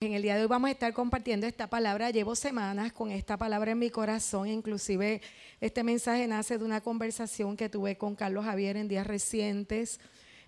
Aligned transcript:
En 0.00 0.12
el 0.12 0.22
día 0.22 0.36
de 0.36 0.42
hoy 0.42 0.46
vamos 0.46 0.68
a 0.68 0.70
estar 0.70 0.92
compartiendo 0.92 1.44
esta 1.44 1.66
palabra. 1.66 2.10
Llevo 2.10 2.36
semanas 2.36 2.92
con 2.92 3.10
esta 3.10 3.36
palabra 3.36 3.72
en 3.72 3.80
mi 3.80 3.90
corazón. 3.90 4.46
Inclusive 4.46 5.20
este 5.60 5.82
mensaje 5.82 6.28
nace 6.28 6.56
de 6.56 6.64
una 6.64 6.80
conversación 6.80 7.56
que 7.56 7.68
tuve 7.68 7.98
con 7.98 8.14
Carlos 8.14 8.44
Javier 8.44 8.76
en 8.76 8.86
días 8.86 9.08
recientes, 9.08 9.98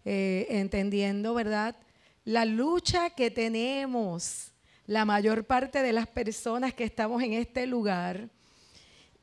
eh, 0.05 0.47
entendiendo, 0.51 1.35
¿verdad? 1.35 1.75
La 2.25 2.45
lucha 2.45 3.11
que 3.11 3.33
tenemos 3.33 4.53
la 4.87 5.05
mayor 5.05 5.43
parte 5.43 5.83
de 5.83 5.95
las 5.95 6.07
personas 6.07 6.73
que 6.73 6.85
estamos 6.85 7.21
en 7.21 7.33
este 7.33 7.67
lugar. 7.67 8.29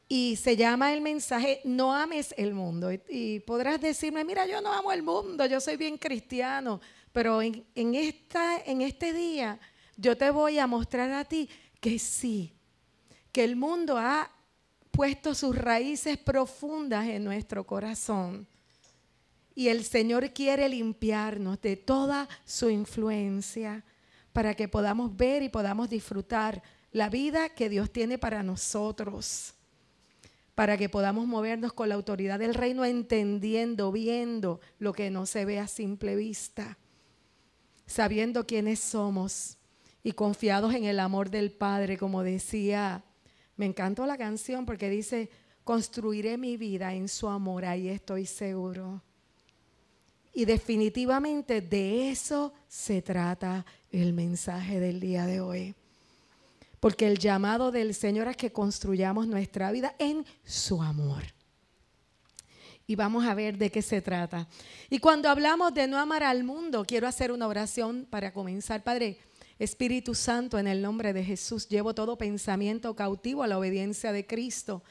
Y 0.09 0.35
se 0.35 0.57
llama 0.57 0.91
el 0.91 0.99
mensaje, 0.99 1.61
no 1.63 1.93
ames 1.93 2.35
el 2.37 2.53
mundo. 2.53 2.89
Y, 2.91 3.39
podrás 3.47 3.79
decirme, 3.79 4.25
mira, 4.25 4.45
yo 4.45 4.59
no 4.59 4.73
amo 4.73 4.91
el 4.91 5.03
mundo, 5.03 5.45
yo 5.45 5.61
soy 5.61 5.77
bien 5.77 5.97
cristiano. 5.97 6.81
Pero 7.13 7.41
en, 7.41 7.63
esta, 7.95 8.57
en 8.65 8.81
este 8.81 9.13
día 9.13 9.57
yo 9.97 10.15
te 10.15 10.29
voy 10.29 10.59
a 10.59 10.67
mostrar 10.67 11.11
a 11.11 11.25
ti 11.25 11.49
que 11.81 11.99
sí, 11.99 12.53
que 13.31 13.43
el 13.43 13.55
mundo 13.55 13.97
ha 13.97 14.31
puesto 14.91 15.35
sus 15.35 15.55
raíces 15.55 16.17
profundas 16.17 17.07
en 17.07 17.23
nuestro 17.23 17.65
corazón. 17.65 18.47
Y 19.53 19.69
el 19.69 19.83
Señor 19.83 20.33
quiere 20.33 20.69
limpiarnos 20.69 21.59
de 21.61 21.75
toda 21.75 22.29
su 22.45 22.69
influencia 22.69 23.83
para 24.31 24.53
que 24.53 24.67
podamos 24.67 25.17
ver 25.17 25.41
y 25.41 25.49
podamos 25.49 25.89
disfrutar 25.89 26.61
la 26.91 27.09
vida 27.09 27.49
que 27.49 27.69
Dios 27.69 27.91
tiene 27.91 28.19
para 28.19 28.43
nosotros. 28.43 29.55
Para 30.53 30.77
que 30.77 30.89
podamos 30.89 31.27
movernos 31.27 31.73
con 31.73 31.89
la 31.89 31.95
autoridad 31.95 32.39
del 32.39 32.53
reino 32.53 32.85
entendiendo, 32.85 33.91
viendo 33.91 34.59
lo 34.77 34.93
que 34.93 35.09
no 35.09 35.25
se 35.25 35.45
ve 35.45 35.59
a 35.59 35.67
simple 35.67 36.15
vista. 36.15 36.77
Sabiendo 37.87 38.45
quiénes 38.45 38.79
somos 38.79 39.57
y 40.03 40.13
confiados 40.13 40.73
en 40.73 40.85
el 40.85 40.99
amor 40.99 41.29
del 41.29 41.51
Padre, 41.51 41.97
como 41.97 42.23
decía, 42.23 43.03
me 43.55 43.65
encantó 43.65 44.05
la 44.05 44.17
canción 44.17 44.65
porque 44.65 44.89
dice, 44.89 45.29
construiré 45.63 46.37
mi 46.37 46.55
vida 46.55 46.93
en 46.93 47.07
su 47.07 47.27
amor, 47.27 47.65
ahí 47.65 47.89
estoy 47.89 48.25
seguro. 48.25 49.01
Y 50.33 50.45
definitivamente 50.45 51.61
de 51.61 52.11
eso 52.11 52.53
se 52.67 53.01
trata 53.01 53.65
el 53.91 54.13
mensaje 54.13 54.79
del 54.79 54.99
día 54.99 55.25
de 55.25 55.41
hoy. 55.41 55.75
Porque 56.79 57.07
el 57.07 57.17
llamado 57.17 57.71
del 57.71 57.95
Señor 57.95 58.27
es 58.27 58.37
que 58.37 58.51
construyamos 58.51 59.27
nuestra 59.27 59.71
vida 59.71 59.95
en 59.97 60.25
su 60.45 60.81
amor. 60.81 61.23
Y 62.85 62.95
vamos 62.95 63.25
a 63.25 63.33
ver 63.33 63.57
de 63.57 63.71
qué 63.71 63.81
se 63.81 64.01
trata. 64.01 64.47
Y 64.89 64.99
cuando 64.99 65.27
hablamos 65.27 65.73
de 65.73 65.87
no 65.87 65.97
amar 65.97 66.23
al 66.23 66.43
mundo, 66.43 66.85
quiero 66.85 67.07
hacer 67.07 67.31
una 67.31 67.47
oración 67.47 68.07
para 68.09 68.31
comenzar. 68.31 68.83
Padre, 68.83 69.17
Espíritu 69.59 70.13
Santo, 70.13 70.59
en 70.59 70.67
el 70.67 70.81
nombre 70.81 71.13
de 71.13 71.23
Jesús, 71.23 71.67
llevo 71.67 71.95
todo 71.95 72.17
pensamiento 72.17 72.95
cautivo 72.95 73.43
a 73.43 73.47
la 73.47 73.57
obediencia 73.57 74.11
de 74.11 74.25
Cristo. 74.25 74.83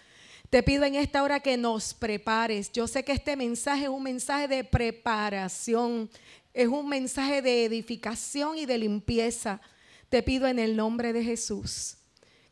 Te 0.51 0.63
pido 0.63 0.85
en 0.85 0.95
esta 0.95 1.23
hora 1.23 1.41
que 1.41 1.57
nos 1.57 1.95
prepares. 1.95 2.73
Yo 2.73 2.87
sé 2.87 3.05
que 3.05 3.13
este 3.13 3.37
mensaje 3.37 3.85
es 3.85 3.89
un 3.89 4.03
mensaje 4.03 4.49
de 4.49 4.65
preparación, 4.65 6.11
es 6.53 6.69
un 6.69 6.89
mensaje 6.89 7.43
de 7.43 7.65
edificación 7.65 8.59
y 8.59 8.67
de 8.67 8.79
limpieza. 8.79 9.61
Te 10.09 10.23
pido 10.23 10.47
en 10.47 10.59
el 10.59 10.77
nombre 10.77 11.13
de 11.13 11.23
Jesús 11.23 11.99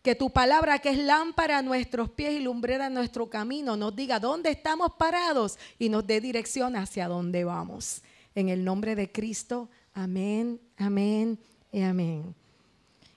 que 0.02 0.14
tu 0.14 0.30
palabra, 0.30 0.80
que 0.80 0.90
es 0.90 0.98
lámpara 0.98 1.58
a 1.58 1.62
nuestros 1.62 2.10
pies 2.10 2.34
y 2.34 2.40
lumbrera 2.40 2.86
a 2.86 2.90
nuestro 2.90 3.30
camino, 3.30 3.74
nos 3.74 3.96
diga 3.96 4.20
dónde 4.20 4.50
estamos 4.50 4.92
parados 4.98 5.58
y 5.78 5.88
nos 5.88 6.06
dé 6.06 6.20
dirección 6.20 6.76
hacia 6.76 7.08
dónde 7.08 7.42
vamos. 7.44 8.02
En 8.34 8.50
el 8.50 8.64
nombre 8.64 8.96
de 8.96 9.10
Cristo, 9.10 9.70
amén, 9.94 10.60
amén 10.76 11.38
y 11.74 11.82
amén. 11.82 12.36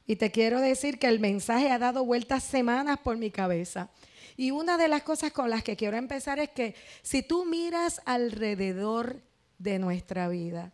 Y 0.07 0.15
te 0.15 0.31
quiero 0.31 0.59
decir 0.59 0.97
que 0.97 1.05
el 1.05 1.19
mensaje 1.19 1.69
ha 1.69 1.77
dado 1.77 2.03
vueltas 2.03 2.43
semanas 2.43 2.97
por 2.97 3.15
mi 3.15 3.29
cabeza. 3.29 3.91
Y 4.35 4.49
una 4.49 4.79
de 4.79 4.87
las 4.87 5.03
cosas 5.03 5.31
con 5.31 5.51
las 5.51 5.63
que 5.63 5.75
quiero 5.75 5.95
empezar 5.95 6.39
es 6.39 6.49
que 6.49 6.73
si 7.03 7.21
tú 7.21 7.45
miras 7.45 8.01
alrededor 8.05 9.21
de 9.59 9.77
nuestra 9.77 10.27
vida, 10.27 10.73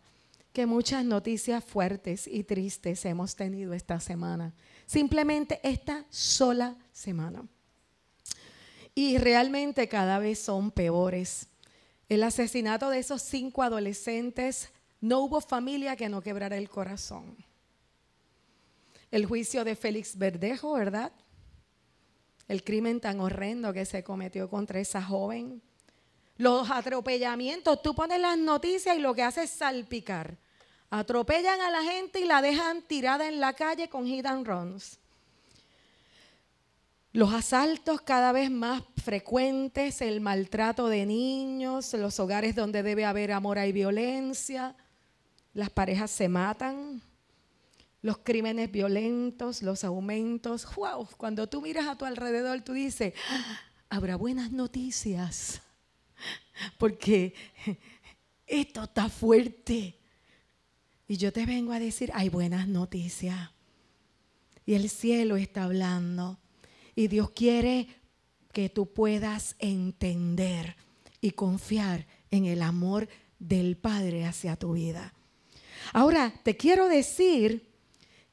que 0.54 0.64
muchas 0.64 1.04
noticias 1.04 1.62
fuertes 1.62 2.26
y 2.26 2.44
tristes 2.44 3.04
hemos 3.04 3.36
tenido 3.36 3.74
esta 3.74 4.00
semana, 4.00 4.54
simplemente 4.86 5.60
esta 5.62 6.06
sola 6.08 6.76
semana. 6.90 7.44
Y 8.94 9.18
realmente 9.18 9.88
cada 9.88 10.18
vez 10.18 10.38
son 10.38 10.70
peores. 10.70 11.48
El 12.08 12.22
asesinato 12.22 12.88
de 12.88 13.00
esos 13.00 13.20
cinco 13.20 13.62
adolescentes, 13.62 14.70
no 15.02 15.20
hubo 15.20 15.42
familia 15.42 15.96
que 15.96 16.08
no 16.08 16.22
quebrara 16.22 16.56
el 16.56 16.70
corazón 16.70 17.36
el 19.14 19.26
juicio 19.26 19.62
de 19.64 19.76
Félix 19.76 20.18
Verdejo, 20.18 20.72
¿verdad? 20.72 21.12
El 22.48 22.64
crimen 22.64 23.00
tan 23.00 23.20
horrendo 23.20 23.72
que 23.72 23.86
se 23.86 24.02
cometió 24.02 24.50
contra 24.50 24.80
esa 24.80 25.00
joven. 25.00 25.62
Los 26.36 26.68
atropellamientos, 26.68 27.80
tú 27.80 27.94
pones 27.94 28.20
las 28.20 28.36
noticias 28.36 28.96
y 28.96 29.00
lo 29.00 29.14
que 29.14 29.22
hace 29.22 29.44
es 29.44 29.50
salpicar. 29.50 30.36
Atropellan 30.90 31.60
a 31.60 31.70
la 31.70 31.84
gente 31.84 32.18
y 32.18 32.24
la 32.24 32.42
dejan 32.42 32.82
tirada 32.82 33.28
en 33.28 33.38
la 33.38 33.52
calle 33.52 33.88
con 33.88 34.04
hit 34.04 34.26
and 34.26 34.48
runs. 34.48 34.98
Los 37.12 37.32
asaltos 37.32 38.00
cada 38.00 38.32
vez 38.32 38.50
más 38.50 38.82
frecuentes, 38.96 40.02
el 40.02 40.20
maltrato 40.20 40.88
de 40.88 41.06
niños, 41.06 41.94
los 41.94 42.18
hogares 42.18 42.56
donde 42.56 42.82
debe 42.82 43.04
haber 43.04 43.30
amor 43.30 43.58
y 43.58 43.70
violencia, 43.70 44.74
las 45.52 45.70
parejas 45.70 46.10
se 46.10 46.28
matan, 46.28 47.00
los 48.04 48.18
crímenes 48.18 48.70
violentos, 48.70 49.62
los 49.62 49.82
aumentos. 49.82 50.68
¡Wow! 50.76 51.08
Cuando 51.16 51.48
tú 51.48 51.62
miras 51.62 51.86
a 51.86 51.96
tu 51.96 52.04
alrededor, 52.04 52.60
tú 52.60 52.74
dices, 52.74 53.14
ah, 53.30 53.60
habrá 53.88 54.16
buenas 54.16 54.52
noticias. 54.52 55.62
Porque 56.78 57.32
esto 58.46 58.82
está 58.82 59.08
fuerte. 59.08 59.98
Y 61.08 61.16
yo 61.16 61.32
te 61.32 61.46
vengo 61.46 61.72
a 61.72 61.78
decir, 61.78 62.10
hay 62.12 62.28
buenas 62.28 62.68
noticias. 62.68 63.52
Y 64.66 64.74
el 64.74 64.90
cielo 64.90 65.36
está 65.36 65.64
hablando. 65.64 66.38
Y 66.94 67.08
Dios 67.08 67.30
quiere 67.30 67.88
que 68.52 68.68
tú 68.68 68.92
puedas 68.92 69.56
entender 69.60 70.76
y 71.22 71.30
confiar 71.30 72.06
en 72.30 72.44
el 72.44 72.60
amor 72.60 73.08
del 73.38 73.78
Padre 73.78 74.26
hacia 74.26 74.56
tu 74.56 74.74
vida. 74.74 75.14
Ahora, 75.94 76.34
te 76.42 76.58
quiero 76.58 76.86
decir 76.88 77.73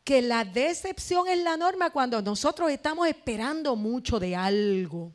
que 0.03 0.21
la 0.21 0.43
decepción 0.43 1.27
es 1.27 1.39
la 1.39 1.57
norma 1.57 1.91
cuando 1.91 2.21
nosotros 2.21 2.71
estamos 2.71 3.07
esperando 3.07 3.75
mucho 3.75 4.19
de 4.19 4.35
algo. 4.35 5.11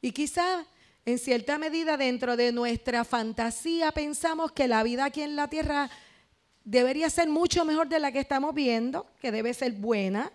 Y 0.00 0.12
quizá 0.12 0.64
en 1.04 1.18
cierta 1.18 1.58
medida 1.58 1.96
dentro 1.96 2.36
de 2.36 2.52
nuestra 2.52 3.04
fantasía 3.04 3.92
pensamos 3.92 4.52
que 4.52 4.68
la 4.68 4.82
vida 4.82 5.06
aquí 5.06 5.22
en 5.22 5.36
la 5.36 5.48
tierra 5.48 5.90
debería 6.64 7.10
ser 7.10 7.28
mucho 7.28 7.64
mejor 7.64 7.88
de 7.88 7.98
la 7.98 8.12
que 8.12 8.20
estamos 8.20 8.54
viendo, 8.54 9.06
que 9.20 9.32
debe 9.32 9.54
ser 9.54 9.72
buena. 9.72 10.30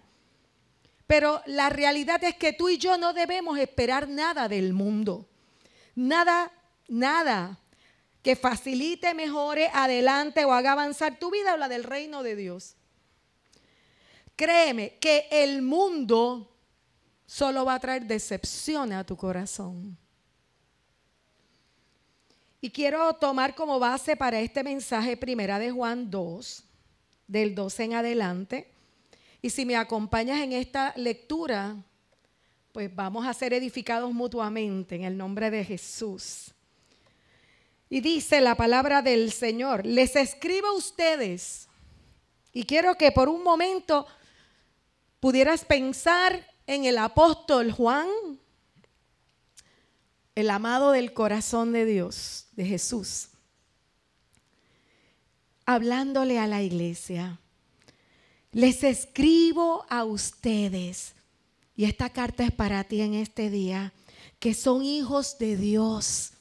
Pero 1.08 1.42
la 1.46 1.70
realidad 1.70 2.24
es 2.24 2.36
que 2.36 2.54
tú 2.54 2.70
y 2.70 2.78
yo 2.78 2.98
no 2.98 3.14
debemos 3.14 3.58
esperar 3.60 4.10
nada 4.10 4.48
del 4.48 4.74
mundo. 4.74 5.28
Nada, 5.96 6.52
nada 6.88 7.60
que 8.24 8.36
facilite, 8.36 9.14
mejore, 9.14 9.70
adelante 9.74 10.46
o 10.46 10.54
haga 10.54 10.72
avanzar 10.72 11.20
tu 11.20 11.30
vida 11.30 11.54
o 11.54 11.58
la 11.58 11.70
del 11.70 11.84
reino 11.84 12.24
de 12.24 12.36
Dios. 12.36 12.78
Créeme 14.36 14.98
que 15.00 15.28
el 15.32 15.62
mundo 15.62 16.50
solo 17.26 17.66
va 17.66 17.76
a 17.76 17.80
traer 17.80 18.06
decepción 18.06 18.92
a 18.94 19.04
tu 19.04 19.16
corazón. 19.16 19.98
Y 22.62 22.70
quiero 22.70 23.14
tomar 23.16 23.56
como 23.56 23.78
base 23.80 24.16
para 24.16 24.40
este 24.40 24.64
mensaje 24.64 25.18
primera 25.18 25.60
de 25.60 25.72
Juan 25.72 26.10
2, 26.10 26.64
del 27.28 27.54
12 27.54 27.84
en 27.84 27.94
adelante. 27.94 28.72
Y 29.42 29.50
si 29.50 29.66
me 29.66 29.76
acompañas 29.76 30.40
en 30.40 30.54
esta 30.54 30.94
lectura, 30.96 31.76
pues 32.72 32.94
vamos 32.96 33.28
a 33.28 33.34
ser 33.34 33.54
edificados 33.54 34.14
mutuamente 34.14 34.96
en 34.96 35.04
el 35.04 35.18
nombre 35.18 35.52
de 35.52 35.66
Jesús. 35.66 36.54
Y 37.90 38.00
dice 38.00 38.42
la 38.42 38.56
palabra 38.56 39.02
del 39.02 39.32
Señor, 39.32 39.86
les 39.86 40.16
escribo 40.16 40.68
a 40.68 40.74
ustedes. 40.74 41.68
Y 42.54 42.64
quiero 42.64 42.96
que 42.96 43.12
por 43.12 43.28
un 43.28 43.44
momento 43.44 44.08
pudieras 45.24 45.64
pensar 45.64 46.46
en 46.68 46.84
el 46.84 46.98
apóstol 46.98 47.72
Juan, 47.72 48.10
el 50.36 50.50
amado 50.50 50.92
del 50.92 51.14
corazón 51.14 51.72
de 51.72 51.86
Dios, 51.86 52.48
de 52.58 52.66
Jesús, 52.66 53.30
hablándole 55.66 56.40
a 56.40 56.48
la 56.48 56.62
iglesia. 56.62 57.40
Les 58.52 58.84
escribo 58.84 59.86
a 59.88 60.04
ustedes, 60.04 61.14
y 61.74 61.86
esta 61.86 62.10
carta 62.10 62.44
es 62.44 62.52
para 62.52 62.84
ti 62.84 63.00
en 63.00 63.14
este 63.14 63.50
día, 63.50 63.94
que 64.40 64.54
son 64.54 64.84
hijos 64.84 65.38
de 65.38 65.56
Dios, 65.56 66.34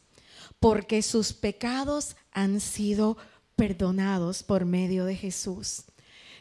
porque 0.58 1.02
sus 1.02 1.32
pecados 1.32 2.16
han 2.32 2.58
sido 2.58 3.16
perdonados 3.54 4.42
por 4.42 4.64
medio 4.64 5.04
de 5.04 5.14
Jesús. 5.14 5.84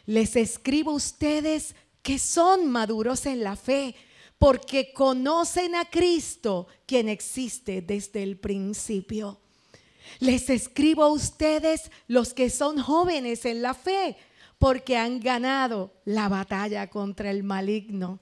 les 0.06 0.34
escribo 0.34 0.90
a 0.90 0.94
ustedes 0.94 1.76
que 2.02 2.18
son 2.18 2.70
maduros 2.70 3.26
en 3.26 3.42
la 3.42 3.56
fe, 3.56 3.94
porque 4.38 4.92
conocen 4.92 5.76
a 5.76 5.84
Cristo, 5.84 6.66
quien 6.84 7.08
existe 7.08 7.80
desde 7.80 8.22
el 8.22 8.36
principio. 8.36 9.38
Les 10.18 10.50
escribo 10.50 11.04
a 11.04 11.12
ustedes 11.12 11.90
los 12.08 12.34
que 12.34 12.50
son 12.50 12.78
jóvenes 12.78 13.44
en 13.44 13.62
la 13.62 13.74
fe, 13.74 14.16
porque 14.58 14.96
han 14.96 15.20
ganado 15.20 15.92
la 16.04 16.28
batalla 16.28 16.90
contra 16.90 17.30
el 17.30 17.44
maligno. 17.44 18.20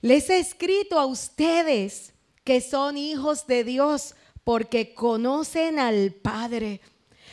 Les 0.00 0.30
he 0.30 0.38
escrito 0.38 0.98
a 0.98 1.06
ustedes 1.06 2.14
que 2.44 2.60
son 2.60 2.96
hijos 2.96 3.46
de 3.46 3.64
Dios, 3.64 4.14
porque 4.44 4.94
conocen 4.94 5.78
al 5.78 6.12
Padre. 6.12 6.80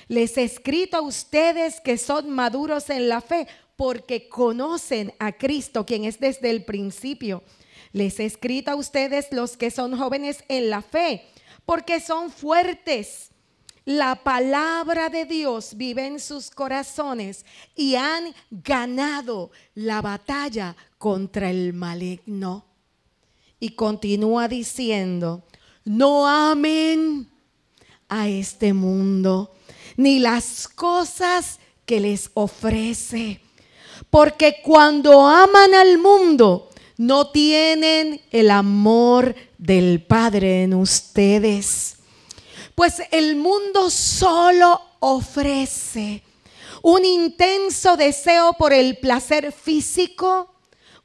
Les 0.08 0.38
he 0.38 0.44
escrito 0.44 0.98
a 0.98 1.02
ustedes 1.02 1.80
que 1.80 1.98
son 1.98 2.30
maduros 2.30 2.90
en 2.90 3.08
la 3.08 3.22
fe, 3.22 3.48
porque 3.78 4.28
conocen 4.28 5.14
a 5.20 5.32
Cristo, 5.32 5.86
quien 5.86 6.04
es 6.04 6.20
desde 6.20 6.50
el 6.50 6.66
principio. 6.66 7.44
Les 7.94 8.20
he 8.20 8.26
escrito 8.26 8.72
a 8.72 8.76
ustedes 8.76 9.28
los 9.32 9.56
que 9.56 9.72
son 9.72 9.98
jóvenes 9.98 10.44
en 10.50 10.70
la 10.70 10.82
fe, 10.82 11.26
porque 11.66 12.02
son 12.02 12.32
fuertes. 12.32 13.30
La 13.86 14.16
palabra 14.16 15.08
de 15.08 15.24
Dios 15.24 15.78
vive 15.78 16.06
en 16.06 16.20
sus 16.20 16.50
corazones 16.50 17.46
y 17.76 17.96
han 17.96 18.34
ganado 18.52 19.52
la 19.76 20.02
batalla 20.02 20.76
contra 20.98 21.50
el 21.50 21.72
maligno. 21.72 22.66
Y 23.60 23.70
continúa 23.70 24.48
diciendo, 24.48 25.46
no 25.86 26.28
amen 26.28 27.30
a 28.10 28.28
este 28.28 28.74
mundo, 28.74 29.54
ni 29.96 30.20
las 30.20 30.68
cosas 30.68 31.60
que 31.86 32.00
les 32.02 32.30
ofrece. 32.34 33.42
Porque 34.10 34.62
cuando 34.64 35.28
aman 35.28 35.74
al 35.74 35.98
mundo, 35.98 36.70
no 36.98 37.30
tienen 37.30 38.22
el 38.32 38.50
amor 38.50 39.36
del 39.58 40.04
Padre 40.04 40.64
en 40.64 40.74
ustedes. 40.74 41.98
Pues 42.76 43.02
el 43.12 43.36
mundo 43.36 43.90
solo 43.90 44.82
ofrece 45.00 46.24
un 46.82 47.06
intenso 47.06 47.98
deseo 47.98 48.54
por 48.54 48.74
el 48.74 48.98
placer 48.98 49.52
físico, 49.52 50.54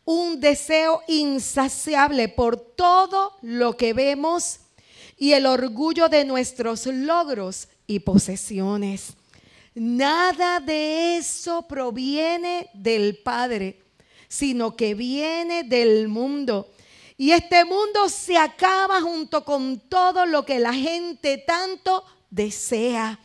un 0.05 0.41
deseo 0.41 1.03
insaciable 1.09 2.29
por 2.29 2.57
todo 2.57 3.37
lo 3.43 3.77
que 3.77 3.93
vemos 3.93 4.61
y 5.17 5.33
el 5.33 5.47
orgullo 5.47 6.09
de 6.09 6.25
nuestros 6.25 6.87
logros 6.87 7.69
y 7.87 8.01
posesiones. 8.01 9.15
Nada 9.75 10.61
de 10.61 11.17
eso 11.17 11.67
proviene 11.67 12.69
del 12.75 13.19
Padre, 13.19 13.83
sino 14.29 14.77
que 14.77 14.95
viene 14.95 15.65
del 15.65 16.09
mundo. 16.09 16.71
Y 17.17 17.33
este 17.33 17.65
mundo 17.65 18.09
se 18.09 18.37
acaba 18.37 19.01
junto 19.01 19.45
con 19.45 19.81
todo 19.89 20.27
lo 20.27 20.45
que 20.45 20.59
la 20.59 20.75
gente 20.75 21.39
tanto 21.39 22.05
desea. 22.31 23.19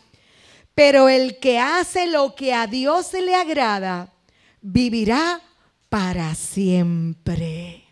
Pero 0.73 1.09
el 1.09 1.39
que 1.39 1.59
hace 1.59 2.07
lo 2.07 2.35
que 2.35 2.53
a 2.53 2.67
Dios 2.67 3.11
le 3.13 3.33
agrada, 3.33 4.13
vivirá 4.61 5.41
para 5.89 6.35
siempre. 6.35 7.83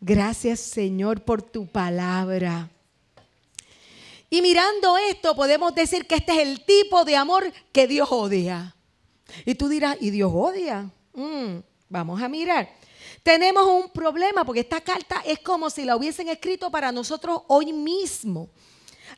Gracias 0.00 0.60
Señor 0.60 1.24
por 1.24 1.42
tu 1.42 1.66
palabra. 1.66 2.70
Y 4.30 4.42
mirando 4.42 4.98
esto 4.98 5.34
podemos 5.34 5.74
decir 5.74 6.06
que 6.06 6.16
este 6.16 6.32
es 6.32 6.38
el 6.48 6.64
tipo 6.64 7.04
de 7.04 7.16
amor 7.16 7.50
que 7.72 7.86
Dios 7.86 8.08
odia. 8.10 8.74
Y 9.44 9.54
tú 9.54 9.68
dirás, 9.68 9.96
¿y 10.00 10.10
Dios 10.10 10.30
odia? 10.34 10.90
Mm, 11.14 11.58
vamos 11.88 12.20
a 12.22 12.28
mirar. 12.28 12.68
Tenemos 13.22 13.66
un 13.66 13.90
problema 13.90 14.44
porque 14.44 14.60
esta 14.60 14.80
carta 14.80 15.22
es 15.24 15.38
como 15.40 15.70
si 15.70 15.84
la 15.84 15.96
hubiesen 15.96 16.28
escrito 16.28 16.70
para 16.70 16.92
nosotros 16.92 17.42
hoy 17.48 17.72
mismo. 17.72 18.50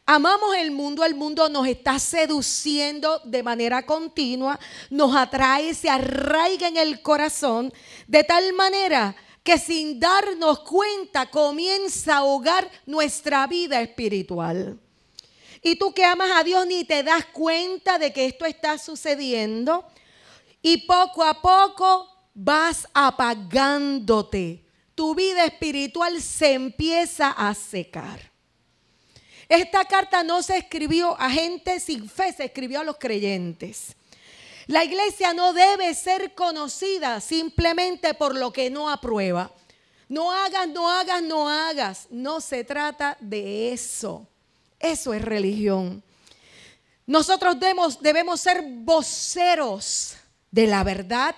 Amamos 0.06 0.56
el 0.56 0.70
mundo, 0.70 1.04
el 1.04 1.14
mundo 1.14 1.48
nos 1.48 1.66
está 1.66 1.98
seduciendo 1.98 3.20
de 3.24 3.42
manera 3.42 3.84
continua, 3.84 4.58
nos 4.88 5.14
atrae, 5.14 5.74
se 5.74 5.90
arraiga 5.90 6.68
en 6.68 6.76
el 6.76 7.02
corazón, 7.02 7.72
de 8.06 8.24
tal 8.24 8.52
manera 8.52 9.14
que 9.42 9.58
sin 9.58 10.00
darnos 10.00 10.60
cuenta 10.60 11.30
comienza 11.30 12.14
a 12.14 12.18
ahogar 12.18 12.70
nuestra 12.86 13.46
vida 13.46 13.80
espiritual. 13.80 14.78
Y 15.62 15.76
tú 15.76 15.92
que 15.92 16.04
amas 16.04 16.30
a 16.34 16.44
Dios 16.44 16.66
ni 16.66 16.84
te 16.84 17.02
das 17.02 17.26
cuenta 17.26 17.98
de 17.98 18.12
que 18.12 18.26
esto 18.26 18.44
está 18.46 18.78
sucediendo. 18.78 19.86
Y 20.62 20.86
poco 20.86 21.22
a 21.22 21.40
poco 21.40 22.08
vas 22.34 22.88
apagándote. 22.94 24.64
Tu 24.94 25.14
vida 25.14 25.44
espiritual 25.44 26.20
se 26.20 26.52
empieza 26.52 27.30
a 27.30 27.54
secar. 27.54 28.30
Esta 29.48 29.84
carta 29.84 30.22
no 30.22 30.42
se 30.42 30.58
escribió 30.58 31.18
a 31.20 31.28
gente 31.30 31.80
sin 31.80 32.08
fe, 32.08 32.32
se 32.32 32.44
escribió 32.44 32.80
a 32.80 32.84
los 32.84 32.98
creyentes. 32.98 33.96
La 34.66 34.84
iglesia 34.84 35.34
no 35.34 35.52
debe 35.52 35.92
ser 35.94 36.34
conocida 36.34 37.20
simplemente 37.20 38.14
por 38.14 38.36
lo 38.36 38.52
que 38.52 38.70
no 38.70 38.88
aprueba. 38.88 39.52
No 40.08 40.30
hagas, 40.30 40.68
no 40.68 40.88
hagas, 40.88 41.22
no 41.22 41.48
hagas. 41.48 42.06
No 42.10 42.40
se 42.40 42.62
trata 42.62 43.16
de 43.20 43.72
eso. 43.72 44.28
Eso 44.80 45.12
es 45.12 45.22
religión. 45.22 46.02
Nosotros 47.06 47.56
debemos, 47.58 48.40
ser 48.40 48.62
voceros 48.66 50.16
de 50.50 50.66
la 50.66 50.82
verdad. 50.82 51.34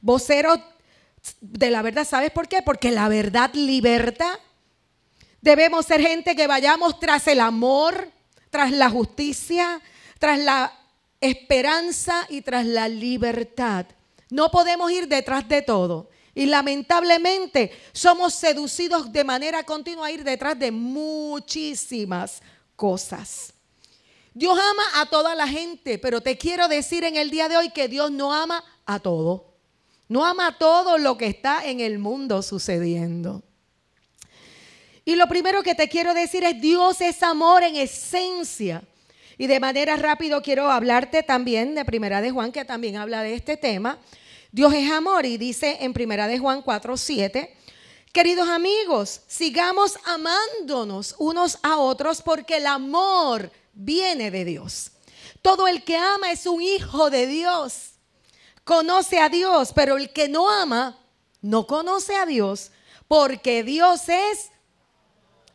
Voceros 0.00 0.60
de 1.40 1.70
la 1.70 1.80
verdad. 1.80 2.06
¿Sabes 2.06 2.30
por 2.30 2.46
qué? 2.48 2.60
Porque 2.60 2.90
la 2.90 3.08
verdad 3.08 3.50
liberta. 3.54 4.38
Debemos 5.40 5.86
ser 5.86 6.00
gente 6.00 6.36
que 6.36 6.46
vayamos 6.46 7.00
tras 7.00 7.26
el 7.28 7.40
amor, 7.40 8.10
tras 8.50 8.72
la 8.72 8.90
justicia, 8.90 9.80
tras 10.18 10.38
la 10.38 10.72
esperanza 11.20 12.26
y 12.28 12.42
tras 12.42 12.66
la 12.66 12.88
libertad. 12.88 13.86
No 14.30 14.50
podemos 14.50 14.90
ir 14.90 15.08
detrás 15.08 15.48
de 15.48 15.62
todo. 15.62 16.10
Y 16.34 16.46
lamentablemente 16.46 17.70
somos 17.92 18.34
seducidos 18.34 19.12
de 19.12 19.22
manera 19.22 19.62
continua 19.62 20.08
a 20.08 20.10
ir 20.10 20.24
detrás 20.24 20.58
de 20.58 20.70
muchísimas 20.70 22.42
cosas. 22.74 23.52
Dios 24.32 24.58
ama 24.58 25.00
a 25.00 25.06
toda 25.06 25.36
la 25.36 25.46
gente, 25.46 25.98
pero 25.98 26.20
te 26.20 26.36
quiero 26.36 26.66
decir 26.66 27.04
en 27.04 27.14
el 27.14 27.30
día 27.30 27.48
de 27.48 27.56
hoy 27.56 27.70
que 27.70 27.86
Dios 27.86 28.10
no 28.10 28.32
ama 28.32 28.64
a 28.84 28.98
todo. 28.98 29.54
No 30.08 30.24
ama 30.24 30.58
todo 30.58 30.98
lo 30.98 31.16
que 31.16 31.26
está 31.26 31.64
en 31.64 31.80
el 31.80 31.98
mundo 31.98 32.42
sucediendo. 32.42 33.42
Y 35.04 35.16
lo 35.16 35.28
primero 35.28 35.62
que 35.62 35.74
te 35.74 35.88
quiero 35.88 36.14
decir 36.14 36.44
es 36.44 36.60
Dios 36.60 37.00
es 37.00 37.22
amor 37.22 37.62
en 37.62 37.76
esencia. 37.76 38.82
Y 39.38 39.46
de 39.46 39.60
manera 39.60 39.96
rápido 39.96 40.42
quiero 40.42 40.70
hablarte 40.70 41.22
también 41.22 41.74
de 41.74 41.84
Primera 41.84 42.20
de 42.20 42.30
Juan, 42.30 42.52
que 42.52 42.64
también 42.64 42.96
habla 42.96 43.22
de 43.22 43.34
este 43.34 43.56
tema. 43.56 43.98
Dios 44.54 44.72
es 44.72 44.88
amor 44.88 45.26
y 45.26 45.36
dice 45.36 45.78
en 45.80 45.92
Primera 45.92 46.28
de 46.28 46.38
Juan 46.38 46.62
4, 46.62 46.96
7, 46.96 47.56
queridos 48.12 48.48
amigos, 48.48 49.22
sigamos 49.26 49.98
amándonos 50.04 51.16
unos 51.18 51.58
a 51.64 51.78
otros 51.78 52.22
porque 52.22 52.58
el 52.58 52.66
amor 52.68 53.50
viene 53.72 54.30
de 54.30 54.44
Dios. 54.44 54.92
Todo 55.42 55.66
el 55.66 55.82
que 55.82 55.96
ama 55.96 56.30
es 56.30 56.46
un 56.46 56.62
hijo 56.62 57.10
de 57.10 57.26
Dios. 57.26 57.94
Conoce 58.62 59.18
a 59.18 59.28
Dios, 59.28 59.72
pero 59.74 59.96
el 59.96 60.12
que 60.12 60.28
no 60.28 60.48
ama 60.48 61.00
no 61.42 61.66
conoce 61.66 62.14
a 62.14 62.24
Dios 62.24 62.70
porque 63.08 63.64
Dios 63.64 64.08
es 64.08 64.50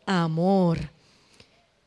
amor. 0.05 0.91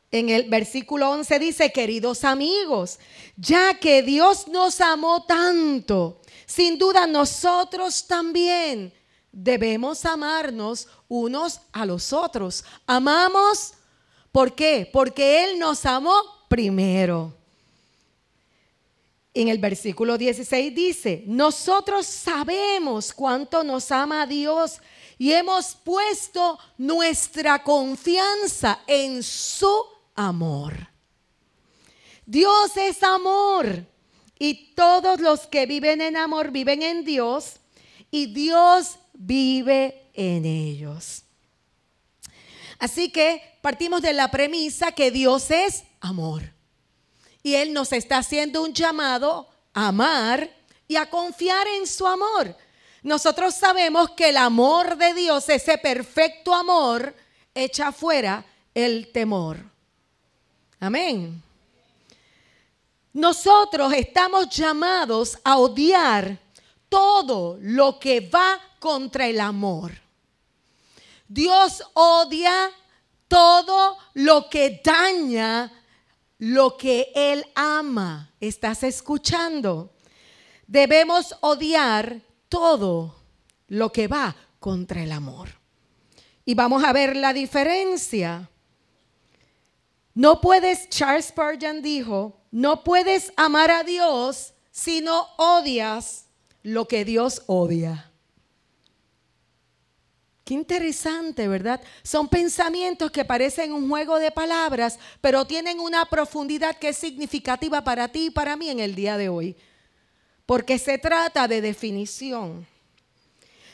En 0.09 0.29
el 0.29 0.49
versículo 0.49 1.11
11 1.11 1.37
dice, 1.37 1.71
queridos 1.71 2.23
amigos, 2.23 2.97
ya 3.37 3.75
que 3.75 4.01
Dios 4.01 4.47
nos 4.47 4.81
amó 4.81 5.25
tanto, 5.25 6.22
sin 6.45 6.77
duda 6.77 7.07
nosotros 7.07 8.05
también 8.07 8.93
debemos 9.31 10.05
amarnos 10.05 10.87
unos 11.07 11.59
a 11.71 11.85
los 11.85 12.13
otros. 12.13 12.63
Amamos, 12.85 13.73
¿por 14.31 14.53
qué? 14.53 14.89
Porque 14.91 15.43
Él 15.43 15.59
nos 15.59 15.85
amó 15.85 16.13
primero. 16.47 17.33
En 19.33 19.47
el 19.47 19.57
versículo 19.57 20.17
16 20.17 20.75
dice, 20.75 21.23
nosotros 21.25 22.05
sabemos 22.05 23.11
cuánto 23.11 23.63
nos 23.63 23.91
ama 23.91 24.27
Dios 24.27 24.79
y 25.17 25.31
hemos 25.31 25.73
puesto 25.73 26.59
nuestra 26.77 27.63
confianza 27.63 28.81
en 28.85 29.23
su 29.23 29.73
amor. 30.13 30.87
Dios 32.25 32.77
es 32.77 33.01
amor. 33.01 33.85
Y 34.39 34.73
todos 34.73 35.19
los 35.19 35.47
que 35.47 35.65
viven 35.65 36.01
en 36.01 36.17
amor 36.17 36.51
viven 36.51 36.81
en 36.81 37.05
Dios 37.05 37.59
y 38.11 38.27
Dios 38.27 38.97
vive 39.13 40.09
en 40.13 40.45
ellos. 40.45 41.23
Así 42.79 43.11
que 43.11 43.41
partimos 43.61 44.01
de 44.01 44.13
la 44.13 44.29
premisa 44.29 44.91
que 44.91 45.11
Dios 45.11 45.51
es 45.51 45.83
amor. 46.01 46.43
Y 47.41 47.55
Él 47.55 47.73
nos 47.73 47.91
está 47.91 48.17
haciendo 48.17 48.63
un 48.63 48.73
llamado 48.73 49.47
a 49.73 49.89
amar 49.89 50.49
y 50.87 50.95
a 50.95 51.09
confiar 51.09 51.67
en 51.79 51.87
su 51.87 52.07
amor. 52.07 52.55
Nosotros 53.03 53.53
sabemos 53.53 54.11
que 54.11 54.29
el 54.29 54.37
amor 54.37 54.97
de 54.97 55.13
Dios, 55.13 55.49
ese 55.49 55.77
perfecto 55.77 56.53
amor, 56.53 57.13
echa 57.53 57.91
fuera 57.91 58.45
el 58.73 59.11
temor. 59.11 59.59
Amén. 60.79 61.42
Nosotros 63.13 63.93
estamos 63.93 64.49
llamados 64.49 65.37
a 65.43 65.57
odiar 65.57 66.39
todo 66.89 67.57
lo 67.61 67.99
que 67.99 68.21
va 68.21 68.59
contra 68.79 69.27
el 69.27 69.39
amor. 69.39 69.91
Dios 71.27 71.83
odia 71.93 72.71
todo 73.27 73.97
lo 74.15 74.49
que 74.49 74.81
daña 74.83 75.71
lo 76.39 76.75
que 76.75 77.11
Él 77.15 77.45
ama. 77.55 78.31
¿Estás 78.39 78.83
escuchando? 78.83 79.93
Debemos 80.67 81.35
odiar 81.41 82.19
todo 82.49 83.15
lo 83.67 83.91
que 83.91 84.07
va 84.07 84.35
contra 84.59 85.03
el 85.03 85.11
amor. 85.11 85.49
Y 86.45 86.55
vamos 86.55 86.83
a 86.83 86.93
ver 86.93 87.15
la 87.15 87.31
diferencia. 87.31 88.49
No 90.13 90.41
puedes, 90.41 90.89
Charles 90.89 91.27
Spurgeon 91.27 91.81
dijo, 91.81 92.42
no 92.53 92.83
puedes 92.83 93.33
amar 93.35 93.71
a 93.71 93.83
Dios 93.83 94.53
si 94.69 95.01
no 95.01 95.27
odias 95.37 96.25
lo 96.61 96.87
que 96.87 97.03
Dios 97.03 97.41
odia. 97.47 98.11
Qué 100.45 100.53
interesante, 100.53 101.47
¿verdad? 101.47 101.81
Son 102.03 102.27
pensamientos 102.27 103.09
que 103.09 103.25
parecen 103.25 103.73
un 103.73 103.89
juego 103.89 104.19
de 104.19 104.29
palabras, 104.29 104.99
pero 105.19 105.47
tienen 105.47 105.79
una 105.79 106.05
profundidad 106.05 106.77
que 106.77 106.89
es 106.89 106.97
significativa 106.97 107.83
para 107.83 108.09
ti 108.09 108.27
y 108.27 108.29
para 108.29 108.55
mí 108.55 108.69
en 108.69 108.79
el 108.79 108.93
día 108.93 109.17
de 109.17 109.29
hoy. 109.29 109.57
Porque 110.45 110.77
se 110.77 110.99
trata 110.99 111.47
de 111.47 111.59
definición. 111.59 112.67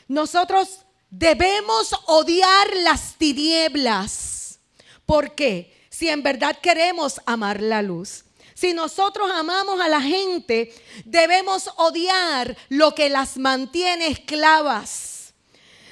Nosotros 0.08 0.86
debemos 1.10 1.92
odiar 2.06 2.74
las 2.76 3.16
tinieblas. 3.16 4.58
¿Por 5.04 5.34
qué? 5.34 5.86
Si 5.90 6.08
en 6.08 6.22
verdad 6.22 6.56
queremos 6.62 7.20
amar 7.26 7.60
la 7.60 7.82
luz. 7.82 8.24
Si 8.60 8.74
nosotros 8.74 9.30
amamos 9.30 9.80
a 9.80 9.88
la 9.88 10.02
gente, 10.02 10.74
debemos 11.04 11.70
odiar 11.76 12.56
lo 12.68 12.94
que 12.94 13.08
las 13.08 13.38
mantiene 13.38 14.08
esclavas 14.08 15.10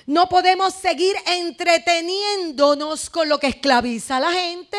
no 0.08 0.26
podemos 0.30 0.72
seguir 0.72 1.14
entreteniéndonos 1.26 3.10
con 3.10 3.28
lo 3.28 3.38
que 3.38 3.48
esclaviza 3.48 4.16
a 4.16 4.20
la 4.20 4.32
gente, 4.32 4.78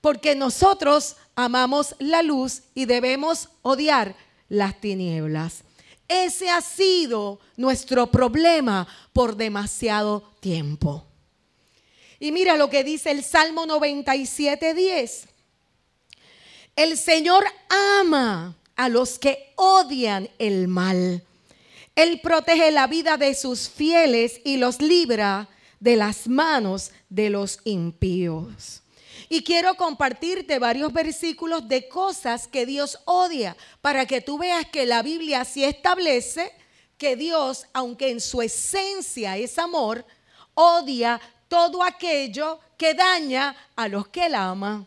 porque 0.00 0.34
nosotros 0.34 1.16
amamos 1.34 1.94
la 1.98 2.22
luz 2.22 2.62
y 2.74 2.86
debemos 2.86 3.50
odiar 3.60 4.16
las 4.48 4.80
tinieblas. 4.80 5.62
Ese 6.08 6.48
ha 6.48 6.62
sido 6.62 7.38
nuestro 7.58 8.06
problema 8.06 8.88
por 9.12 9.36
demasiado 9.36 10.22
tiempo. 10.40 11.04
Y 12.18 12.32
mira 12.32 12.56
lo 12.56 12.70
que 12.70 12.82
dice 12.82 13.10
el 13.10 13.22
Salmo 13.22 13.66
97:10. 13.66 15.28
El 16.76 16.96
Señor 16.96 17.44
ama 17.96 18.56
a 18.76 18.88
los 18.88 19.18
que 19.18 19.52
odian 19.56 20.28
el 20.38 20.68
mal 20.68 21.22
él 22.00 22.20
protege 22.22 22.70
la 22.70 22.86
vida 22.86 23.18
de 23.18 23.34
sus 23.34 23.68
fieles 23.68 24.40
y 24.44 24.56
los 24.56 24.80
libra 24.80 25.48
de 25.80 25.96
las 25.96 26.28
manos 26.28 26.92
de 27.10 27.28
los 27.28 27.60
impíos. 27.64 28.82
Y 29.28 29.42
quiero 29.44 29.74
compartirte 29.74 30.58
varios 30.58 30.94
versículos 30.94 31.68
de 31.68 31.88
cosas 31.88 32.48
que 32.48 32.64
Dios 32.64 32.98
odia 33.04 33.54
para 33.82 34.06
que 34.06 34.22
tú 34.22 34.38
veas 34.38 34.66
que 34.66 34.86
la 34.86 35.02
Biblia 35.02 35.44
sí 35.44 35.62
establece 35.62 36.52
que 36.96 37.16
Dios, 37.16 37.66
aunque 37.74 38.10
en 38.10 38.20
su 38.20 38.40
esencia 38.40 39.36
es 39.36 39.58
amor, 39.58 40.04
odia 40.54 41.20
todo 41.48 41.82
aquello 41.82 42.60
que 42.78 42.94
daña 42.94 43.54
a 43.76 43.88
los 43.88 44.08
que 44.08 44.26
él 44.26 44.34
ama. 44.34 44.86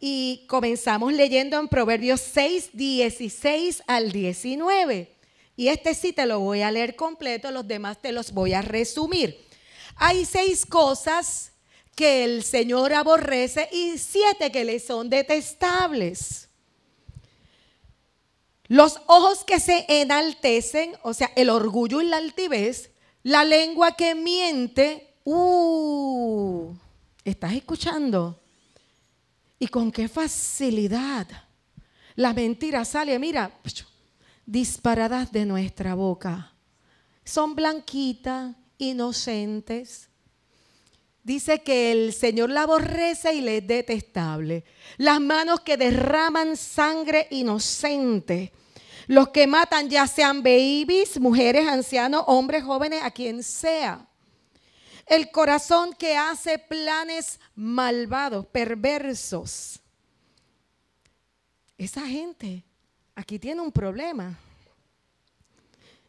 Y 0.00 0.44
comenzamos 0.46 1.12
leyendo 1.12 1.58
en 1.58 1.68
Proverbios 1.68 2.20
6, 2.20 2.70
16 2.72 3.82
al 3.86 4.12
19. 4.12 5.12
Y 5.56 5.68
este 5.68 5.94
sí 5.94 6.12
te 6.12 6.24
lo 6.24 6.38
voy 6.38 6.62
a 6.62 6.70
leer 6.70 6.94
completo, 6.94 7.50
los 7.50 7.66
demás 7.66 8.00
te 8.00 8.12
los 8.12 8.32
voy 8.32 8.52
a 8.52 8.62
resumir. 8.62 9.44
Hay 9.96 10.24
seis 10.24 10.64
cosas 10.64 11.50
que 11.96 12.22
el 12.22 12.44
Señor 12.44 12.92
aborrece 12.92 13.68
y 13.72 13.98
siete 13.98 14.52
que 14.52 14.64
le 14.64 14.78
son 14.78 15.10
detestables. 15.10 16.48
Los 18.68 19.00
ojos 19.06 19.42
que 19.42 19.58
se 19.58 19.84
enaltecen, 19.88 20.94
o 21.02 21.12
sea, 21.12 21.32
el 21.34 21.50
orgullo 21.50 22.00
y 22.00 22.06
la 22.06 22.18
altivez, 22.18 22.92
la 23.24 23.42
lengua 23.42 23.96
que 23.96 24.14
miente, 24.14 25.14
uh, 25.24 26.72
¿estás 27.24 27.54
escuchando? 27.54 28.38
Y 29.58 29.68
con 29.68 29.90
qué 29.90 30.08
facilidad 30.08 31.26
la 32.18 32.32
mentira 32.32 32.84
sale, 32.84 33.16
mira, 33.20 33.52
disparadas 34.44 35.30
de 35.30 35.46
nuestra 35.46 35.94
boca. 35.94 36.52
Son 37.24 37.54
blanquitas, 37.54 38.56
inocentes. 38.76 40.08
Dice 41.22 41.62
que 41.62 41.92
el 41.92 42.12
Señor 42.12 42.50
la 42.50 42.62
aborrece 42.62 43.34
y 43.34 43.40
le 43.40 43.58
es 43.58 43.66
detestable. 43.68 44.64
Las 44.96 45.20
manos 45.20 45.60
que 45.60 45.76
derraman 45.76 46.56
sangre 46.56 47.28
inocente. 47.30 48.52
Los 49.06 49.28
que 49.28 49.46
matan 49.46 49.88
ya 49.88 50.08
sean 50.08 50.42
babies, 50.42 51.20
mujeres, 51.20 51.68
ancianos, 51.68 52.24
hombres, 52.26 52.64
jóvenes, 52.64 53.00
a 53.04 53.12
quien 53.12 53.44
sea. 53.44 54.08
El 55.08 55.30
corazón 55.30 55.94
que 55.94 56.18
hace 56.18 56.58
planes 56.58 57.40
malvados, 57.54 58.44
perversos. 58.46 59.80
Esa 61.78 62.06
gente 62.06 62.62
aquí 63.14 63.38
tiene 63.38 63.62
un 63.62 63.72
problema. 63.72 64.38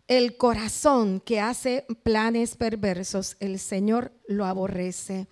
El 0.05 0.35
corazón 0.35 1.21
que 1.21 1.39
hace 1.39 1.85
planes 2.03 2.55
perversos, 2.57 3.37
el 3.39 3.57
Señor 3.59 4.11
lo 4.27 4.45
aborrece. 4.45 5.27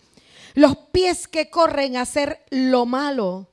Los 0.54 0.78
pies 0.94 1.28
que 1.28 1.50
corren 1.50 1.98
a 1.98 2.04
hacer 2.04 2.46
lo 2.52 2.86
malo. 2.86 3.50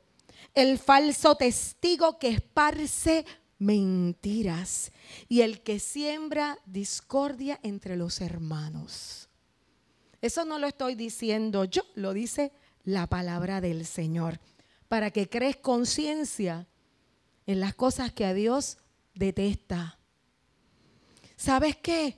El 0.55 0.79
falso 0.79 1.35
testigo 1.35 2.21
que 2.21 2.29
esparce 2.29 3.25
mentiras. 3.59 4.93
Y 5.29 5.41
el 5.41 5.63
que 5.63 5.81
siembra 5.81 6.59
discordia 6.67 7.59
entre 7.65 7.97
los 7.97 8.21
hermanos. 8.21 9.24
Eso 10.25 10.47
no 10.47 10.59
lo 10.59 10.67
estoy 10.67 10.95
diciendo 10.95 11.67
yo, 11.67 11.83
lo 11.97 12.15
dice 12.15 12.51
la 12.83 13.07
palabra 13.07 13.61
del 13.61 13.85
Señor. 13.85 14.41
Para 14.89 15.11
que 15.11 15.29
crees 15.29 15.57
conciencia 15.57 16.67
en 17.47 17.61
las 17.61 17.75
cosas 17.75 18.11
que 18.11 18.25
a 18.25 18.33
Dios 18.33 18.79
detesta. 19.13 19.99
¿Sabes 21.37 21.77
qué? 21.77 22.17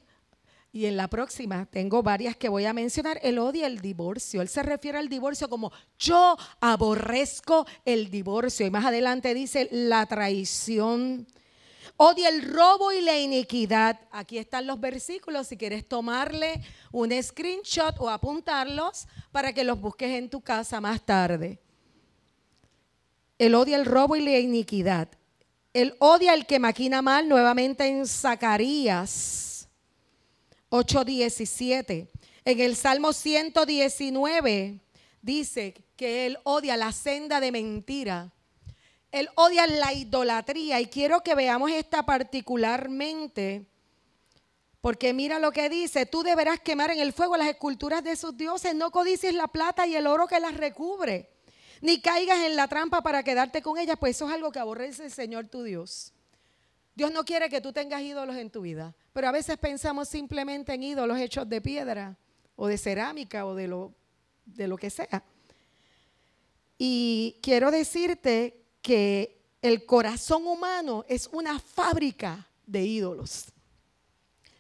Y 0.71 0.87
en 0.87 0.97
la 0.97 1.09
próxima 1.09 1.67
tengo 1.67 2.05
varias 2.05 2.37
que 2.37 2.49
voy 2.49 2.65
a 2.65 2.73
mencionar. 2.73 3.19
Él 3.25 3.41
odia 3.41 3.67
el 3.67 3.81
divorcio. 3.81 4.41
Él 4.41 4.49
se 4.49 4.63
refiere 4.63 4.99
al 4.99 5.09
divorcio 5.09 5.49
como 5.49 5.73
yo 5.99 6.37
aborrezco 6.61 7.67
el 7.85 8.09
divorcio. 8.09 8.65
Y 8.65 8.71
más 8.71 8.85
adelante 8.85 9.35
dice 9.35 9.69
la 9.73 10.07
traición. 10.07 11.27
Odia 11.97 12.29
el 12.29 12.43
robo 12.43 12.93
y 12.93 13.01
la 13.01 13.19
iniquidad. 13.19 14.01
Aquí 14.11 14.39
están 14.39 14.67
los 14.67 14.81
versículos 14.81 15.47
si 15.47 15.57
quieres 15.57 15.89
tomarle 15.89 16.63
un 16.93 17.11
screenshot 17.23 17.95
o 17.99 18.11
apuntarlos 18.11 19.07
para 19.33 19.53
que 19.53 19.65
los 19.65 19.81
busques 19.81 20.11
en 20.11 20.29
tu 20.29 20.41
casa 20.41 20.81
más 20.81 21.05
tarde. 21.05 21.59
Él 23.39 23.55
odia 23.55 23.77
el 23.77 23.85
robo 23.85 24.17
y 24.17 24.23
la 24.23 24.39
iniquidad. 24.39 25.09
Él 25.73 25.95
odia 25.99 26.33
al 26.33 26.47
que 26.47 26.59
maquina 26.59 27.03
mal, 27.03 27.29
nuevamente 27.29 27.87
en 27.87 28.07
Zacarías 28.07 29.69
8:17. 30.71 32.09
En 32.45 32.61
el 32.61 32.77
Salmo 32.77 33.13
119 33.13 34.81
dice 35.21 35.75
que 35.97 36.27
él 36.27 36.39
odia 36.45 36.77
la 36.77 36.93
senda 36.93 37.41
de 37.41 37.53
mentira. 37.53 38.33
Él 39.13 39.29
odia 39.35 39.67
la 39.67 39.93
idolatría 39.93 40.81
y 40.81 40.87
quiero 40.87 41.23
que 41.23 41.35
veamos 41.35 41.71
esta 41.71 42.05
particularmente. 42.05 43.67
Porque 44.81 45.13
mira 45.13 45.39
lo 45.39 45.53
que 45.53 45.69
dice, 45.69 46.07
tú 46.07 46.23
deberás 46.23 46.61
quemar 46.61 46.91
en 46.91 47.01
el 47.01 47.13
fuego 47.13 47.37
las 47.37 47.49
esculturas 47.49 48.05
de 48.05 48.17
sus 48.17 48.37
dioses, 48.37 48.75
no 48.75 48.91
codicies 48.91 49.35
la 49.35 49.49
plata 49.49 49.87
y 49.87 49.97
el 49.97 50.07
oro 50.07 50.27
que 50.27 50.39
las 50.39 50.57
recubre 50.57 51.31
ni 51.81 52.01
caigas 52.01 52.41
en 52.41 52.57
la 52.57 52.69
trampa 52.69 53.03
para 53.03 53.23
quedarte 53.23 53.63
con 53.63 53.79
ellas, 53.79 53.97
pues 53.99 54.17
eso 54.17 54.27
es 54.27 54.35
algo 54.35 54.51
que 54.51 54.59
aborrece 54.59 55.05
el 55.05 55.11
Señor 55.11 55.49
tu 55.49 55.63
Dios. 55.63 56.13
Dios 56.95 57.13
no 57.13 57.25
quiere 57.25 57.49
que 57.49 57.61
tú 57.61 57.73
tengas 57.73 58.01
ídolos 58.01 58.37
en 58.37 58.51
tu 58.51 58.63
vida, 58.63 58.95
pero 59.13 59.29
a 59.29 59.33
veces 59.33 59.59
pensamos 59.59 60.09
simplemente 60.09 60.73
en 60.73 60.83
ídolos 60.83 61.19
hechos 61.19 61.49
de 61.49 61.61
piedra 61.61 62.17
o 62.57 62.69
de 62.69 62.79
cerámica 62.79 63.45
o 63.45 63.55
de 63.55 63.69
lo, 63.69 63.93
de 64.47 64.67
lo 64.67 64.77
que 64.79 64.89
sea. 64.89 65.23
Y 66.79 67.37
quiero 67.43 67.71
decirte 67.71 68.65
que 68.87 69.43
el 69.63 69.85
corazón 69.85 70.47
humano 70.47 71.05
es 71.09 71.29
una 71.33 71.59
fábrica 71.59 72.47
de 72.65 72.85
ídolos. 72.85 73.47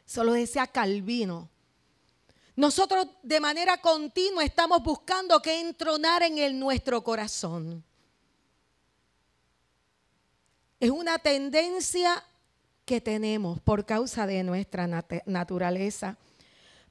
Solo 0.05 0.33
decía 0.33 0.67
Calvino. 0.67 1.49
Nosotros 2.57 3.07
de 3.23 3.39
manera 3.39 3.81
continua 3.81 4.43
estamos 4.43 4.83
buscando 4.83 5.41
que 5.41 5.61
entronar 5.61 6.25
en 6.25 6.59
nuestro 6.59 7.05
corazón. 7.05 7.85
Es 10.81 10.91
una 10.91 11.21
tendencia 11.21 12.25
que 12.85 13.01
tenemos 13.01 13.61
por 13.61 13.87
causa 13.87 14.27
de 14.27 14.43
nuestra 14.43 14.89
naturaleza. 15.25 16.19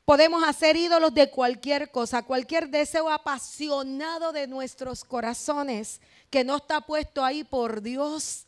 Podemos 0.06 0.44
hacer 0.44 0.78
ídolos 0.78 1.14
de 1.16 1.32
cualquier 1.32 1.90
cosa, 1.90 2.22
cualquier 2.22 2.70
deseo 2.70 3.10
apasionado 3.10 4.32
de 4.32 4.46
nuestros 4.46 5.04
corazones 5.04 6.00
que 6.30 6.44
no 6.44 6.58
está 6.58 6.82
puesto 6.82 7.24
ahí 7.24 7.44
por 7.44 7.82
Dios 7.82 8.46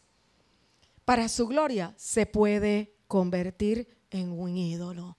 para 1.03 1.29
su 1.29 1.47
gloria, 1.47 1.93
se 1.97 2.25
puede 2.25 2.93
convertir 3.07 3.97
en 4.11 4.31
un 4.31 4.55
ídolo. 4.55 5.17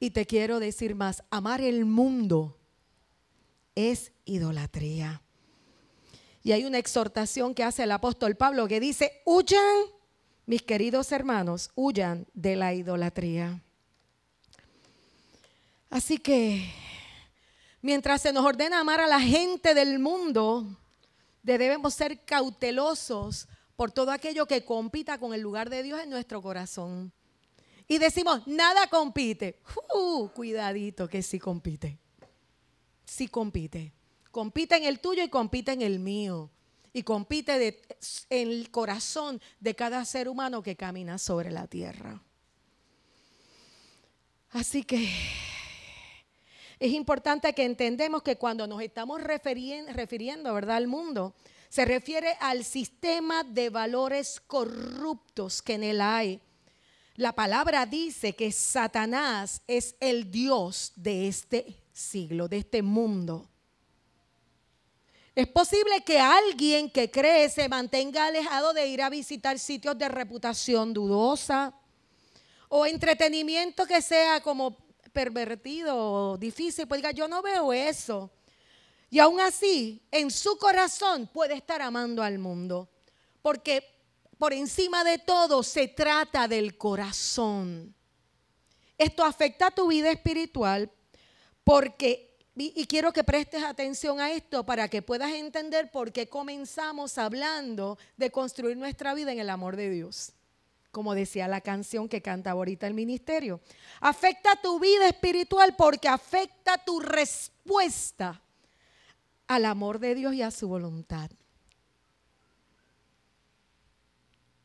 Y 0.00 0.10
te 0.10 0.26
quiero 0.26 0.58
decir 0.58 0.94
más, 0.94 1.22
amar 1.30 1.60
el 1.60 1.84
mundo 1.84 2.58
es 3.74 4.12
idolatría. 4.24 5.22
Y 6.42 6.52
hay 6.52 6.64
una 6.64 6.78
exhortación 6.78 7.54
que 7.54 7.62
hace 7.62 7.84
el 7.84 7.92
apóstol 7.92 8.34
Pablo 8.34 8.66
que 8.66 8.80
dice, 8.80 9.22
huyan, 9.24 9.76
mis 10.46 10.62
queridos 10.62 11.12
hermanos, 11.12 11.70
huyan 11.76 12.26
de 12.34 12.56
la 12.56 12.74
idolatría. 12.74 13.62
Así 15.92 16.16
que, 16.16 16.72
mientras 17.82 18.22
se 18.22 18.32
nos 18.32 18.46
ordena 18.46 18.80
amar 18.80 18.98
a 19.00 19.06
la 19.06 19.20
gente 19.20 19.74
del 19.74 19.98
mundo, 19.98 20.64
debemos 21.42 21.92
ser 21.92 22.24
cautelosos 22.24 23.46
por 23.76 23.92
todo 23.92 24.10
aquello 24.10 24.46
que 24.46 24.64
compita 24.64 25.18
con 25.18 25.34
el 25.34 25.42
lugar 25.42 25.68
de 25.68 25.82
Dios 25.82 26.00
en 26.00 26.08
nuestro 26.08 26.40
corazón. 26.40 27.12
Y 27.86 27.98
decimos, 27.98 28.40
nada 28.46 28.86
compite. 28.86 29.60
Uh, 29.94 30.28
cuidadito 30.28 31.06
que 31.06 31.22
sí 31.22 31.38
compite. 31.38 31.98
Sí 33.04 33.28
compite. 33.28 33.92
Compite 34.30 34.76
en 34.76 34.84
el 34.84 34.98
tuyo 34.98 35.22
y 35.22 35.28
compite 35.28 35.72
en 35.72 35.82
el 35.82 35.98
mío. 35.98 36.50
Y 36.94 37.02
compite 37.02 37.82
en 38.30 38.48
el 38.48 38.70
corazón 38.70 39.42
de 39.60 39.74
cada 39.74 40.02
ser 40.06 40.30
humano 40.30 40.62
que 40.62 40.74
camina 40.74 41.18
sobre 41.18 41.50
la 41.50 41.66
tierra. 41.66 42.22
Así 44.52 44.84
que 44.84 45.10
es 46.82 46.90
importante 46.94 47.52
que 47.52 47.64
entendemos 47.64 48.24
que 48.24 48.34
cuando 48.34 48.66
nos 48.66 48.82
estamos 48.82 49.22
refiriendo, 49.22 50.52
¿verdad? 50.52 50.78
al 50.78 50.88
mundo, 50.88 51.32
se 51.68 51.84
refiere 51.84 52.36
al 52.40 52.64
sistema 52.64 53.44
de 53.44 53.70
valores 53.70 54.40
corruptos 54.40 55.62
que 55.62 55.74
en 55.74 55.84
él 55.84 56.00
hay. 56.00 56.40
La 57.14 57.34
palabra 57.34 57.86
dice 57.86 58.32
que 58.32 58.50
Satanás 58.50 59.62
es 59.68 59.94
el 60.00 60.32
Dios 60.32 60.92
de 60.96 61.28
este 61.28 61.76
siglo, 61.92 62.48
de 62.48 62.58
este 62.58 62.82
mundo. 62.82 63.48
Es 65.36 65.46
posible 65.46 66.02
que 66.04 66.18
alguien 66.18 66.90
que 66.90 67.12
cree 67.12 67.48
se 67.48 67.68
mantenga 67.68 68.26
alejado 68.26 68.72
de 68.72 68.88
ir 68.88 69.02
a 69.02 69.08
visitar 69.08 69.56
sitios 69.60 69.96
de 69.96 70.08
reputación 70.08 70.92
dudosa 70.92 71.74
o 72.68 72.86
entretenimiento 72.86 73.86
que 73.86 74.02
sea 74.02 74.40
como 74.40 74.76
pervertido 75.12 76.36
difícil, 76.38 76.86
pues 76.86 76.98
diga, 76.98 77.10
yo 77.12 77.28
no 77.28 77.42
veo 77.42 77.72
eso. 77.72 78.30
Y 79.10 79.18
aún 79.18 79.40
así, 79.40 80.02
en 80.10 80.30
su 80.30 80.56
corazón 80.56 81.28
puede 81.32 81.54
estar 81.54 81.82
amando 81.82 82.22
al 82.22 82.38
mundo, 82.38 82.88
porque 83.42 83.84
por 84.38 84.52
encima 84.52 85.04
de 85.04 85.18
todo 85.18 85.62
se 85.62 85.88
trata 85.88 86.48
del 86.48 86.76
corazón. 86.78 87.94
Esto 88.96 89.24
afecta 89.24 89.66
a 89.66 89.70
tu 89.70 89.88
vida 89.88 90.10
espiritual 90.10 90.90
porque 91.64 92.32
y, 92.54 92.86
quiero 92.86 93.12
que 93.12 93.24
prestes 93.24 93.62
atención 93.62 94.20
a 94.20 94.30
esto 94.30 94.64
para 94.64 94.88
que 94.88 95.00
puedas 95.00 95.32
entender 95.32 95.90
por 95.90 96.12
qué 96.12 96.28
comenzamos 96.28 97.16
hablando 97.16 97.98
de 98.18 98.30
construir 98.30 98.76
nuestra 98.76 99.14
vida 99.14 99.32
en 99.32 99.38
el 99.38 99.48
amor 99.48 99.76
de 99.76 99.88
Dios. 99.88 100.32
Como 100.92 101.14
decía 101.14 101.48
la 101.48 101.62
canción 101.62 102.08
que 102.08 102.22
canta 102.22 102.52
ahorita 102.52 102.86
el 102.86 102.94
ministerio. 102.94 103.60
Afecta 104.00 104.50
tu 104.62 104.78
vida 104.78 105.08
espiritual 105.08 105.74
porque 105.74 106.06
afecta 106.06 106.78
tu 106.78 107.00
respuesta 107.00 108.40
al 109.48 109.64
amor 109.64 109.98
de 109.98 110.14
Dios 110.14 110.34
y 110.34 110.42
a 110.42 110.50
su 110.50 110.68
voluntad. 110.68 111.30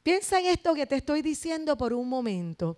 Piensa 0.03 0.39
en 0.39 0.45
esto 0.45 0.73
que 0.75 0.85
te 0.85 0.97
estoy 0.97 1.21
diciendo 1.21 1.77
por 1.77 1.93
un 1.93 2.07
momento. 2.07 2.77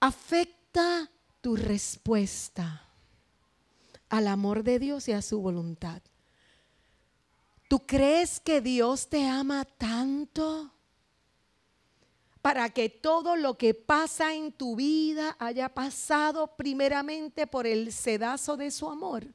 Afecta 0.00 1.10
tu 1.40 1.56
respuesta 1.56 2.88
al 4.08 4.26
amor 4.26 4.62
de 4.64 4.78
Dios 4.78 5.08
y 5.08 5.12
a 5.12 5.22
su 5.22 5.40
voluntad. 5.40 6.02
¿Tú 7.68 7.86
crees 7.86 8.40
que 8.40 8.60
Dios 8.60 9.08
te 9.08 9.28
ama 9.28 9.64
tanto 9.64 10.72
para 12.42 12.70
que 12.70 12.88
todo 12.88 13.36
lo 13.36 13.58
que 13.58 13.74
pasa 13.74 14.34
en 14.34 14.52
tu 14.52 14.76
vida 14.76 15.36
haya 15.38 15.68
pasado 15.68 16.56
primeramente 16.56 17.46
por 17.46 17.66
el 17.66 17.92
sedazo 17.92 18.56
de 18.56 18.70
su 18.70 18.88
amor, 18.88 19.26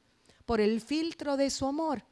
por 0.44 0.60
el 0.60 0.80
filtro 0.80 1.36
de 1.36 1.50
su 1.50 1.66
amor? 1.66 2.02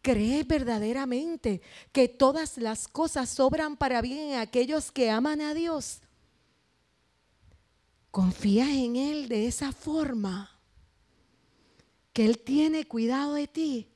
¿Crees 0.00 0.46
verdaderamente 0.46 1.60
que 1.92 2.08
todas 2.08 2.58
las 2.58 2.88
cosas 2.88 3.28
sobran 3.30 3.76
para 3.76 4.02
bien 4.02 4.32
en 4.32 4.38
aquellos 4.38 4.90
que 4.90 5.10
aman 5.10 5.40
a 5.40 5.54
Dios? 5.54 6.00
¿Confías 8.10 8.68
en 8.68 8.96
Él 8.96 9.28
de 9.28 9.46
esa 9.46 9.72
forma? 9.72 10.52
que 12.12 12.24
Él 12.24 12.38
tiene 12.38 12.86
cuidado 12.86 13.34
de 13.34 13.46
ti. 13.46 13.88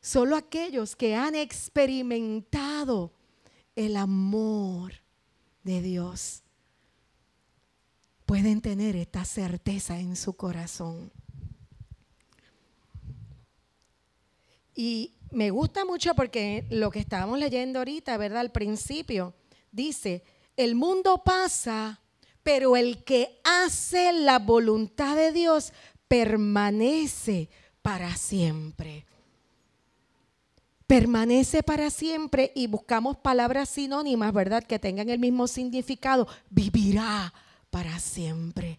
Solo 0.00 0.36
aquellos 0.36 0.94
que 0.94 1.14
han 1.16 1.34
experimentado 1.34 3.12
el 3.76 3.96
amor 3.96 4.94
de 5.62 5.82
Dios 5.82 6.42
pueden 8.24 8.60
tener 8.60 8.96
esta 8.96 9.24
certeza 9.24 10.00
en 10.00 10.16
su 10.16 10.34
corazón. 10.34 11.12
Y 14.74 15.14
me 15.30 15.50
gusta 15.50 15.84
mucho 15.84 16.14
porque 16.14 16.66
lo 16.70 16.90
que 16.90 16.98
estábamos 16.98 17.38
leyendo 17.38 17.78
ahorita, 17.78 18.16
¿verdad? 18.16 18.40
Al 18.40 18.52
principio, 18.52 19.34
dice, 19.70 20.24
el 20.56 20.74
mundo 20.74 21.22
pasa, 21.24 22.00
pero 22.42 22.76
el 22.76 23.04
que 23.04 23.40
hace 23.44 24.12
la 24.12 24.38
voluntad 24.38 25.16
de 25.16 25.32
Dios 25.32 25.72
permanece 26.08 27.48
para 27.82 28.16
siempre. 28.16 29.06
Permanece 30.86 31.62
para 31.62 31.90
siempre 31.90 32.52
y 32.54 32.68
buscamos 32.68 33.16
palabras 33.16 33.68
sinónimas, 33.68 34.32
¿verdad? 34.32 34.62
Que 34.62 34.78
tengan 34.78 35.08
el 35.08 35.18
mismo 35.18 35.48
significado. 35.48 36.28
Vivirá 36.48 37.32
para 37.70 37.98
siempre. 37.98 38.78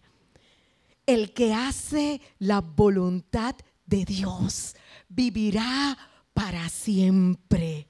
El 1.06 1.32
que 1.34 1.52
hace 1.52 2.20
la 2.38 2.60
voluntad 2.60 3.54
de 3.86 4.04
Dios 4.04 4.74
vivirá 5.08 5.96
para 6.34 6.68
siempre. 6.68 7.88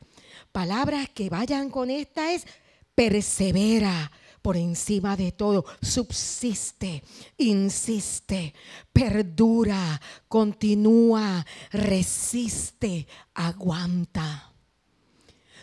Palabras 0.52 1.08
que 1.10 1.28
vayan 1.28 1.70
con 1.70 1.90
esta 1.90 2.32
es 2.32 2.46
persevera, 2.94 4.10
por 4.42 4.56
encima 4.56 5.16
de 5.16 5.32
todo, 5.32 5.64
subsiste, 5.82 7.02
insiste, 7.36 8.54
perdura, 8.92 10.00
continúa, 10.28 11.44
resiste, 11.70 13.06
aguanta. 13.34 14.52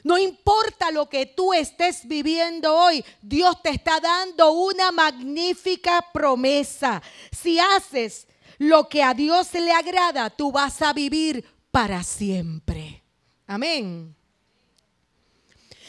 No 0.03 0.19
importa 0.19 0.91
lo 0.91 1.09
que 1.09 1.25
tú 1.25 1.51
estés 1.51 2.07
viviendo 2.07 2.75
hoy, 2.75 3.03
Dios 3.23 3.59
te 3.63 3.71
está 3.71 3.99
dando 3.99 4.51
una 4.51 4.91
magnífica 4.91 6.05
promesa. 6.13 7.01
Si 7.31 7.57
haces 7.57 8.27
lo 8.59 8.87
que 8.87 9.01
a 9.01 9.15
Dios 9.15 9.51
le 9.53 9.71
agrada, 9.71 10.29
tú 10.29 10.51
vas 10.51 10.81
a 10.83 10.93
vivir 10.93 11.43
para 11.71 12.03
siempre. 12.03 13.03
Amén. 13.47 14.15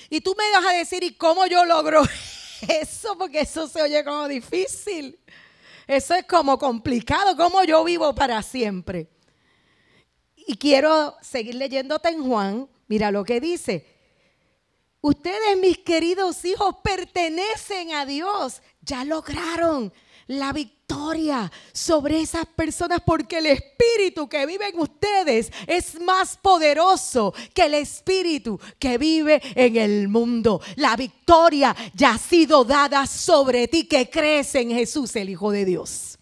Y 0.08 0.20
tú 0.20 0.34
me 0.36 0.50
vas 0.52 0.72
a 0.72 0.76
decir, 0.76 1.02
¿y 1.02 1.12
cómo 1.12 1.46
yo 1.46 1.64
logro 1.64 2.02
eso? 2.68 3.16
Porque 3.18 3.40
eso 3.40 3.66
se 3.68 3.82
oye 3.82 4.04
como 4.04 4.28
difícil. 4.28 5.18
Eso 5.86 6.14
es 6.14 6.24
como 6.26 6.58
complicado, 6.58 7.36
como 7.36 7.62
yo 7.64 7.84
vivo 7.84 8.14
para 8.14 8.42
siempre. 8.42 9.08
Y 10.34 10.56
quiero 10.56 11.16
seguir 11.22 11.54
leyéndote 11.54 12.08
en 12.08 12.26
Juan. 12.26 12.68
Mira 12.88 13.10
lo 13.10 13.24
que 13.24 13.40
dice. 13.40 13.86
Ustedes, 15.00 15.56
mis 15.58 15.78
queridos 15.78 16.44
hijos, 16.44 16.76
pertenecen 16.82 17.92
a 17.92 18.04
Dios. 18.04 18.62
Ya 18.80 19.04
lograron 19.04 19.92
la 20.28 20.52
victoria 20.52 21.50
sobre 21.72 22.20
esas 22.20 22.46
personas 22.46 23.00
porque 23.04 23.38
el 23.38 23.46
espíritu 23.46 24.28
que 24.28 24.46
vive 24.46 24.68
en 24.68 24.80
ustedes 24.80 25.52
es 25.66 26.00
más 26.00 26.36
poderoso 26.36 27.32
que 27.54 27.64
el 27.64 27.74
espíritu 27.74 28.58
que 28.78 28.98
vive 28.98 29.40
en 29.54 29.76
el 29.76 30.08
mundo. 30.08 30.60
La 30.76 30.96
victoria 30.96 31.74
ya 31.94 32.12
ha 32.12 32.18
sido 32.18 32.64
dada 32.64 33.06
sobre 33.06 33.68
ti 33.68 33.84
que 33.84 34.10
crees 34.10 34.54
en 34.54 34.70
Jesús, 34.70 35.14
el 35.16 35.30
Hijo 35.30 35.50
de 35.50 35.64
Dios. 35.64 36.18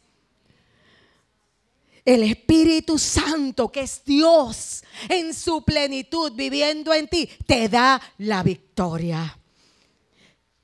El 2.04 2.22
Espíritu 2.22 2.98
Santo, 2.98 3.72
que 3.72 3.80
es 3.80 4.02
Dios 4.04 4.84
en 5.08 5.32
su 5.32 5.64
plenitud 5.64 6.32
viviendo 6.34 6.92
en 6.92 7.08
ti, 7.08 7.26
te 7.46 7.70
da 7.70 8.00
la 8.18 8.42
victoria. 8.42 9.38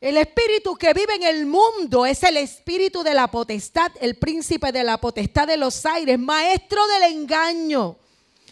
El 0.01 0.17
espíritu 0.17 0.77
que 0.77 0.95
vive 0.95 1.15
en 1.17 1.25
el 1.25 1.45
mundo 1.45 2.07
es 2.07 2.23
el 2.23 2.39
espíritu 2.39 3.03
de 3.03 3.13
la 3.13 3.31
potestad, 3.31 3.93
el 4.01 4.17
príncipe 4.17 4.73
de 4.73 4.83
la 4.83 4.97
potestad 4.97 5.47
de 5.47 5.59
los 5.59 5.85
aires, 5.85 6.19
maestro 6.19 6.87
del 6.87 7.13
engaño, 7.13 7.99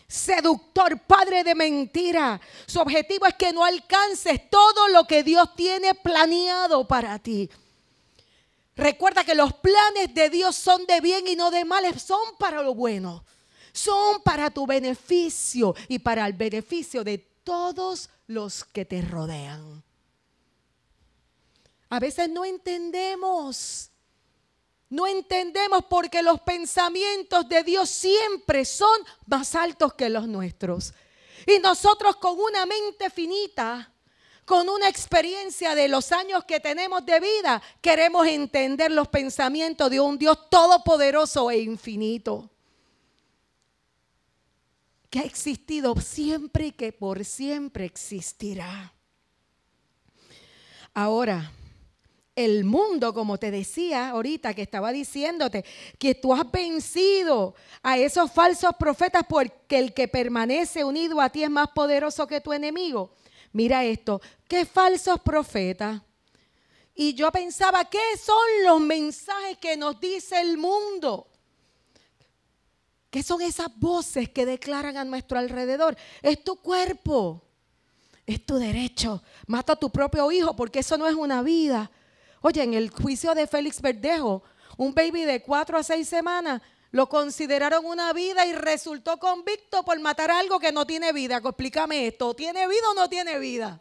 seductor, 0.07 0.99
padre 1.07 1.45
de 1.45 1.55
mentira. 1.55 2.39
Su 2.67 2.81
objetivo 2.81 3.25
es 3.25 3.35
que 3.35 3.55
no 3.55 3.65
alcances 3.65 4.51
todo 4.51 4.89
lo 4.89 5.05
que 5.05 5.23
Dios 5.23 5.57
tiene 5.57 5.95
planeado 5.95 6.87
para 6.87 7.19
ti. 7.19 7.49
Recuerda 8.77 9.25
que 9.25 9.35
los 9.35 9.55
planes 9.55 10.13
de 10.13 10.29
Dios 10.29 10.55
son 10.55 10.85
de 10.85 11.01
bien 11.01 11.27
y 11.29 11.35
no 11.35 11.51
de 11.51 11.65
mal, 11.65 11.99
son 11.99 12.37
para 12.39 12.63
lo 12.63 12.75
bueno. 12.75 13.25
Son 13.73 14.21
para 14.23 14.51
tu 14.51 14.67
beneficio 14.67 15.75
y 15.89 15.99
para 15.99 16.27
el 16.27 16.35
beneficio 16.35 17.05
de 17.05 17.19
todos 17.43 18.11
los 18.27 18.65
que 18.65 18.85
te 18.85 19.01
rodean. 19.01 19.88
A 21.91 21.99
veces 21.99 22.29
no 22.29 22.45
entendemos. 22.45 23.91
No 24.91 25.07
entendemos 25.07 25.85
porque 25.85 26.23
los 26.23 26.41
pensamientos 26.41 27.49
de 27.49 27.63
Dios 27.63 27.91
siempre 27.91 28.65
son 28.65 28.99
más 29.27 29.55
altos 29.55 29.95
que 29.95 30.09
los 30.09 30.27
nuestros. 30.27 30.95
Y 31.47 31.59
nosotros 31.59 32.17
con 32.17 32.39
una 32.39 32.65
mente 32.67 33.11
finita, 33.11 33.93
con 34.45 34.69
una 34.69 34.89
experiencia 34.89 35.75
de 35.75 35.89
los 35.89 36.11
años 36.11 36.45
que 36.45 36.59
tenemos 36.59 37.05
de 37.05 37.21
vida, 37.21 37.63
queremos 37.83 38.27
entender 38.27 38.91
los 38.91 39.09
pensamientos 39.09 39.91
de 39.91 40.01
un 40.01 40.19
Dios 40.19 40.49
todopoderoso 40.49 41.51
e 41.51 41.59
infinito. 41.59 42.51
Que 45.11 45.21
ha 45.21 45.25
existido 45.25 45.95
siempre 46.01 46.69
y 46.69 46.73
que 46.73 46.93
por 46.93 47.25
siempre 47.27 47.85
existirá. 47.85 48.95
Ahora, 50.95 51.53
el 52.39 52.65
mundo, 52.65 53.13
como 53.13 53.37
te 53.37 53.51
decía 53.51 54.11
ahorita, 54.11 54.55
que 54.55 54.63
estaba 54.63 54.93
diciéndote, 54.93 55.65
que 55.99 56.15
tú 56.15 56.33
has 56.33 56.49
vencido 56.49 57.57
a 57.83 57.99
esos 57.99 58.31
falsos 58.31 58.71
profetas 58.79 59.25
porque 59.29 59.79
el 59.79 59.93
que 59.93 60.07
permanece 60.07 60.85
unido 60.85 61.21
a 61.21 61.31
ti 61.31 61.43
es 61.43 61.51
más 61.51 61.69
poderoso 61.75 62.29
que 62.29 62.41
tu 62.41 62.53
enemigo. 62.53 63.11
Mira 63.53 63.85
esto, 63.85 64.21
¿qué 64.47 64.65
falsos 64.65 65.21
profetas? 65.21 66.01
Y 66.95 67.15
yo 67.15 67.33
pensaba, 67.33 67.85
¿qué 67.85 68.17
son 68.23 68.37
los 68.65 68.81
mensajes 68.81 69.59
que 69.59 69.77
nos 69.77 69.99
dice 70.01 70.41
el 70.41 70.59
mundo? 70.59 71.27
¿Qué 73.11 73.25
son 73.25 73.43
esas 73.43 73.69
voces 73.81 74.29
que 74.29 74.47
declaran 74.47 74.97
a 74.97 75.05
nuestro 75.05 75.41
alrededor? 75.41 75.97
Es 76.23 76.45
tu 76.45 76.57
cuerpo, 76.57 77.43
es 78.27 78.47
tu 78.47 78.59
derecho. 78.59 79.25
Mata 79.49 79.73
a 79.73 79.77
tu 79.77 79.91
propio 79.91 80.31
hijo 80.31 80.55
porque 80.55 80.81
eso 80.81 80.97
no 80.97 81.09
es 81.09 81.15
una 81.15 81.43
vida. 81.43 81.91
Oye, 82.41 82.63
en 82.63 82.75
el 82.75 82.91
juicio 82.91 83.35
de 83.35 83.47
Félix 83.47 83.81
Verdejo, 83.81 84.43
un 84.77 84.95
baby 84.95 85.25
de 85.25 85.43
cuatro 85.43 85.79
a 85.79 85.83
seis 85.83 86.09
semanas 86.09 86.63
lo 86.91 87.09
consideraron 87.09 87.85
una 87.85 88.13
vida 88.13 88.47
y 88.47 88.53
resultó 88.53 89.19
convicto 89.19 89.85
por 89.85 89.99
matar 90.01 90.31
algo 90.31 90.59
que 90.59 90.73
no 90.73 90.87
tiene 90.87 91.13
vida. 91.13 91.37
Explícame 91.37 92.07
esto, 92.07 92.35
¿tiene 92.35 92.67
vida 92.67 92.91
o 92.91 92.95
no 92.95 93.09
tiene 93.09 93.39
vida? 93.39 93.81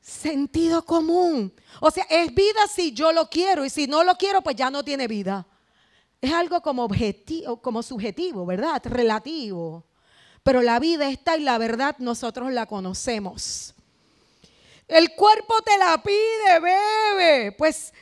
Sentido 0.00 0.84
común. 0.84 1.52
O 1.80 1.90
sea, 1.90 2.04
es 2.08 2.34
vida 2.34 2.60
si 2.72 2.92
yo 2.92 3.12
lo 3.12 3.28
quiero 3.28 3.64
y 3.64 3.70
si 3.70 3.86
no 3.86 4.04
lo 4.04 4.14
quiero, 4.16 4.42
pues 4.42 4.56
ya 4.56 4.70
no 4.70 4.84
tiene 4.84 5.08
vida. 5.08 5.46
Es 6.20 6.32
algo 6.32 6.60
como 6.60 6.84
objetivo, 6.84 7.60
como 7.60 7.82
subjetivo, 7.82 8.44
¿verdad? 8.46 8.82
Relativo. 8.84 9.84
Pero 10.42 10.62
la 10.62 10.78
vida 10.78 11.08
está 11.08 11.36
y 11.36 11.42
la 11.42 11.58
verdad 11.58 11.96
nosotros 11.98 12.52
la 12.52 12.66
conocemos. 12.66 13.74
El 14.90 15.14
cuerpo 15.14 15.54
te 15.62 15.78
la 15.78 16.02
pide, 16.02 16.58
bebe. 16.60 17.52
Pues 17.52 17.94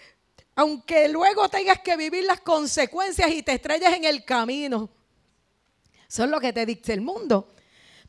aunque 0.57 1.09
luego 1.09 1.49
tengas 1.49 1.81
que 1.81 1.97
vivir 1.97 2.25
las 2.25 2.41
consecuencias 2.41 3.31
y 3.31 3.43
te 3.43 3.53
estrellas 3.53 3.95
en 3.95 4.05
el 4.05 4.25
camino. 4.25 4.89
Eso 6.09 6.25
es 6.25 6.31
lo 6.31 6.41
que 6.41 6.53
te 6.53 6.65
dice 6.65 6.95
el 6.95 7.03
mundo. 7.03 7.55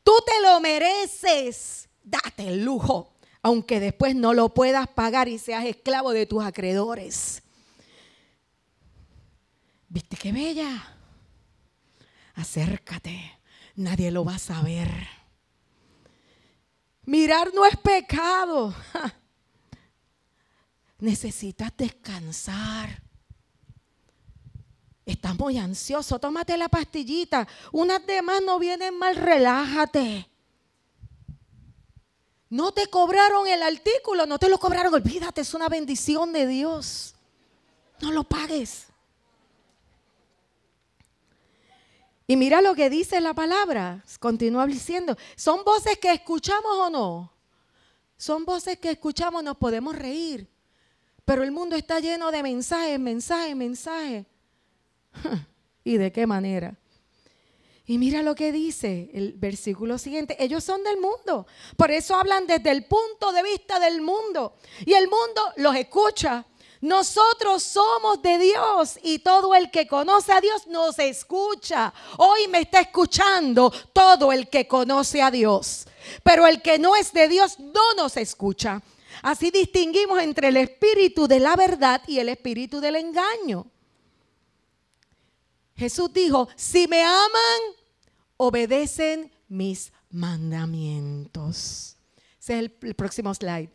Tú 0.02 0.12
te 0.24 0.40
lo 0.42 0.60
mereces. 0.60 1.88
Date 2.02 2.48
el 2.48 2.64
lujo, 2.64 3.12
aunque 3.42 3.78
después 3.78 4.16
no 4.16 4.32
lo 4.32 4.48
puedas 4.54 4.88
pagar 4.88 5.28
y 5.28 5.38
seas 5.38 5.66
esclavo 5.66 6.12
de 6.12 6.24
tus 6.24 6.42
acreedores. 6.42 7.42
¿Viste 9.88 10.16
qué 10.16 10.32
bella? 10.32 10.96
Acércate. 12.34 13.38
Nadie 13.76 14.10
lo 14.10 14.24
va 14.24 14.36
a 14.36 14.38
saber. 14.38 15.19
Mirar 17.10 17.52
no 17.52 17.66
es 17.66 17.76
pecado. 17.76 18.72
Necesitas 21.00 21.72
descansar. 21.76 23.02
Estás 25.04 25.36
muy 25.36 25.58
ansioso, 25.58 26.20
tómate 26.20 26.56
la 26.56 26.68
pastillita. 26.68 27.48
Unas 27.72 28.06
demás 28.06 28.40
no 28.46 28.60
vienen 28.60 28.96
mal, 28.96 29.16
relájate. 29.16 30.28
No 32.48 32.70
te 32.70 32.86
cobraron 32.86 33.48
el 33.48 33.64
artículo, 33.64 34.24
no 34.24 34.38
te 34.38 34.48
lo 34.48 34.58
cobraron, 34.58 34.94
olvídate, 34.94 35.40
es 35.40 35.52
una 35.52 35.68
bendición 35.68 36.32
de 36.32 36.46
Dios. 36.46 37.16
No 38.00 38.12
lo 38.12 38.22
pagues. 38.22 38.86
Y 42.30 42.36
mira 42.36 42.62
lo 42.62 42.76
que 42.76 42.88
dice 42.88 43.20
la 43.20 43.34
palabra, 43.34 44.04
continúa 44.20 44.64
diciendo, 44.64 45.16
¿son 45.34 45.64
voces 45.64 45.98
que 45.98 46.12
escuchamos 46.12 46.76
o 46.76 46.88
no? 46.88 47.32
Son 48.16 48.44
voces 48.44 48.78
que 48.78 48.92
escuchamos, 48.92 49.42
nos 49.42 49.56
podemos 49.56 49.96
reír, 49.96 50.48
pero 51.24 51.42
el 51.42 51.50
mundo 51.50 51.74
está 51.74 51.98
lleno 51.98 52.30
de 52.30 52.44
mensajes, 52.44 53.00
mensajes, 53.00 53.56
mensajes. 53.56 54.26
¿Y 55.82 55.96
de 55.96 56.12
qué 56.12 56.24
manera? 56.24 56.78
Y 57.84 57.98
mira 57.98 58.22
lo 58.22 58.36
que 58.36 58.52
dice 58.52 59.10
el 59.12 59.32
versículo 59.32 59.98
siguiente. 59.98 60.36
Ellos 60.38 60.62
son 60.62 60.84
del 60.84 61.00
mundo. 61.00 61.48
Por 61.76 61.90
eso 61.90 62.14
hablan 62.14 62.46
desde 62.46 62.70
el 62.70 62.84
punto 62.84 63.32
de 63.32 63.42
vista 63.42 63.80
del 63.80 64.02
mundo. 64.02 64.54
Y 64.86 64.92
el 64.92 65.08
mundo 65.08 65.42
los 65.56 65.74
escucha. 65.74 66.46
Nosotros 66.80 67.62
somos 67.62 68.22
de 68.22 68.38
Dios 68.38 68.98
y 69.02 69.18
todo 69.18 69.54
el 69.54 69.70
que 69.70 69.86
conoce 69.86 70.32
a 70.32 70.40
Dios 70.40 70.66
nos 70.66 70.98
escucha. 70.98 71.92
Hoy 72.16 72.48
me 72.48 72.60
está 72.60 72.80
escuchando 72.80 73.70
todo 73.92 74.32
el 74.32 74.48
que 74.48 74.66
conoce 74.66 75.20
a 75.20 75.30
Dios. 75.30 75.86
Pero 76.22 76.46
el 76.46 76.62
que 76.62 76.78
no 76.78 76.96
es 76.96 77.12
de 77.12 77.28
Dios 77.28 77.58
no 77.58 77.94
nos 77.96 78.16
escucha. 78.16 78.80
Así 79.22 79.50
distinguimos 79.50 80.22
entre 80.22 80.48
el 80.48 80.56
espíritu 80.56 81.28
de 81.28 81.40
la 81.40 81.54
verdad 81.54 82.00
y 82.06 82.18
el 82.18 82.30
espíritu 82.30 82.80
del 82.80 82.96
engaño. 82.96 83.66
Jesús 85.76 86.10
dijo, 86.12 86.48
si 86.56 86.86
me 86.88 87.02
aman, 87.02 87.60
obedecen 88.38 89.30
mis 89.48 89.92
mandamientos. 90.10 91.96
Ese 92.38 92.54
es 92.54 92.58
el, 92.60 92.76
el 92.82 92.94
próximo 92.94 93.34
slide. 93.34 93.70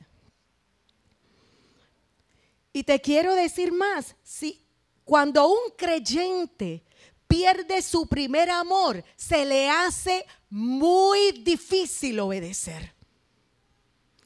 Y 2.75 2.83
te 2.83 2.99
quiero 2.99 3.35
decir 3.35 3.71
más, 3.71 4.17
si 4.21 4.61
cuando 5.05 5.47
un 5.47 5.71
creyente 5.77 6.83
pierde 7.25 7.81
su 7.81 8.05
primer 8.05 8.49
amor, 8.49 9.01
se 9.15 9.45
le 9.45 9.69
hace 9.69 10.25
muy 10.49 11.31
difícil 11.41 12.19
obedecer. 12.19 12.93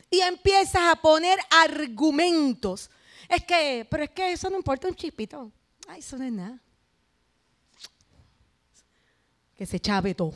Y 0.10 0.22
empiezas 0.22 0.82
a 0.82 0.96
poner 0.96 1.38
argumentos. 1.52 2.90
Es 3.30 3.44
que, 3.44 3.88
pero 3.88 4.06
es 4.06 4.10
que 4.10 4.32
eso 4.32 4.50
no 4.50 4.58
importa 4.58 4.88
un 4.88 4.96
chispito. 4.96 5.52
Ay, 5.88 6.00
eso 6.00 6.18
no 6.18 6.26
es 6.26 6.32
nada. 6.32 6.60
Que 9.54 9.68
se 9.68 9.80
chave 9.80 10.16
todo. 10.16 10.34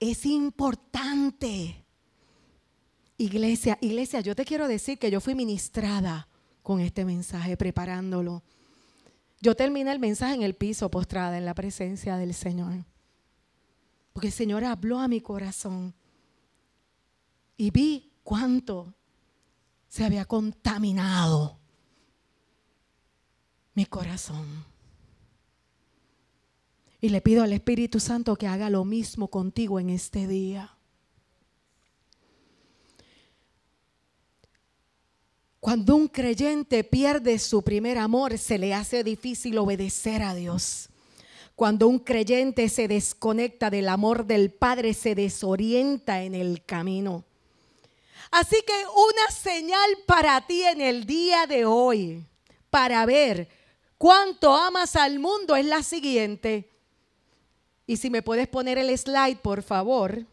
Es 0.00 0.26
importante 0.26 1.84
Iglesia, 3.20 3.76
iglesia, 3.82 4.22
yo 4.22 4.34
te 4.34 4.46
quiero 4.46 4.66
decir 4.66 4.98
que 4.98 5.10
yo 5.10 5.20
fui 5.20 5.34
ministrada 5.34 6.26
con 6.62 6.80
este 6.80 7.04
mensaje, 7.04 7.54
preparándolo. 7.54 8.42
Yo 9.42 9.54
terminé 9.54 9.92
el 9.92 9.98
mensaje 9.98 10.36
en 10.36 10.42
el 10.42 10.54
piso, 10.54 10.90
postrada 10.90 11.36
en 11.36 11.44
la 11.44 11.52
presencia 11.52 12.16
del 12.16 12.32
Señor. 12.32 12.86
Porque 14.14 14.28
el 14.28 14.32
Señor 14.32 14.64
habló 14.64 15.00
a 15.00 15.06
mi 15.06 15.20
corazón 15.20 15.94
y 17.58 17.70
vi 17.70 18.10
cuánto 18.22 18.94
se 19.86 20.06
había 20.06 20.24
contaminado 20.24 21.58
mi 23.74 23.84
corazón. 23.84 24.64
Y 27.02 27.10
le 27.10 27.20
pido 27.20 27.42
al 27.42 27.52
Espíritu 27.52 28.00
Santo 28.00 28.34
que 28.36 28.46
haga 28.46 28.70
lo 28.70 28.86
mismo 28.86 29.28
contigo 29.28 29.78
en 29.78 29.90
este 29.90 30.26
día. 30.26 30.74
Cuando 35.60 35.94
un 35.94 36.08
creyente 36.08 36.84
pierde 36.84 37.38
su 37.38 37.60
primer 37.60 37.98
amor, 37.98 38.38
se 38.38 38.56
le 38.56 38.72
hace 38.72 39.04
difícil 39.04 39.58
obedecer 39.58 40.22
a 40.22 40.34
Dios. 40.34 40.88
Cuando 41.54 41.86
un 41.86 41.98
creyente 41.98 42.70
se 42.70 42.88
desconecta 42.88 43.68
del 43.68 43.90
amor 43.90 44.24
del 44.24 44.50
Padre, 44.50 44.94
se 44.94 45.14
desorienta 45.14 46.22
en 46.22 46.34
el 46.34 46.64
camino. 46.64 47.24
Así 48.30 48.56
que 48.66 48.72
una 48.72 49.30
señal 49.30 49.90
para 50.06 50.40
ti 50.46 50.62
en 50.62 50.80
el 50.80 51.04
día 51.04 51.46
de 51.46 51.66
hoy, 51.66 52.24
para 52.70 53.04
ver 53.04 53.46
cuánto 53.98 54.54
amas 54.54 54.96
al 54.96 55.18
mundo, 55.18 55.54
es 55.56 55.66
la 55.66 55.82
siguiente. 55.82 56.70
Y 57.86 57.98
si 57.98 58.08
me 58.08 58.22
puedes 58.22 58.48
poner 58.48 58.78
el 58.78 58.96
slide, 58.96 59.36
por 59.42 59.62
favor. 59.62 60.24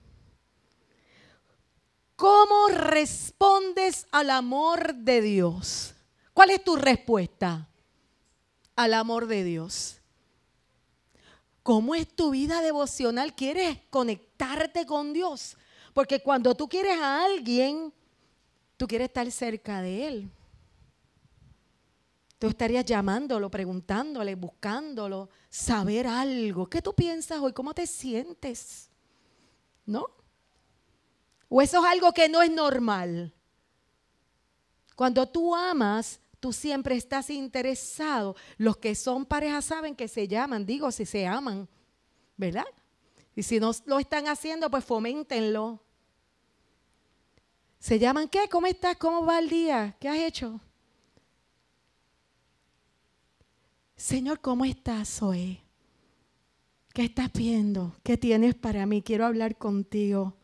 ¿Cómo 2.18 2.70
respondes 2.70 4.08
al 4.12 4.32
amor 4.32 4.96
de 4.96 5.22
Dios? 5.22 5.94
¿Cuál 6.34 6.50
es 6.50 6.64
tu 6.64 6.76
respuesta 6.76 7.70
al 8.76 8.96
amor 8.96 9.28
de 9.28 9.44
Dios? 9.44 10.02
¿Cómo 11.62 11.94
es 11.94 12.08
tu 12.08 12.32
vida 12.32 12.62
devocional? 12.62 13.36
¿Quieres 13.36 13.82
conectarte 13.92 14.88
con 14.88 15.14
Dios? 15.14 15.56
Porque 15.94 16.20
cuando 16.20 16.56
tú 16.56 16.68
quieres 16.68 16.98
a 17.00 17.24
alguien, 17.24 17.94
tú 18.78 18.88
quieres 18.88 19.10
estar 19.10 19.32
cerca 19.32 19.82
de 19.84 20.08
Él. 20.08 20.32
Tú 22.40 22.48
estarías 22.48 22.86
llamándolo, 22.86 23.52
preguntándole, 23.52 24.34
buscándolo, 24.34 25.30
saber 25.52 26.08
algo. 26.08 26.68
¿Qué 26.68 26.82
tú 26.82 26.96
piensas 26.96 27.40
hoy? 27.40 27.54
¿Cómo 27.54 27.76
te 27.76 27.86
sientes? 27.86 28.90
¿No? 29.86 30.17
¿O 31.50 31.62
eso 31.62 31.80
es 31.80 31.92
algo 31.92 32.12
que 32.12 32.30
no 32.30 32.42
es 32.42 32.52
normal? 32.52 33.34
Cuando 34.96 35.28
tú 35.28 35.56
amas, 35.56 36.20
tú 36.40 36.52
siempre 36.52 36.96
estás 36.96 37.30
interesado. 37.30 38.36
Los 38.58 38.78
que 38.78 38.96
son 38.96 39.26
parejas 39.26 39.66
saben 39.66 39.96
que 39.96 40.08
se 40.08 40.28
llaman, 40.28 40.66
digo, 40.66 40.92
si 40.92 41.06
se 41.06 41.26
aman, 41.26 41.68
¿verdad? 42.36 42.66
Y 43.36 43.44
si 43.44 43.60
no 43.60 43.72
lo 43.86 44.00
están 44.00 44.28
haciendo, 44.28 44.70
pues 44.70 44.84
foméntenlo. 44.84 45.80
¿Se 47.80 48.00
llaman 48.00 48.28
qué? 48.28 48.50
¿Cómo 48.50 48.68
estás? 48.68 48.98
¿Cómo 48.98 49.26
va 49.26 49.40
el 49.40 49.50
día? 49.50 49.96
¿Qué 50.00 50.10
has 50.10 50.18
hecho? 50.18 50.60
Señor, 53.96 54.42
¿cómo 54.42 54.66
estás 54.66 55.22
hoy? 55.22 55.62
¿Qué 56.94 57.04
estás 57.04 57.32
viendo? 57.34 57.96
¿Qué 58.04 58.18
tienes 58.18 58.56
para 58.56 58.86
mí? 58.86 59.02
Quiero 59.02 59.26
hablar 59.26 59.58
contigo. 59.58 60.37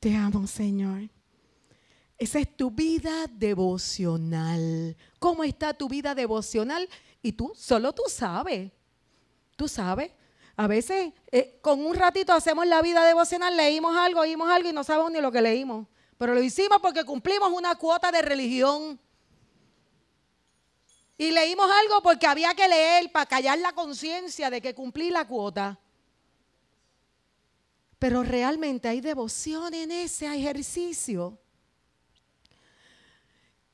Te 0.00 0.14
amo, 0.14 0.46
Señor. 0.46 1.08
Esa 2.16 2.38
es 2.38 2.56
tu 2.56 2.70
vida 2.70 3.26
devocional. 3.30 4.96
¿Cómo 5.18 5.44
está 5.44 5.74
tu 5.74 5.88
vida 5.88 6.14
devocional? 6.14 6.88
Y 7.22 7.32
tú, 7.32 7.52
solo 7.56 7.92
tú 7.92 8.02
sabes. 8.08 8.70
Tú 9.56 9.68
sabes. 9.68 10.12
A 10.56 10.66
veces, 10.66 11.12
eh, 11.30 11.58
con 11.60 11.84
un 11.84 11.94
ratito 11.94 12.32
hacemos 12.32 12.66
la 12.66 12.82
vida 12.82 13.04
devocional, 13.04 13.56
leímos 13.56 13.96
algo, 13.96 14.20
oímos 14.20 14.50
algo 14.50 14.68
y 14.68 14.72
no 14.72 14.82
sabemos 14.82 15.12
ni 15.12 15.20
lo 15.20 15.30
que 15.30 15.40
leímos. 15.40 15.86
Pero 16.16 16.34
lo 16.34 16.42
hicimos 16.42 16.80
porque 16.80 17.04
cumplimos 17.04 17.52
una 17.52 17.76
cuota 17.76 18.10
de 18.10 18.22
religión. 18.22 19.00
Y 21.16 21.30
leímos 21.30 21.68
algo 21.82 22.02
porque 22.02 22.26
había 22.26 22.54
que 22.54 22.68
leer 22.68 23.10
para 23.10 23.26
callar 23.26 23.58
la 23.58 23.72
conciencia 23.72 24.50
de 24.50 24.60
que 24.60 24.74
cumplí 24.74 25.10
la 25.10 25.26
cuota. 25.26 25.78
Pero 27.98 28.22
realmente 28.22 28.88
hay 28.88 29.00
devoción 29.00 29.74
en 29.74 29.90
ese 29.90 30.26
ejercicio. 30.26 31.38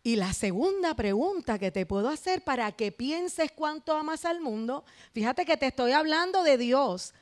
Y 0.03 0.17
la 0.17 0.33
segunda 0.33 0.95
pregunta 0.95 1.59
que 1.59 1.71
te 1.71 1.87
puedo 1.87 2.09
hacer 2.09 2.45
para 2.45 2.73
que 2.73 2.93
pienses 2.93 3.53
cuánto 3.53 3.97
amas 3.97 4.25
al 4.25 4.41
mundo, 4.41 4.85
fíjate 5.13 5.45
que 5.47 5.57
te 5.57 5.67
estoy 5.67 5.93
hablando 5.93 6.43
de 6.43 6.59
Dios. 6.59 7.15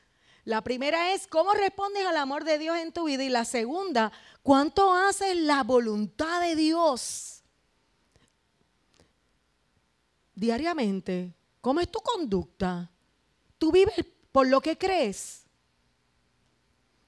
La 0.44 0.62
primera 0.62 1.12
es 1.12 1.28
cómo 1.28 1.52
respondes 1.52 2.04
al 2.04 2.16
amor 2.16 2.44
de 2.44 2.58
Dios 2.58 2.76
en 2.78 2.92
tu 2.92 3.04
vida 3.04 3.22
y 3.22 3.28
la 3.28 3.44
segunda, 3.44 4.10
cuánto 4.42 4.92
haces 4.92 5.36
la 5.36 5.62
voluntad 5.62 6.40
de 6.40 6.56
Dios 6.56 7.32
diariamente. 10.34 11.34
¿Cómo 11.60 11.80
es 11.80 11.88
tu 11.88 12.00
conducta? 12.00 12.90
¿Tú 13.58 13.70
vives 13.70 13.94
por 14.32 14.46
lo 14.48 14.60
que 14.60 14.76
crees? 14.76 15.41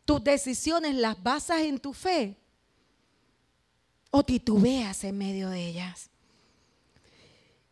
¿Tus 0.05 0.23
decisiones 0.23 0.95
las 0.95 1.23
basas 1.23 1.61
en 1.61 1.79
tu 1.79 1.93
fe? 1.93 2.37
¿O 4.11 4.23
titubeas 4.23 5.03
en 5.05 5.19
medio 5.19 5.51
de 5.51 5.67
ellas? 5.67 6.11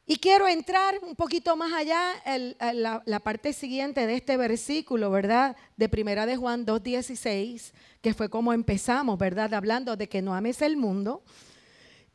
Y 0.07 0.17
quiero 0.17 0.49
entrar 0.49 0.99
un 1.03 1.15
poquito 1.15 1.57
más 1.57 1.73
allá 1.73 2.13
en, 2.25 2.57
la, 2.83 3.03
la, 3.07 3.21
parte 3.21 3.53
siguiente 3.53 4.07
de 4.07 4.17
este 4.17 4.37
versículo, 4.37 5.11
¿verdad? 5.11 5.57
De 5.77 5.89
Primera 5.89 6.27
de 6.27 6.37
Juan 6.37 6.67
2.16, 6.67 7.73
que 8.01 8.13
fue 8.13 8.29
como 8.29 8.53
empezamos, 8.53 9.19
¿verdad? 9.19 9.55
Hablando 9.55 9.97
de 9.97 10.09
que 10.09 10.21
no 10.21 10.35
ames 10.35 10.61
el 10.61 10.77
mundo. 10.77 11.23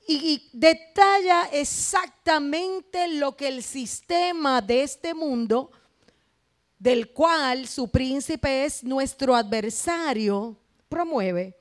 Y 0.10 0.49
detalla 0.53 1.49
exactamente 1.51 3.10
lo 3.10 3.36
que 3.36 3.49
el 3.49 3.62
sistema 3.62 4.62
de 4.62 4.84
este 4.84 5.13
mundo, 5.13 5.71
del 6.80 7.12
cual 7.12 7.68
su 7.68 7.90
príncipe 7.90 8.66
es 8.66 8.84
nuestro 8.84 9.36
adversario, 9.36 10.58
promueve. 10.90 11.58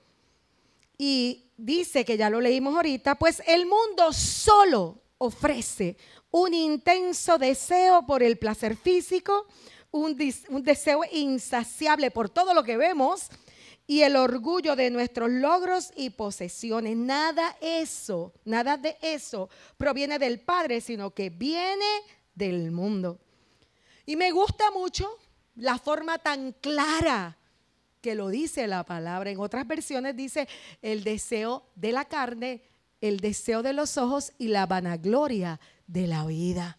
Y 0.99 1.51
dice, 1.57 2.05
que 2.05 2.17
ya 2.17 2.31
lo 2.31 2.41
leímos 2.41 2.75
ahorita, 2.75 3.15
pues 3.15 3.43
el 3.47 3.67
mundo 3.67 4.13
solo 4.13 5.01
ofrece 5.19 5.97
un 6.31 6.53
intenso 6.53 7.39
deseo 7.39 8.05
por 8.07 8.23
el 8.23 8.39
placer 8.39 8.77
físico, 8.77 9.47
un, 9.91 10.19
un, 10.51 10.63
deseo 10.63 11.01
insaciable 11.13 12.11
por 12.11 12.29
todo 12.29 12.53
lo 12.53 12.63
que 12.63 12.77
vemos 12.77 13.29
y 13.87 14.03
el 14.03 14.17
orgullo 14.17 14.77
de 14.77 14.91
nuestros 14.91 15.31
logros 15.31 15.93
y 15.97 16.11
posesiones. 16.11 16.97
Nada 16.97 17.57
eso, 17.61 18.35
nada 18.45 18.77
de 18.77 18.99
eso 19.01 19.49
proviene 19.79 20.19
del 20.19 20.41
Padre, 20.41 20.81
sino 20.81 21.15
que 21.15 21.31
viene 21.31 21.87
del 22.35 22.71
mundo. 22.73 23.19
Y 24.07 24.17
me 24.17 24.31
gusta 24.31 24.71
mucho 24.71 25.19
la 25.57 25.79
forma 25.79 26.19
tan 26.19 26.53
clara 26.53 27.37
que 28.01 28.15
lo 28.15 28.29
dice 28.29 28.69
la 28.69 28.85
palabra. 28.85 29.31
En 29.31 29.41
otras 29.41 29.67
versiones 29.67 30.17
dice 30.17 30.49
el 30.81 31.03
deseo 31.03 31.67
de 31.75 31.91
la 31.91 32.05
carne, 32.05 32.63
el 33.01 33.19
deseo 33.19 33.63
de 33.63 33.73
los 33.73 33.99
ojos 33.99 34.33
y 34.39 34.49
la 34.49 34.67
vanagloria 34.67 35.59
de 35.89 36.07
la 36.07 36.25
vida. 36.25 36.79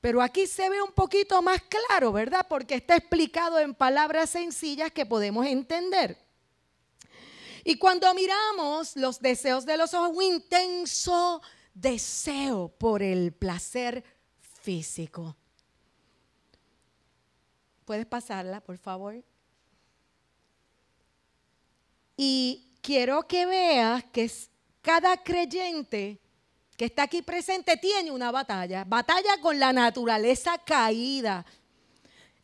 Pero 0.00 0.22
aquí 0.22 0.46
se 0.46 0.68
ve 0.68 0.82
un 0.82 0.92
poquito 0.92 1.40
más 1.42 1.62
claro, 1.62 2.12
¿verdad? 2.12 2.46
Porque 2.48 2.74
está 2.74 2.96
explicado 2.96 3.58
en 3.58 3.74
palabras 3.74 4.30
sencillas 4.30 4.92
que 4.92 5.06
podemos 5.06 5.46
entender. 5.46 6.18
Y 7.64 7.76
cuando 7.76 8.12
miramos 8.14 8.96
los 8.96 9.20
deseos 9.20 9.66
de 9.66 9.76
los 9.76 9.92
ojos, 9.94 10.16
un 10.16 10.22
intenso 10.22 11.42
deseo 11.74 12.68
por 12.68 13.02
el 13.02 13.32
placer 13.32 14.02
físico. 14.62 15.36
¿Puedes 17.90 18.06
pasarla, 18.06 18.60
por 18.60 18.78
favor? 18.78 19.20
Y 22.16 22.68
quiero 22.80 23.26
que 23.26 23.46
veas 23.46 24.04
que 24.12 24.30
cada 24.80 25.16
creyente 25.16 26.20
que 26.76 26.84
está 26.84 27.02
aquí 27.02 27.20
presente 27.20 27.76
tiene 27.78 28.12
una 28.12 28.30
batalla, 28.30 28.84
batalla 28.84 29.40
con 29.42 29.58
la 29.58 29.72
naturaleza 29.72 30.56
caída, 30.58 31.44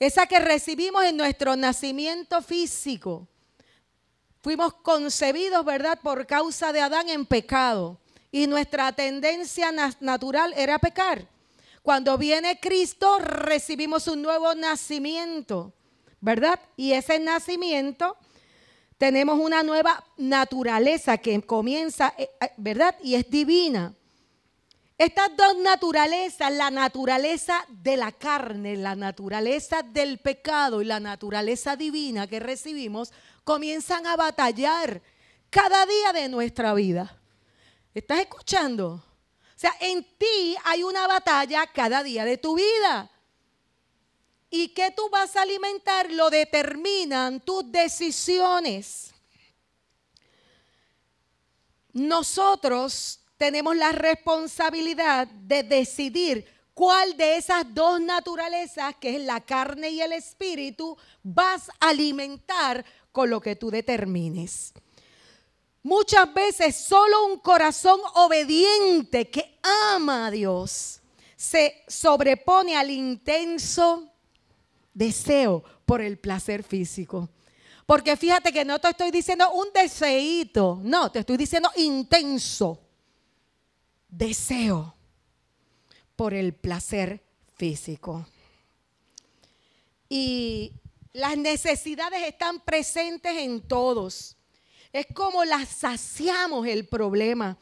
esa 0.00 0.26
que 0.26 0.40
recibimos 0.40 1.04
en 1.04 1.16
nuestro 1.16 1.54
nacimiento 1.54 2.42
físico. 2.42 3.28
Fuimos 4.40 4.74
concebidos, 4.74 5.64
¿verdad?, 5.64 6.00
por 6.02 6.26
causa 6.26 6.72
de 6.72 6.80
Adán 6.80 7.08
en 7.08 7.24
pecado. 7.24 8.00
Y 8.32 8.48
nuestra 8.48 8.90
tendencia 8.90 9.70
natural 10.00 10.54
era 10.56 10.80
pecar. 10.80 11.35
Cuando 11.86 12.18
viene 12.18 12.58
Cristo, 12.58 13.20
recibimos 13.20 14.08
un 14.08 14.20
nuevo 14.20 14.52
nacimiento, 14.56 15.72
¿verdad? 16.20 16.58
Y 16.76 16.90
ese 16.90 17.20
nacimiento 17.20 18.16
tenemos 18.98 19.38
una 19.38 19.62
nueva 19.62 20.04
naturaleza 20.16 21.16
que 21.18 21.40
comienza, 21.42 22.12
eh, 22.18 22.28
eh, 22.40 22.50
¿verdad? 22.56 22.96
Y 23.04 23.14
es 23.14 23.30
divina. 23.30 23.94
Estas 24.98 25.28
dos 25.36 25.58
naturalezas, 25.58 26.52
la 26.52 26.72
naturaleza 26.72 27.64
de 27.68 27.96
la 27.96 28.10
carne, 28.10 28.76
la 28.76 28.96
naturaleza 28.96 29.84
del 29.84 30.18
pecado 30.18 30.82
y 30.82 30.86
la 30.86 30.98
naturaleza 30.98 31.76
divina 31.76 32.26
que 32.26 32.40
recibimos, 32.40 33.12
comienzan 33.44 34.08
a 34.08 34.16
batallar 34.16 35.02
cada 35.50 35.86
día 35.86 36.12
de 36.12 36.28
nuestra 36.28 36.74
vida. 36.74 37.16
¿Estás 37.94 38.18
escuchando? 38.18 39.04
Sea, 39.56 39.74
en 39.80 40.04
ti 40.18 40.54
hay 40.64 40.82
una 40.82 41.06
batalla 41.06 41.66
cada 41.66 42.02
día 42.02 42.24
de 42.26 42.36
tu 42.36 42.56
vida. 42.56 43.10
Y 44.50 44.68
qué 44.68 44.90
tú 44.90 45.08
vas 45.10 45.34
a 45.34 45.42
alimentar 45.42 46.12
lo 46.12 46.28
determinan 46.30 47.40
tus 47.40 47.70
decisiones. 47.72 49.14
Nosotros 51.92 53.20
tenemos 53.38 53.74
la 53.74 53.92
responsabilidad 53.92 55.26
de 55.26 55.62
decidir 55.62 56.46
cuál 56.74 57.16
de 57.16 57.36
esas 57.38 57.64
dos 57.74 57.98
naturalezas, 57.98 58.94
que 58.96 59.16
es 59.16 59.22
la 59.22 59.40
carne 59.40 59.88
y 59.88 60.02
el 60.02 60.12
espíritu, 60.12 60.98
vas 61.22 61.70
a 61.80 61.88
alimentar 61.88 62.84
con 63.10 63.30
lo 63.30 63.40
que 63.40 63.56
tú 63.56 63.70
determines. 63.70 64.74
Muchas 65.86 66.34
veces 66.34 66.74
solo 66.74 67.26
un 67.26 67.38
corazón 67.38 68.00
obediente 68.16 69.30
que 69.30 69.56
ama 69.62 70.26
a 70.26 70.30
Dios 70.32 71.00
se 71.36 71.84
sobrepone 71.86 72.76
al 72.76 72.90
intenso 72.90 74.10
deseo 74.92 75.62
por 75.84 76.00
el 76.00 76.18
placer 76.18 76.64
físico. 76.64 77.28
Porque 77.86 78.16
fíjate 78.16 78.52
que 78.52 78.64
no 78.64 78.80
te 78.80 78.88
estoy 78.88 79.12
diciendo 79.12 79.48
un 79.52 79.68
deseito, 79.72 80.80
no, 80.82 81.12
te 81.12 81.20
estoy 81.20 81.36
diciendo 81.36 81.70
intenso 81.76 82.80
deseo 84.08 84.92
por 86.16 86.34
el 86.34 86.52
placer 86.52 87.22
físico. 87.54 88.26
Y 90.08 90.72
las 91.12 91.38
necesidades 91.38 92.24
están 92.24 92.58
presentes 92.58 93.36
en 93.36 93.60
todos. 93.60 94.35
Es 94.96 95.08
como 95.12 95.44
las 95.44 95.68
saciamos 95.68 96.66
el 96.66 96.88
problema. 96.88 97.58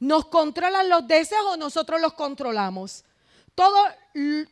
¿Nos 0.00 0.26
controlan 0.26 0.88
los 0.88 1.06
deseos 1.06 1.44
o 1.46 1.56
nosotros 1.56 2.00
los 2.00 2.14
controlamos? 2.14 3.04
Todos, 3.54 3.88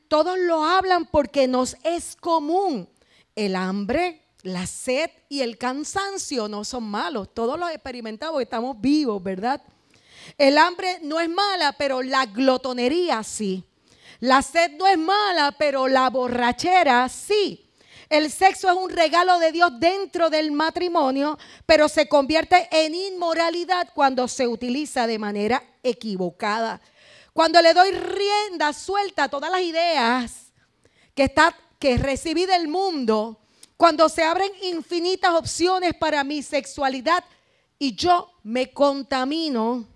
todos 0.07 0.38
lo 0.38 0.62
hablan 0.64 1.07
porque 1.07 1.49
nos 1.49 1.77
es 1.83 2.14
común. 2.14 2.88
El 3.35 3.57
hambre, 3.57 4.23
la 4.43 4.64
sed 4.69 5.11
y 5.29 5.40
el 5.40 5.59
cansancio 5.59 6.47
no 6.47 6.62
son 6.62 6.85
malos. 6.85 7.35
Todos 7.35 7.59
los 7.59 7.69
experimentamos, 7.73 8.40
estamos 8.40 8.81
vivos, 8.81 9.21
¿verdad? 9.21 9.61
El 10.38 10.57
hambre 10.57 11.01
no 11.03 11.19
es 11.19 11.29
mala, 11.29 11.73
pero 11.73 12.01
la 12.01 12.27
glotonería 12.27 13.25
sí. 13.25 13.64
La 14.21 14.40
sed 14.43 14.71
no 14.79 14.87
es 14.87 14.99
mala, 14.99 15.51
pero 15.59 15.88
la 15.88 16.09
borrachera 16.11 17.09
sí. 17.09 17.70
El 18.11 18.29
sexo 18.33 18.68
es 18.68 18.77
un 18.77 18.90
regalo 18.90 19.38
de 19.38 19.53
Dios 19.53 19.70
dentro 19.79 20.31
del 20.31 20.51
matrimonio, 20.51 21.38
pero 21.64 21.88
se 21.88 22.09
convierte 22.09 22.68
en 22.73 22.92
inmoralidad 22.92 23.88
cuando 23.94 24.27
se 24.27 24.49
utiliza 24.49 25.07
de 25.07 25.16
manera 25.16 25.62
equivocada. 25.81 26.81
Cuando 27.33 27.62
le 27.62 27.73
doy 27.73 27.92
rienda 27.92 28.73
suelta 28.73 29.25
a 29.25 29.29
todas 29.29 29.49
las 29.49 29.61
ideas 29.61 30.53
que, 31.14 31.23
está, 31.23 31.57
que 31.79 31.99
recibí 31.99 32.46
del 32.46 32.66
mundo, 32.66 33.38
cuando 33.77 34.09
se 34.09 34.25
abren 34.25 34.51
infinitas 34.64 35.31
opciones 35.33 35.94
para 35.94 36.25
mi 36.25 36.42
sexualidad 36.42 37.25
y 37.79 37.94
yo 37.94 38.33
me 38.42 38.73
contamino 38.73 39.87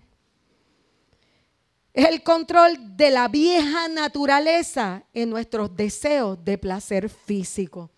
es 1.95 2.09
el 2.09 2.23
control 2.23 2.97
de 2.97 3.09
la 3.09 3.29
vieja 3.29 3.87
naturaleza 3.87 5.03
en 5.13 5.29
nuestros 5.29 5.73
deseos 5.77 6.43
de 6.43 6.57
placer 6.57 7.09
físico. 7.09 7.89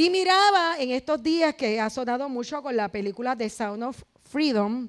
Y 0.00 0.08
miraba 0.08 0.78
en 0.78 0.92
estos 0.92 1.22
días 1.22 1.54
que 1.56 1.78
ha 1.78 1.90
sonado 1.90 2.26
mucho 2.26 2.62
con 2.62 2.74
la 2.74 2.88
película 2.88 3.36
The 3.36 3.50
Sound 3.50 3.82
of 3.82 4.02
Freedom, 4.30 4.88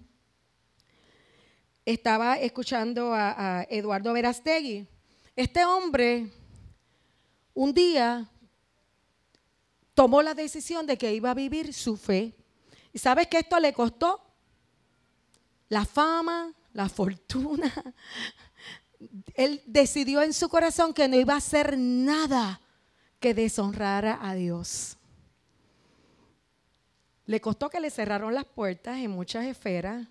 estaba 1.85 2.39
escuchando 2.39 3.13
a, 3.13 3.67
Eduardo 3.69 4.13
Verastegui. 4.13 4.87
Este 5.35 5.65
hombre 5.65 6.31
un 7.53 7.73
día 7.73 8.25
tomó 9.93 10.21
la 10.21 10.33
decisión 10.33 10.85
de 10.85 10.97
que 10.97 11.13
iba 11.13 11.31
a 11.31 11.33
vivir 11.33 11.73
su 11.73 11.97
fe. 11.97 12.33
¿Y 12.93 12.97
sabes 12.97 13.27
que 13.27 13.39
esto 13.39 13.59
le 13.59 13.73
costó? 13.73 14.23
La 15.67 15.83
fama, 15.83 16.53
la 16.71 16.87
fortuna. 16.87 17.69
Él 19.33 19.61
decidió 19.65 20.21
en 20.21 20.31
su 20.31 20.47
corazón 20.47 20.93
que 20.93 21.09
no 21.09 21.17
iba 21.17 21.33
a 21.33 21.39
hacer 21.39 21.77
nada 21.77 22.61
que 23.19 23.33
deshonrara 23.33 24.17
a 24.21 24.35
Dios. 24.35 24.97
Le 27.25 27.39
costó 27.39 27.69
que 27.69 27.79
le 27.79 27.89
cerraron 27.89 28.33
las 28.33 28.45
puertas 28.45 28.97
en 28.97 29.11
muchas 29.11 29.45
esferas. 29.45 30.07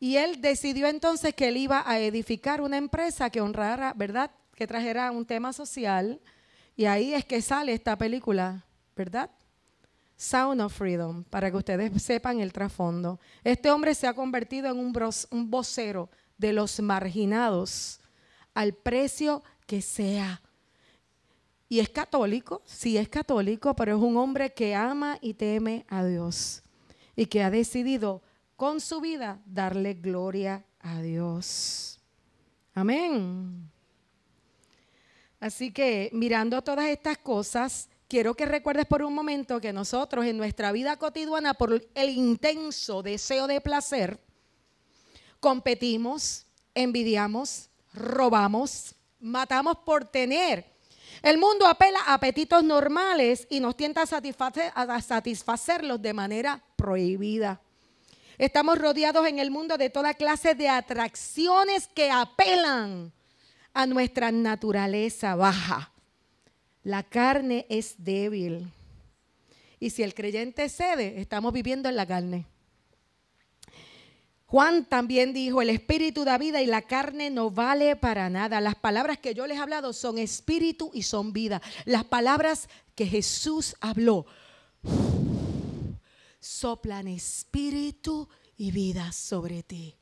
Y 0.00 0.16
él 0.16 0.40
decidió 0.40 0.88
entonces 0.88 1.34
que 1.34 1.48
él 1.48 1.56
iba 1.56 1.82
a 1.86 2.00
edificar 2.00 2.60
una 2.60 2.76
empresa 2.76 3.30
que 3.30 3.40
honrara, 3.40 3.92
¿verdad? 3.94 4.30
Que 4.54 4.66
trajera 4.66 5.10
un 5.10 5.24
tema 5.24 5.52
social. 5.52 6.20
Y 6.74 6.86
ahí 6.86 7.14
es 7.14 7.24
que 7.24 7.40
sale 7.40 7.72
esta 7.72 7.96
película, 7.96 8.64
¿verdad? 8.96 9.30
Sound 10.16 10.60
of 10.60 10.72
Freedom, 10.72 11.24
para 11.24 11.50
que 11.50 11.56
ustedes 11.56 12.02
sepan 12.02 12.40
el 12.40 12.52
trasfondo. 12.52 13.20
Este 13.44 13.70
hombre 13.70 13.94
se 13.94 14.06
ha 14.06 14.14
convertido 14.14 14.70
en 14.70 14.78
un, 14.78 14.92
un 15.30 15.50
vocero 15.50 16.10
de 16.38 16.52
los 16.52 16.80
marginados 16.80 18.00
al 18.54 18.74
precio 18.74 19.42
que 19.66 19.82
sea. 19.82 20.42
Y 21.72 21.80
es 21.80 21.88
católico, 21.88 22.60
sí 22.66 22.98
es 22.98 23.08
católico, 23.08 23.74
pero 23.74 23.96
es 23.96 24.02
un 24.02 24.18
hombre 24.18 24.52
que 24.52 24.74
ama 24.74 25.16
y 25.22 25.32
teme 25.32 25.86
a 25.88 26.04
Dios 26.04 26.62
y 27.16 27.24
que 27.24 27.42
ha 27.42 27.50
decidido 27.50 28.20
con 28.56 28.78
su 28.78 29.00
vida 29.00 29.40
darle 29.46 29.94
gloria 29.94 30.66
a 30.80 31.00
Dios. 31.00 31.98
Amén. 32.74 33.70
Así 35.40 35.72
que 35.72 36.10
mirando 36.12 36.60
todas 36.60 36.90
estas 36.90 37.16
cosas, 37.16 37.88
quiero 38.06 38.34
que 38.34 38.44
recuerdes 38.44 38.84
por 38.84 39.02
un 39.02 39.14
momento 39.14 39.58
que 39.58 39.72
nosotros 39.72 40.26
en 40.26 40.36
nuestra 40.36 40.72
vida 40.72 40.98
cotidiana, 40.98 41.54
por 41.54 41.82
el 41.94 42.10
intenso 42.10 43.02
deseo 43.02 43.46
de 43.46 43.62
placer, 43.62 44.20
competimos, 45.40 46.44
envidiamos, 46.74 47.70
robamos, 47.94 48.94
matamos 49.18 49.78
por 49.86 50.04
tener. 50.04 50.71
El 51.20 51.38
mundo 51.38 51.66
apela 51.66 52.00
a 52.06 52.14
apetitos 52.14 52.64
normales 52.64 53.46
y 53.50 53.60
nos 53.60 53.76
tienta 53.76 54.02
a, 54.02 54.82
a 54.82 55.02
satisfacerlos 55.02 56.00
de 56.00 56.14
manera 56.14 56.62
prohibida. 56.76 57.60
Estamos 58.38 58.78
rodeados 58.78 59.26
en 59.26 59.38
el 59.38 59.50
mundo 59.50 59.76
de 59.76 59.90
toda 59.90 60.14
clase 60.14 60.54
de 60.54 60.68
atracciones 60.68 61.88
que 61.88 62.10
apelan 62.10 63.12
a 63.74 63.86
nuestra 63.86 64.32
naturaleza 64.32 65.34
baja. 65.34 65.92
La 66.82 67.02
carne 67.02 67.66
es 67.68 67.94
débil. 67.98 68.72
Y 69.78 69.90
si 69.90 70.02
el 70.02 70.14
creyente 70.14 70.68
cede, 70.68 71.20
estamos 71.20 71.52
viviendo 71.52 71.88
en 71.88 71.96
la 71.96 72.06
carne. 72.06 72.46
Juan 74.52 74.84
también 74.84 75.32
dijo, 75.32 75.62
el 75.62 75.70
espíritu 75.70 76.26
da 76.26 76.36
vida 76.36 76.60
y 76.60 76.66
la 76.66 76.82
carne 76.82 77.30
no 77.30 77.50
vale 77.50 77.96
para 77.96 78.28
nada. 78.28 78.60
Las 78.60 78.74
palabras 78.74 79.16
que 79.16 79.32
yo 79.32 79.46
les 79.46 79.56
he 79.56 79.60
hablado 79.62 79.94
son 79.94 80.18
espíritu 80.18 80.90
y 80.92 81.04
son 81.04 81.32
vida. 81.32 81.62
Las 81.86 82.04
palabras 82.04 82.68
que 82.94 83.06
Jesús 83.06 83.74
habló 83.80 84.26
soplan 86.38 87.08
espíritu 87.08 88.28
y 88.58 88.72
vida 88.72 89.10
sobre 89.12 89.62
ti. 89.62 89.96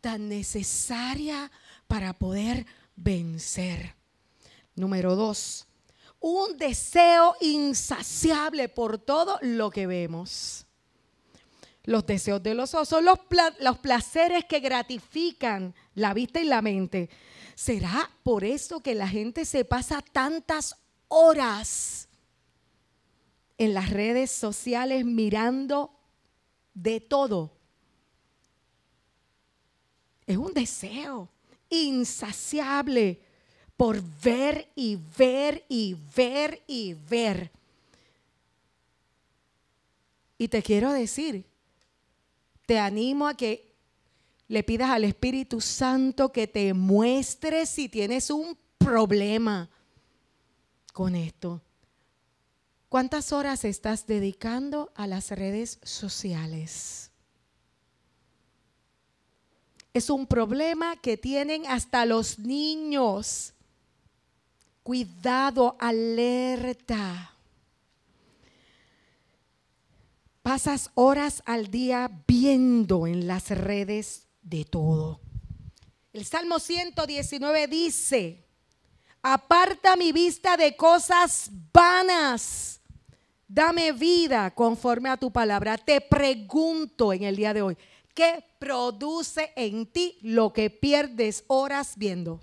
Tan 0.00 0.26
necesaria 0.26 1.52
para 1.86 2.14
poder 2.14 2.64
vencer. 2.96 3.94
Número 4.74 5.16
dos, 5.16 5.66
un 6.18 6.56
deseo 6.56 7.36
insaciable 7.42 8.70
por 8.70 8.96
todo 8.96 9.38
lo 9.42 9.68
que 9.68 9.86
vemos. 9.86 10.64
Los 11.84 12.06
deseos 12.06 12.42
de 12.42 12.54
los 12.54 12.74
ojos 12.74 12.88
son 12.88 13.04
los, 13.04 13.18
los, 13.60 13.78
placeres 13.78 14.44
que 14.44 14.60
gratifican 14.60 15.74
la 15.94 16.14
vista 16.14 16.40
y 16.40 16.44
la 16.44 16.62
mente. 16.62 17.10
¿Será 17.54 18.10
por 18.22 18.44
eso 18.44 18.80
que 18.80 18.94
la 18.94 19.08
gente 19.08 19.44
se 19.44 19.64
pasa 19.64 20.00
tantas 20.00 20.76
horas 21.08 22.08
en 23.58 23.74
las 23.74 23.90
redes 23.90 24.30
sociales 24.30 25.04
mirando 25.04 25.92
de 26.72 27.00
todo? 27.00 27.50
Es 30.26 30.36
un 30.36 30.54
deseo 30.54 31.28
insaciable 31.68 33.20
por 33.76 34.00
ver 34.22 34.68
y 34.76 34.96
ver 35.18 35.64
y 35.68 35.96
ver 36.14 36.62
y 36.68 36.94
ver. 36.94 37.50
Y 40.38 40.48
te 40.48 40.62
quiero 40.62 40.92
decir, 40.92 41.44
te 42.66 42.78
animo 42.78 43.26
a 43.28 43.36
que 43.36 43.72
le 44.48 44.62
pidas 44.62 44.90
al 44.90 45.04
Espíritu 45.04 45.60
Santo 45.60 46.32
que 46.32 46.46
te 46.46 46.74
muestre 46.74 47.66
si 47.66 47.88
tienes 47.88 48.30
un 48.30 48.58
problema 48.78 49.70
con 50.92 51.14
esto. 51.14 51.62
¿Cuántas 52.88 53.32
horas 53.32 53.64
estás 53.64 54.06
dedicando 54.06 54.92
a 54.94 55.06
las 55.06 55.30
redes 55.30 55.78
sociales? 55.82 57.10
Es 59.94 60.10
un 60.10 60.26
problema 60.26 60.96
que 60.96 61.16
tienen 61.16 61.66
hasta 61.66 62.04
los 62.04 62.38
niños. 62.38 63.54
Cuidado, 64.82 65.76
alerta. 65.78 67.31
Pasas 70.42 70.90
horas 70.94 71.40
al 71.46 71.68
día 71.68 72.10
viendo 72.26 73.06
en 73.06 73.28
las 73.28 73.50
redes 73.50 74.26
de 74.42 74.64
todo. 74.64 75.20
El 76.12 76.26
Salmo 76.26 76.58
119 76.58 77.68
dice, 77.68 78.44
aparta 79.22 79.94
mi 79.94 80.10
vista 80.10 80.56
de 80.56 80.76
cosas 80.76 81.48
vanas. 81.72 82.80
Dame 83.46 83.92
vida 83.92 84.52
conforme 84.52 85.10
a 85.10 85.16
tu 85.16 85.30
palabra. 85.30 85.78
Te 85.78 86.00
pregunto 86.00 87.12
en 87.12 87.22
el 87.22 87.36
día 87.36 87.54
de 87.54 87.62
hoy, 87.62 87.78
¿qué 88.12 88.44
produce 88.58 89.52
en 89.54 89.86
ti 89.86 90.18
lo 90.22 90.52
que 90.52 90.70
pierdes 90.70 91.44
horas 91.46 91.92
viendo? 91.96 92.40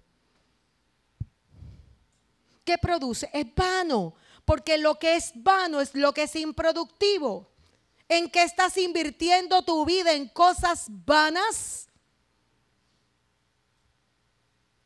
¿Qué 2.63 2.77
produce? 2.77 3.29
Es 3.33 3.47
vano, 3.53 4.13
porque 4.45 4.77
lo 4.77 4.95
que 4.95 5.15
es 5.15 5.31
vano 5.35 5.81
es 5.81 5.93
lo 5.95 6.13
que 6.13 6.23
es 6.23 6.35
improductivo. 6.37 7.48
¿En 8.09 8.27
qué 8.31 8.41
estás 8.41 8.75
invirtiendo 8.77 9.61
tu 9.61 9.85
vida? 9.85 10.13
¿En 10.13 10.27
cosas 10.27 10.87
vanas? 10.89 11.87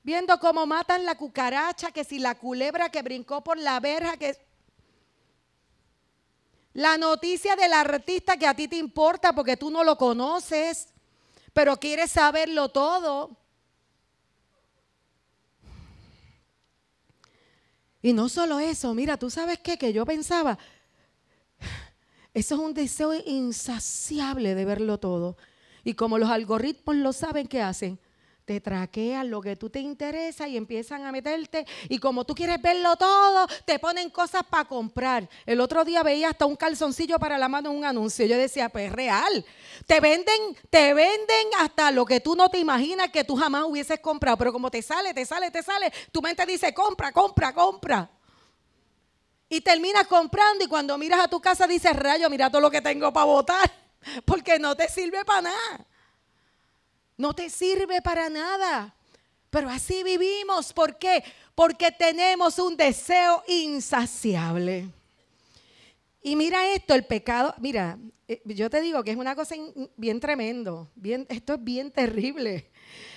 Viendo 0.03 0.37
cómo 0.37 0.65
matan 0.65 1.05
la 1.05 1.15
cucaracha, 1.15 1.91
que 1.91 2.03
si 2.03 2.19
la 2.19 2.35
culebra 2.35 2.89
que 2.89 3.01
brincó 3.01 3.41
por 3.41 3.57
la 3.57 3.79
verja, 3.79 4.17
que... 4.17 4.37
La 6.73 6.97
noticia 6.97 7.55
del 7.55 7.71
artista 7.71 8.35
que 8.35 8.47
a 8.47 8.55
ti 8.55 8.67
te 8.67 8.75
importa 8.75 9.33
porque 9.33 9.55
tú 9.55 9.71
no 9.71 9.85
lo 9.85 9.97
conoces, 9.97 10.87
pero 11.53 11.77
quieres 11.77 12.11
saberlo 12.11 12.69
todo. 12.69 13.37
Y 18.01 18.11
no 18.11 18.27
solo 18.27 18.59
eso, 18.59 18.93
mira, 18.93 19.15
tú 19.15 19.29
sabes 19.29 19.59
qué, 19.59 19.77
que 19.77 19.93
yo 19.93 20.05
pensaba, 20.05 20.57
eso 22.33 22.55
es 22.55 22.61
un 22.61 22.73
deseo 22.73 23.13
insaciable 23.25 24.55
de 24.55 24.65
verlo 24.65 24.99
todo. 24.99 25.37
Y 25.83 25.93
como 25.93 26.17
los 26.17 26.29
algoritmos 26.29 26.95
lo 26.95 27.13
saben, 27.13 27.47
¿qué 27.47 27.61
hacen? 27.61 27.99
Te 28.45 28.59
traquean 28.59 29.29
lo 29.29 29.39
que 29.39 29.55
tú 29.55 29.69
te 29.69 29.79
interesa 29.79 30.47
y 30.47 30.57
empiezan 30.57 31.05
a 31.05 31.11
meterte. 31.11 31.65
Y 31.87 31.99
como 31.99 32.25
tú 32.25 32.35
quieres 32.35 32.61
verlo 32.61 32.95
todo, 32.97 33.47
te 33.65 33.79
ponen 33.79 34.09
cosas 34.09 34.43
para 34.49 34.65
comprar. 34.65 35.29
El 35.45 35.61
otro 35.61 35.85
día 35.85 36.03
veía 36.03 36.29
hasta 36.29 36.45
un 36.45 36.57
calzoncillo 36.57 37.19
para 37.19 37.37
la 37.37 37.47
mano 37.47 37.71
en 37.71 37.77
un 37.77 37.85
anuncio. 37.85 38.25
Yo 38.25 38.37
decía, 38.37 38.67
pues 38.67 38.91
real. 38.91 39.45
Te 39.85 40.01
venden, 40.01 40.57
te 40.69 40.93
venden 40.93 41.47
hasta 41.59 41.91
lo 41.91 42.03
que 42.05 42.19
tú 42.19 42.35
no 42.35 42.49
te 42.49 42.57
imaginas 42.57 43.11
que 43.11 43.23
tú 43.23 43.37
jamás 43.37 43.63
hubieses 43.63 43.99
comprado. 43.99 44.37
Pero 44.37 44.51
como 44.51 44.69
te 44.69 44.81
sale, 44.81 45.13
te 45.13 45.25
sale, 45.25 45.49
te 45.49 45.63
sale, 45.63 45.93
tu 46.11 46.21
mente 46.21 46.45
dice, 46.45 46.73
compra, 46.73 47.13
compra, 47.13 47.53
compra. 47.53 48.09
Y 49.53 49.61
terminas 49.61 50.07
comprando 50.07 50.65
y 50.65 50.67
cuando 50.67 50.97
miras 50.97 51.19
a 51.19 51.27
tu 51.27 51.39
casa 51.39 51.67
dices, 51.67 51.95
rayo, 51.95 52.27
mira 52.27 52.49
todo 52.49 52.59
lo 52.59 52.71
que 52.71 52.81
tengo 52.81 53.13
para 53.13 53.27
votar, 53.27 53.71
porque 54.25 54.57
no 54.57 54.75
te 54.75 54.89
sirve 54.89 55.23
para 55.23 55.43
nada. 55.43 55.85
No 57.17 57.35
te 57.35 57.51
sirve 57.51 58.01
para 58.01 58.31
nada. 58.31 58.95
Pero 59.51 59.69
así 59.69 60.01
vivimos. 60.01 60.73
¿Por 60.73 60.97
qué? 60.97 61.23
Porque 61.53 61.91
tenemos 61.91 62.57
un 62.57 62.75
deseo 62.75 63.43
insaciable. 63.47 64.89
Y 66.23 66.35
mira 66.35 66.73
esto, 66.73 66.95
el 66.95 67.05
pecado, 67.05 67.53
mira, 67.59 67.99
eh, 68.27 68.41
yo 68.45 68.71
te 68.71 68.81
digo 68.81 69.03
que 69.03 69.11
es 69.11 69.17
una 69.17 69.35
cosa 69.35 69.53
bien 69.95 70.19
tremendo, 70.19 70.89
bien, 70.95 71.27
esto 71.29 71.53
es 71.53 71.63
bien 71.63 71.91
terrible. 71.91 72.71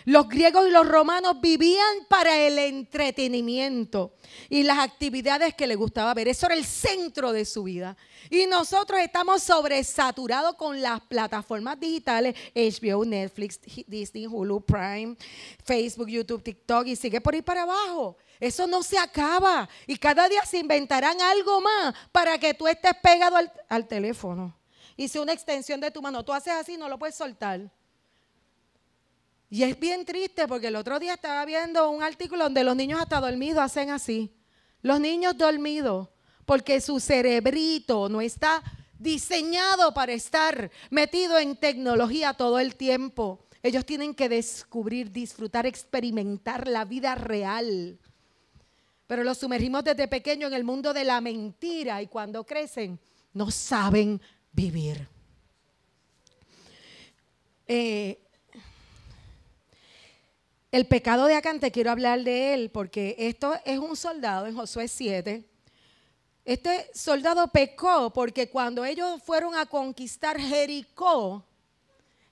Los 0.04 0.28
griegos 0.28 0.68
y 0.68 0.70
los 0.70 0.86
romanos 0.86 1.40
vivían 1.40 2.06
para 2.08 2.38
el 2.38 2.58
entretenimiento 2.58 4.14
y 4.48 4.62
las 4.62 4.78
actividades 4.78 5.54
que 5.54 5.66
les 5.66 5.76
gustaba 5.76 6.14
ver. 6.14 6.28
Eso 6.28 6.46
era 6.46 6.54
el 6.54 6.64
centro 6.64 7.32
de 7.32 7.44
su 7.44 7.64
vida. 7.64 7.96
Y 8.30 8.46
nosotros 8.46 9.00
estamos 9.00 9.42
sobresaturados 9.42 10.54
con 10.54 10.80
las 10.80 11.00
plataformas 11.00 11.78
digitales, 11.80 12.34
HBO, 12.54 13.04
Netflix, 13.04 13.60
Disney, 13.86 14.26
Hulu, 14.26 14.60
Prime, 14.64 15.16
Facebook, 15.64 16.08
YouTube, 16.08 16.42
TikTok 16.42 16.86
y 16.86 16.96
sigue 16.96 17.20
por 17.20 17.34
ahí 17.34 17.42
para 17.42 17.62
abajo. 17.62 18.16
Eso 18.40 18.66
no 18.66 18.82
se 18.82 18.98
acaba. 18.98 19.68
Y 19.86 19.96
cada 19.96 20.28
día 20.28 20.44
se 20.44 20.58
inventarán 20.58 21.20
algo 21.20 21.60
más 21.60 21.94
para 22.12 22.38
que 22.38 22.54
tú 22.54 22.68
estés 22.68 22.94
pegado 23.02 23.36
al, 23.68 23.88
teléfono. 23.88 24.56
Y 24.96 25.16
una 25.18 25.32
extensión 25.32 25.80
de 25.80 25.90
tu 25.90 26.00
mano, 26.00 26.24
tú 26.24 26.32
haces 26.32 26.54
así, 26.54 26.76
no 26.76 26.88
lo 26.88 26.98
puedes 26.98 27.14
soltar. 27.14 27.70
Y 29.48 29.62
es 29.62 29.78
bien 29.78 30.04
triste 30.04 30.48
porque 30.48 30.68
el 30.68 30.76
otro 30.76 30.98
día 30.98 31.14
estaba 31.14 31.44
viendo 31.44 31.88
un 31.90 32.02
artículo 32.02 32.44
donde 32.44 32.64
los 32.64 32.74
niños 32.74 33.00
hasta 33.00 33.20
dormidos 33.20 33.62
hacen 33.62 33.90
así. 33.90 34.34
Los 34.82 35.00
niños 35.00 35.36
dormidos, 35.36 36.08
porque 36.44 36.80
su 36.80 37.00
cerebrito 37.00 38.08
no 38.08 38.20
está 38.20 38.62
diseñado 38.98 39.94
para 39.94 40.12
estar 40.12 40.70
metido 40.90 41.38
en 41.38 41.56
tecnología 41.56 42.34
todo 42.34 42.58
el 42.58 42.74
tiempo. 42.76 43.46
Ellos 43.62 43.84
tienen 43.84 44.14
que 44.14 44.28
descubrir, 44.28 45.10
disfrutar, 45.10 45.66
experimentar 45.66 46.66
la 46.68 46.84
vida 46.84 47.14
real. 47.14 47.98
Pero 49.06 49.22
los 49.22 49.38
sumergimos 49.38 49.84
desde 49.84 50.08
pequeño 50.08 50.48
en 50.48 50.54
el 50.54 50.64
mundo 50.64 50.92
de 50.92 51.04
la 51.04 51.20
mentira 51.20 52.02
y 52.02 52.08
cuando 52.08 52.44
crecen 52.44 52.98
no 53.32 53.50
saben 53.50 54.20
vivir. 54.52 55.08
Eh, 57.68 58.25
el 60.76 60.86
pecado 60.86 61.24
de 61.24 61.34
Acán, 61.34 61.58
te 61.58 61.72
quiero 61.72 61.90
hablar 61.90 62.22
de 62.22 62.52
él, 62.52 62.70
porque 62.70 63.16
esto 63.18 63.58
es 63.64 63.78
un 63.78 63.96
soldado 63.96 64.46
en 64.46 64.54
Josué 64.54 64.88
7. 64.88 65.42
Este 66.44 66.90
soldado 66.92 67.48
pecó 67.48 68.12
porque 68.12 68.50
cuando 68.50 68.84
ellos 68.84 69.22
fueron 69.22 69.56
a 69.56 69.64
conquistar 69.64 70.38
Jericó, 70.38 71.42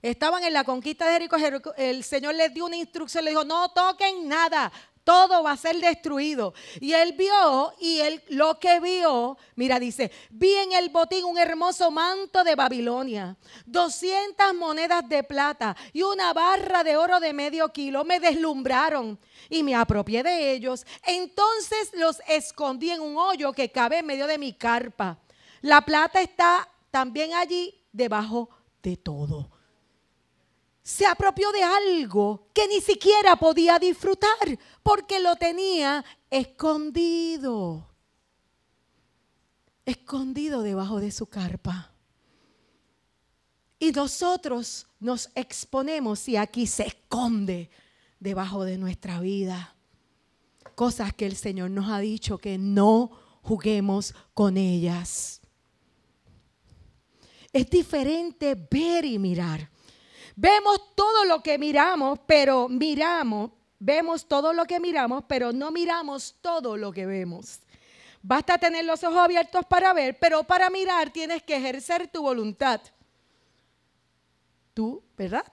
estaban 0.03 0.45
en 0.45 0.53
la 0.53 0.63
conquista 0.63 1.07
de 1.07 1.13
Jericó, 1.15 1.75
el 1.79 2.05
Señor 2.05 2.35
les 2.35 2.53
dio 2.53 2.67
una 2.67 2.77
instrucción, 2.77 3.25
le 3.25 3.31
dijo, 3.31 3.45
no 3.45 3.71
toquen 3.71 4.29
nada, 4.29 4.71
todo 5.05 5.43
va 5.43 5.53
a 5.53 5.57
ser 5.57 5.77
destruido. 5.77 6.55
Y 6.81 6.95
él 6.95 7.13
vio, 7.13 7.73
y 7.79 8.01
él 8.01 8.23
lo 8.29 8.59
que 8.59 8.81
vio, 8.81 9.37
mira, 9.55 9.79
dice, 9.79 10.11
vi 10.31 10.53
en 10.55 10.73
el 10.73 10.89
botín 10.89 11.25
un 11.25 11.39
hermoso 11.39 11.91
manto 11.91 12.43
de 12.43 12.57
Babilonia, 12.57 13.37
200 13.67 14.55
monedas 14.55 15.09
de 15.09 15.23
plata 15.23 15.77
y 15.93 16.03
una 16.03 16.33
barra 16.33 16.83
de 16.83 16.97
oro 16.97 17.21
de 17.21 17.33
medio 17.33 17.73
kilo. 17.73 18.05
Me 18.05 18.19
deslumbraron 18.19 19.19
y 19.49 19.63
me 19.63 19.75
apropié 19.75 20.23
de 20.23 20.53
ellos. 20.53 20.87
Entonces 21.05 21.93
los 21.95 22.21
escondí 22.27 22.91
en 22.91 23.01
un 23.01 23.17
hoyo 23.17 23.53
que 23.53 23.71
cabe 23.71 23.99
en 23.99 24.07
medio 24.07 24.27
de 24.27 24.39
mi 24.39 24.55
carpa. 24.55 25.19
La 25.61 25.83
plata 25.83 26.21
está 26.21 26.69
también 26.91 27.35
allí 27.35 27.75
debajo 27.93 28.49
de 28.83 28.97
todo 28.97 29.54
se 30.85 31.07
apropió 31.07 31.51
de 31.51 31.63
algo 31.63 32.47
que 32.53 32.69
ni 32.69 32.81
siquiera 32.83 33.37
podía 33.37 33.79
disfrutar 33.79 34.59
porque 34.83 35.19
lo 35.19 35.35
tenía 35.35 36.05
escondido. 36.29 37.89
Escondido 39.87 40.63
debajo 40.63 41.01
de 41.01 41.11
su 41.11 41.27
carpa. 41.27 41.91
Y 43.79 43.93
nosotros 43.93 44.87
nos 45.01 45.31
exponemos 45.35 46.29
y 46.29 46.37
aquí 46.37 46.67
se 46.67 46.87
esconde 46.87 47.71
debajo 48.21 48.65
de 48.65 48.77
nuestra 48.77 49.21
vida. 49.21 49.75
Cosas 50.75 51.15
que 51.15 51.25
el 51.25 51.37
Señor 51.37 51.71
nos 51.71 51.89
ha 51.91 51.99
dicho 51.99 52.37
que 52.37 52.59
no 52.59 53.11
juguemos 53.41 54.15
con 54.35 54.59
ellas. 54.59 55.41
Es 57.55 57.71
diferente 57.71 58.55
ver 58.71 59.07
y 59.07 59.19
mirar. 59.19 59.71
Vemos 60.37 60.95
todo 60.95 61.25
lo 61.25 61.43
que 61.43 61.59
miramos, 61.59 62.19
pero 62.27 62.69
miramos, 62.69 63.51
vemos 63.79 64.27
todo 64.27 64.53
lo 64.53 64.65
que 64.65 64.81
miramos, 64.81 65.25
pero 65.29 65.53
no 65.53 65.71
miramos 65.71 66.37
todo 66.41 66.77
lo 66.77 66.93
que 66.93 67.07
vemos. 67.07 67.61
Basta 68.23 68.59
tener 68.59 68.85
los 68.85 69.05
ojos 69.05 69.19
abiertos 69.19 69.67
para 69.67 69.93
ver, 69.93 70.19
pero 70.19 70.45
para 70.45 70.71
mirar 70.71 71.13
tienes 71.13 71.43
que 71.43 71.57
ejercer 71.57 72.09
tu 72.09 72.23
voluntad. 72.23 72.81
Tú, 74.73 75.03
¿verdad? 75.17 75.45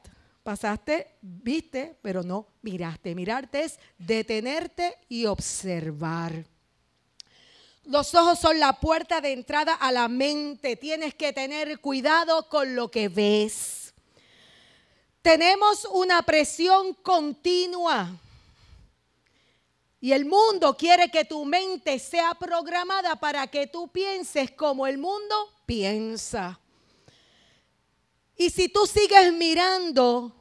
Pasaste, 0.41 1.17
viste, 1.21 1.97
pero 2.01 2.23
no 2.23 2.47
miraste. 2.61 3.13
Mirarte 3.13 3.65
es 3.65 3.79
detenerte 3.97 4.97
y 5.09 5.25
observar. 5.25 6.45
Los 7.83 8.15
ojos 8.15 8.39
son 8.39 8.59
la 8.59 8.79
puerta 8.79 9.21
de 9.21 9.33
entrada 9.33 9.73
a 9.73 9.91
la 9.91 10.07
mente. 10.07 10.75
Tienes 10.75 11.13
que 11.13 11.33
tener 11.33 11.79
cuidado 11.79 12.47
con 12.47 12.75
lo 12.75 12.89
que 12.89 13.09
ves. 13.09 13.80
Tenemos 15.21 15.85
una 15.85 16.21
presión 16.23 16.93
continua. 16.95 18.09
Y 19.99 20.13
el 20.13 20.25
mundo 20.25 20.75
quiere 20.75 21.11
que 21.11 21.25
tu 21.25 21.45
mente 21.45 21.99
sea 21.99 22.33
programada 22.33 23.15
para 23.17 23.45
que 23.47 23.67
tú 23.67 23.87
pienses 23.89 24.49
como 24.51 24.87
el 24.87 24.97
mundo 24.97 25.35
piensa. 25.67 26.59
Y 28.35 28.49
si 28.49 28.67
tú 28.67 28.87
sigues 28.87 29.31
mirando 29.33 30.35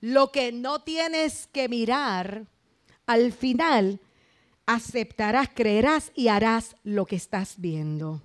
lo 0.00 0.32
que 0.32 0.52
no 0.52 0.80
tienes 0.80 1.46
que 1.48 1.68
mirar, 1.68 2.46
al 3.04 3.32
final 3.32 4.00
aceptarás, 4.64 5.50
creerás 5.54 6.10
y 6.14 6.28
harás 6.28 6.74
lo 6.82 7.04
que 7.04 7.16
estás 7.16 7.54
viendo. 7.58 8.22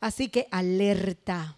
Así 0.00 0.28
que 0.28 0.48
alerta. 0.50 1.56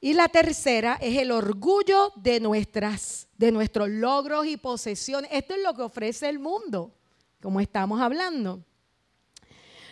Y 0.00 0.14
la 0.14 0.28
tercera 0.28 0.98
es 1.00 1.16
el 1.18 1.32
orgullo 1.32 2.12
de 2.16 2.40
nuestras 2.40 3.28
de 3.38 3.52
nuestros 3.52 3.88
logros 3.88 4.46
y 4.46 4.56
posesiones. 4.56 5.30
Esto 5.32 5.54
es 5.54 5.62
lo 5.62 5.72
que 5.72 5.82
ofrece 5.82 6.28
el 6.28 6.40
mundo, 6.40 6.92
como 7.40 7.60
estamos 7.60 8.00
hablando. 8.00 8.64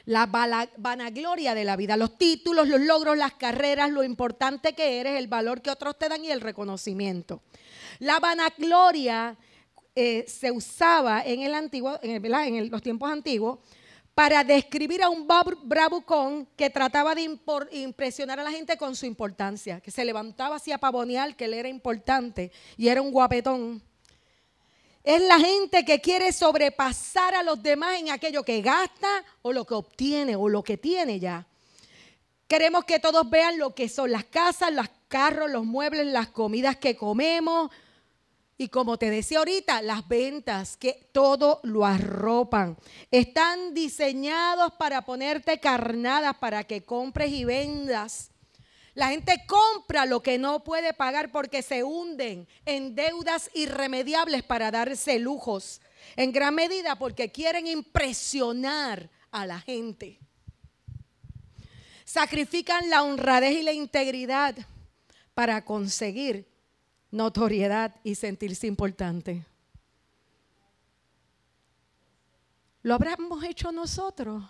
La 0.04 0.26
vanagloria 0.26 1.54
de 1.54 1.64
la 1.64 1.76
vida, 1.76 1.96
los 1.96 2.18
títulos, 2.18 2.68
los 2.68 2.80
logros, 2.80 3.16
las 3.16 3.34
carreras, 3.34 3.90
lo 3.90 4.04
importante 4.04 4.72
que 4.74 5.00
eres, 5.00 5.18
el 5.18 5.26
valor 5.26 5.62
que 5.62 5.70
otros 5.70 5.98
te 5.98 6.08
dan 6.08 6.24
y 6.24 6.30
el 6.30 6.40
reconocimiento. 6.40 7.42
La 7.98 8.20
vanagloria 8.20 9.36
eh, 9.94 10.24
se 10.28 10.50
usaba 10.50 11.22
en 11.24 11.42
el 11.42 11.54
antiguo, 11.54 11.98
en, 12.02 12.24
en 12.24 12.70
los 12.70 12.82
tiempos 12.82 13.10
antiguos 13.10 13.58
para 14.16 14.42
describir 14.42 15.02
a 15.02 15.10
un 15.10 15.28
bravucón 15.64 16.48
que 16.56 16.70
trataba 16.70 17.14
de 17.14 17.38
impresionar 17.72 18.40
a 18.40 18.44
la 18.44 18.50
gente 18.50 18.78
con 18.78 18.96
su 18.96 19.04
importancia, 19.04 19.78
que 19.82 19.90
se 19.90 20.06
levantaba 20.06 20.56
así 20.56 20.72
a 20.72 20.78
pavonear 20.78 21.36
que 21.36 21.44
él 21.44 21.52
era 21.52 21.68
importante 21.68 22.50
y 22.78 22.88
era 22.88 23.02
un 23.02 23.10
guapetón. 23.10 23.82
Es 25.04 25.20
la 25.20 25.38
gente 25.38 25.84
que 25.84 26.00
quiere 26.00 26.32
sobrepasar 26.32 27.34
a 27.34 27.42
los 27.42 27.62
demás 27.62 28.00
en 28.00 28.08
aquello 28.08 28.42
que 28.42 28.62
gasta 28.62 29.22
o 29.42 29.52
lo 29.52 29.66
que 29.66 29.74
obtiene 29.74 30.34
o 30.34 30.48
lo 30.48 30.62
que 30.62 30.78
tiene 30.78 31.20
ya. 31.20 31.46
Queremos 32.48 32.86
que 32.86 32.98
todos 32.98 33.28
vean 33.28 33.58
lo 33.58 33.74
que 33.74 33.86
son 33.90 34.10
las 34.10 34.24
casas, 34.24 34.72
los 34.72 34.88
carros, 35.08 35.50
los 35.50 35.66
muebles, 35.66 36.06
las 36.06 36.28
comidas 36.28 36.76
que 36.76 36.96
comemos, 36.96 37.70
y 38.58 38.68
como 38.68 38.98
te 38.98 39.10
decía 39.10 39.38
ahorita, 39.38 39.82
las 39.82 40.08
ventas, 40.08 40.76
que 40.76 41.08
todo 41.12 41.60
lo 41.62 41.84
arropan. 41.84 42.76
Están 43.10 43.74
diseñados 43.74 44.72
para 44.78 45.02
ponerte 45.02 45.60
carnadas, 45.60 46.36
para 46.38 46.64
que 46.64 46.82
compres 46.82 47.32
y 47.32 47.44
vendas. 47.44 48.30
La 48.94 49.08
gente 49.08 49.44
compra 49.46 50.06
lo 50.06 50.22
que 50.22 50.38
no 50.38 50.64
puede 50.64 50.94
pagar 50.94 51.30
porque 51.30 51.60
se 51.60 51.84
hunden 51.84 52.48
en 52.64 52.94
deudas 52.94 53.50
irremediables 53.52 54.42
para 54.42 54.70
darse 54.70 55.18
lujos. 55.18 55.82
En 56.16 56.32
gran 56.32 56.54
medida 56.54 56.96
porque 56.96 57.30
quieren 57.30 57.66
impresionar 57.66 59.10
a 59.30 59.44
la 59.44 59.60
gente. 59.60 60.18
Sacrifican 62.06 62.88
la 62.88 63.02
honradez 63.02 63.58
y 63.58 63.62
la 63.62 63.72
integridad 63.72 64.56
para 65.34 65.62
conseguir 65.66 66.55
notoriedad 67.10 67.94
y 68.02 68.14
sentirse 68.14 68.66
importante. 68.66 69.44
¿Lo 72.82 72.94
habremos 72.94 73.42
hecho 73.42 73.72
nosotros? 73.72 74.44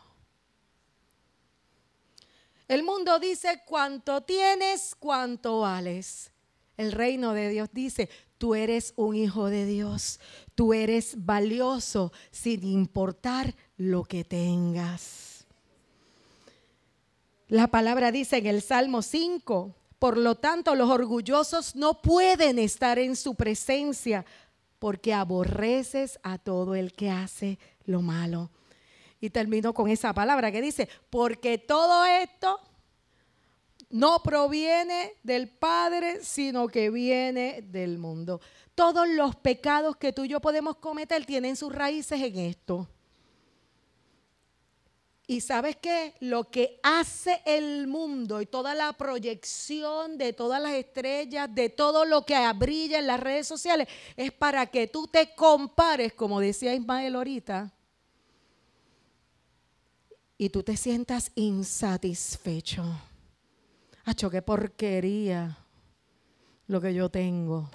El 2.68 2.82
mundo 2.82 3.18
dice 3.18 3.62
cuánto 3.64 4.22
tienes, 4.22 4.94
cuánto 4.94 5.61
vales. 5.61 6.32
El 6.76 6.92
reino 6.92 7.32
de 7.32 7.48
Dios 7.48 7.70
dice, 7.72 8.11
tú 8.38 8.54
eres 8.54 8.92
un 8.96 9.14
hijo 9.14 9.46
de 9.48 9.64
Dios, 9.64 10.20
tú 10.54 10.74
eres 10.74 11.24
valioso 11.24 12.12
sin 12.30 12.64
importar 12.64 13.54
lo 13.76 14.04
que 14.04 14.24
tengas. 14.24 15.46
La 17.48 17.68
palabra 17.68 18.11
dice 18.11 18.38
en 18.38 18.46
el 18.46 18.61
Salmo 18.61 19.02
5, 19.02 19.74
por 19.99 20.18
lo 20.18 20.34
tanto, 20.34 20.74
los 20.74 20.90
orgullosos 20.90 21.74
no 21.74 22.03
pueden 22.03 22.59
estar 22.59 22.99
en 22.99 23.16
su 23.16 23.34
presencia 23.34 24.24
porque 24.78 25.14
aborreces 25.14 26.18
a 26.22 26.38
todo 26.38 26.74
el 26.74 26.92
que 26.92 27.11
hace 27.11 27.59
lo 27.84 28.03
malo. 28.03 28.51
Y 29.20 29.30
termino 29.30 29.72
con 29.72 29.88
esa 29.88 30.12
palabra 30.12 30.53
que 30.53 30.61
dice, 30.61 30.88
porque 31.09 31.57
todo 31.57 32.05
esto 32.05 32.61
no 33.88 34.22
proviene 34.22 35.14
del 35.22 35.49
Padre, 35.49 36.22
sino 36.22 36.68
que 36.68 36.90
viene 36.90 37.62
del 37.62 37.99
mundo. 37.99 38.40
Todos 38.74 39.09
los 39.09 39.36
pecados 39.36 39.97
que 39.97 40.12
tú 40.12 40.24
y 40.24 40.28
yo 40.28 40.40
podemos 40.40 40.76
cometer 40.76 41.24
tienen 41.24 41.57
sus 41.57 41.72
raíces 41.72 42.20
en 42.20 42.38
esto. 42.38 42.88
Y 45.28 45.40
sabes 45.40 45.76
qué? 45.76 46.14
Lo 46.20 46.50
que 46.50 46.78
hace 46.84 47.42
el 47.44 47.88
mundo 47.88 48.40
y 48.40 48.46
toda 48.46 48.76
la 48.76 48.92
proyección 48.92 50.18
de 50.18 50.32
todas 50.32 50.62
las 50.62 50.72
estrellas, 50.72 51.52
de 51.52 51.68
todo 51.68 52.04
lo 52.04 52.24
que 52.24 52.36
brilla 52.52 53.00
en 53.00 53.08
las 53.08 53.18
redes 53.18 53.48
sociales, 53.48 53.88
es 54.16 54.30
para 54.30 54.66
que 54.66 54.86
tú 54.86 55.08
te 55.08 55.34
compares, 55.34 56.12
como 56.12 56.38
decía 56.38 56.74
Ismael 56.74 57.16
ahorita, 57.16 57.72
y 60.38 60.48
tú 60.50 60.62
te 60.62 60.76
sientas 60.76 61.32
insatisfecho. 61.34 62.84
Hacho, 64.04 64.30
qué 64.30 64.42
porquería 64.42 65.58
lo 66.68 66.80
que 66.80 66.94
yo 66.94 67.08
tengo. 67.08 67.68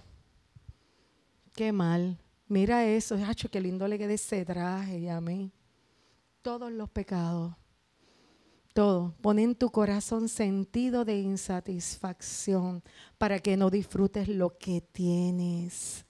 Qué 1.54 1.74
mal. 1.74 2.18
Mira 2.48 2.86
eso, 2.86 3.16
hacho, 3.28 3.50
qué 3.50 3.60
lindo 3.60 3.88
le 3.90 3.98
quede 3.98 4.14
ese 4.14 4.46
traje 4.46 5.00
y 5.00 5.10
a 5.10 5.20
mí 5.20 5.52
todos 6.42 6.72
los 6.72 6.90
pecados. 6.90 7.54
Todo. 8.74 9.14
Pon 9.22 9.38
en 9.38 9.56
tu 9.56 9.70
corazón 9.70 10.30
sentido 10.30 11.04
de 11.04 11.20
insatisfacción 11.20 12.84
para 13.18 13.40
que 13.40 13.58
no 13.58 13.70
disfrutes 13.70 14.28
lo 14.28 14.58
que 14.58 14.82
tienes. 14.82 16.06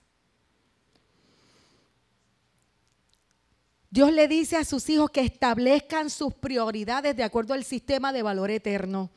Dios 3.89 4.13
le 4.13 4.27
dice 4.27 4.55
a 4.55 4.63
sus 4.63 4.89
hijos 4.89 5.09
que 5.09 5.21
establezcan 5.21 6.09
sus 6.09 6.33
prioridades 6.33 7.15
de 7.17 7.23
acuerdo 7.23 7.53
al 7.53 7.65
sistema 7.65 8.13
de 8.13 8.23
valor 8.23 8.51
eterno. 8.51 9.09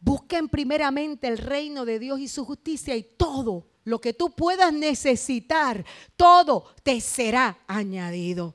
Busquen 0.00 0.48
primeramente 0.48 1.26
el 1.26 1.38
reino 1.38 1.84
de 1.84 1.98
Dios 1.98 2.20
y 2.20 2.28
su 2.28 2.44
justicia 2.44 2.94
y 2.94 3.02
todo 3.02 3.66
lo 3.84 4.00
que 4.00 4.12
tú 4.12 4.30
puedas 4.30 4.72
necesitar, 4.72 5.84
todo 6.16 6.66
te 6.84 7.00
será 7.00 7.58
añadido 7.66 8.54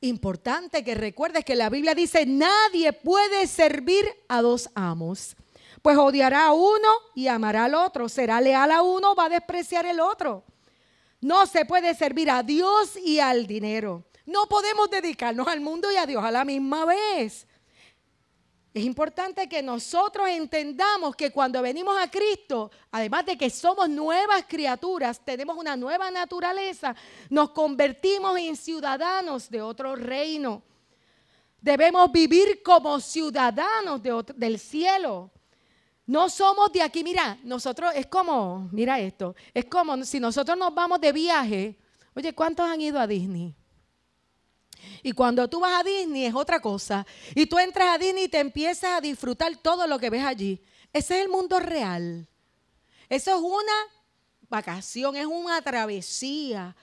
importante 0.00 0.82
que 0.84 0.94
recuerdes 0.94 1.44
que 1.44 1.56
la 1.56 1.70
Biblia 1.70 1.94
dice, 1.94 2.26
nadie 2.26 2.92
puede 2.92 3.46
servir 3.46 4.04
a 4.28 4.42
dos 4.42 4.70
amos. 4.74 5.36
Pues 5.82 5.96
odiará 5.96 6.46
a 6.46 6.52
uno 6.52 6.88
y 7.14 7.28
amará 7.28 7.64
al 7.64 7.74
otro. 7.74 8.08
Será 8.08 8.40
leal 8.40 8.70
a 8.70 8.82
uno, 8.82 9.14
va 9.14 9.26
a 9.26 9.30
despreciar 9.30 9.86
el 9.86 10.00
otro. 10.00 10.44
No 11.20 11.46
se 11.46 11.64
puede 11.64 11.94
servir 11.94 12.30
a 12.30 12.42
Dios 12.42 12.96
y 12.96 13.20
al 13.20 13.46
dinero. 13.46 14.04
No 14.26 14.46
podemos 14.46 14.90
dedicarnos 14.90 15.48
al 15.48 15.60
mundo 15.60 15.90
y 15.90 15.96
a 15.96 16.06
Dios 16.06 16.24
a 16.24 16.30
la 16.30 16.44
misma 16.44 16.84
vez. 16.84 17.46
Es 18.72 18.84
importante 18.84 19.48
que 19.48 19.62
nosotros 19.62 20.28
entendamos 20.28 21.16
que 21.16 21.32
cuando 21.32 21.60
venimos 21.60 21.96
a 22.00 22.08
Cristo, 22.08 22.70
además 22.92 23.26
de 23.26 23.36
que 23.36 23.50
somos 23.50 23.88
nuevas 23.88 24.44
criaturas, 24.46 25.20
tenemos 25.24 25.56
una 25.56 25.76
nueva 25.76 26.08
naturaleza, 26.10 26.94
nos 27.28 27.50
convertimos 27.50 28.38
en 28.38 28.54
ciudadanos 28.54 29.50
de 29.50 29.60
otro 29.60 29.96
reino. 29.96 30.62
Debemos 31.60 32.12
vivir 32.12 32.62
como 32.62 33.00
ciudadanos 33.00 34.00
del 34.36 34.58
cielo. 34.58 35.32
No 36.06 36.28
somos 36.28 36.72
de 36.72 36.82
aquí, 36.82 37.02
mira, 37.02 37.38
nosotros 37.42 37.92
es 37.96 38.06
como, 38.06 38.68
mira 38.70 39.00
esto, 39.00 39.34
es 39.52 39.64
como 39.64 40.04
si 40.04 40.20
nosotros 40.20 40.56
nos 40.56 40.72
vamos 40.72 41.00
de 41.00 41.12
viaje. 41.12 41.76
Oye, 42.14 42.32
¿cuántos 42.32 42.68
han 42.68 42.80
ido 42.80 43.00
a 43.00 43.06
Disney? 43.06 43.54
Y 45.02 45.12
cuando 45.12 45.48
tú 45.48 45.60
vas 45.60 45.80
a 45.80 45.84
Disney 45.84 46.26
es 46.26 46.34
otra 46.34 46.60
cosa. 46.60 47.06
Y 47.34 47.46
tú 47.46 47.58
entras 47.58 47.94
a 47.94 47.98
Disney 47.98 48.24
y 48.24 48.28
te 48.28 48.38
empiezas 48.38 48.98
a 48.98 49.00
disfrutar 49.00 49.56
todo 49.56 49.86
lo 49.86 49.98
que 49.98 50.10
ves 50.10 50.24
allí. 50.24 50.62
Ese 50.92 51.18
es 51.18 51.24
el 51.24 51.28
mundo 51.28 51.58
real. 51.60 52.28
Eso 53.08 53.34
es 53.34 53.40
una 53.40 53.72
vacación, 54.48 55.16
es 55.16 55.26
una 55.26 55.62
travesía. 55.62 56.76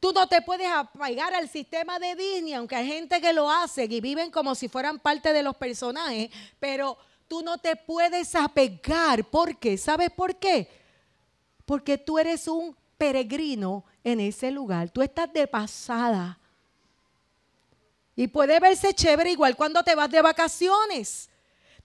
Tú 0.00 0.12
no 0.12 0.26
te 0.26 0.42
puedes 0.42 0.68
apegar 0.68 1.32
al 1.34 1.48
sistema 1.48 1.98
de 1.98 2.14
Disney, 2.14 2.52
aunque 2.54 2.76
hay 2.76 2.86
gente 2.86 3.20
que 3.20 3.32
lo 3.32 3.50
hace 3.50 3.84
y 3.84 4.00
viven 4.00 4.30
como 4.30 4.54
si 4.54 4.68
fueran 4.68 4.98
parte 4.98 5.32
de 5.32 5.42
los 5.42 5.56
personajes, 5.56 6.30
pero 6.58 6.98
tú 7.26 7.42
no 7.42 7.56
te 7.58 7.76
puedes 7.76 8.34
apegar. 8.34 9.24
¿Por 9.24 9.58
qué? 9.58 9.78
¿Sabes 9.78 10.10
por 10.10 10.36
qué? 10.36 10.68
Porque 11.64 11.96
tú 11.96 12.18
eres 12.18 12.48
un 12.48 12.76
peregrino 12.98 13.84
en 14.02 14.20
ese 14.20 14.50
lugar. 14.50 14.90
Tú 14.90 15.02
estás 15.02 15.32
de 15.32 15.46
pasada. 15.46 16.38
Y 18.16 18.28
puede 18.28 18.60
verse 18.60 18.94
chévere 18.94 19.32
igual 19.32 19.56
cuando 19.56 19.82
te 19.82 19.94
vas 19.94 20.10
de 20.10 20.22
vacaciones. 20.22 21.28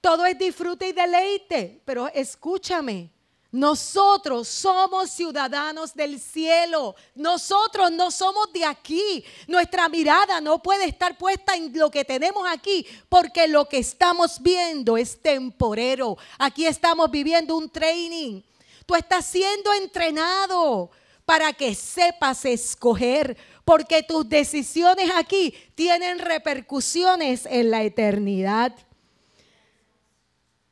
Todo 0.01 0.25
es 0.25 0.38
disfrute 0.38 0.89
y 0.89 0.93
deleite. 0.93 1.82
Pero 1.86 2.07
escúchame, 2.09 3.11
Nosotros 3.51 4.47
somos 4.47 5.09
ciudadanos 5.09 5.95
del 5.95 6.19
cielo. 6.19 6.95
Nosotros 7.15 7.91
no 7.91 8.11
somos 8.11 8.53
de 8.53 8.63
aquí. 8.63 9.25
Nuestra 9.47 9.89
mirada 9.89 10.39
no 10.39 10.61
puede 10.61 10.86
estar 10.86 11.17
puesta 11.17 11.55
en 11.55 11.75
lo 11.75 11.89
que 11.89 12.05
tenemos 12.05 12.47
aquí 12.47 12.86
porque 13.09 13.47
lo 13.47 13.67
que 13.67 13.80
estamos 13.80 14.39
viendo 14.39 14.97
es 14.97 15.19
temporero. 15.19 16.15
Aquí 16.38 16.67
estamos 16.67 17.09
viviendo 17.09 17.57
un 17.57 17.69
training. 17.69 18.43
Tú 18.86 18.93
estás 18.93 19.25
siendo 19.25 19.73
entrenado 19.73 20.91
para 21.30 21.53
que 21.53 21.75
sepas 21.75 22.43
escoger 22.43 23.38
porque 23.63 24.01
tus 24.01 24.27
decisiones 24.27 25.11
aquí 25.15 25.53
tienen 25.75 26.17
repercusiones 26.17 27.45
en 27.45 27.69
la 27.69 27.84
eternidad. 27.84 28.75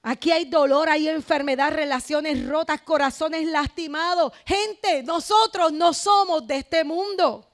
Aquí 0.02 0.32
hay 0.32 0.46
dolor, 0.46 0.90
hay 0.90 1.10
enfermedad, 1.10 1.72
relaciones 1.72 2.44
rotas, 2.44 2.82
corazones 2.82 3.46
lastimados. 3.46 4.34
Gente, 4.48 5.04
nosotros 5.04 5.72
no 5.74 5.94
somos 5.94 6.48
de 6.48 6.56
este 6.58 6.84
mundo. 6.84 7.48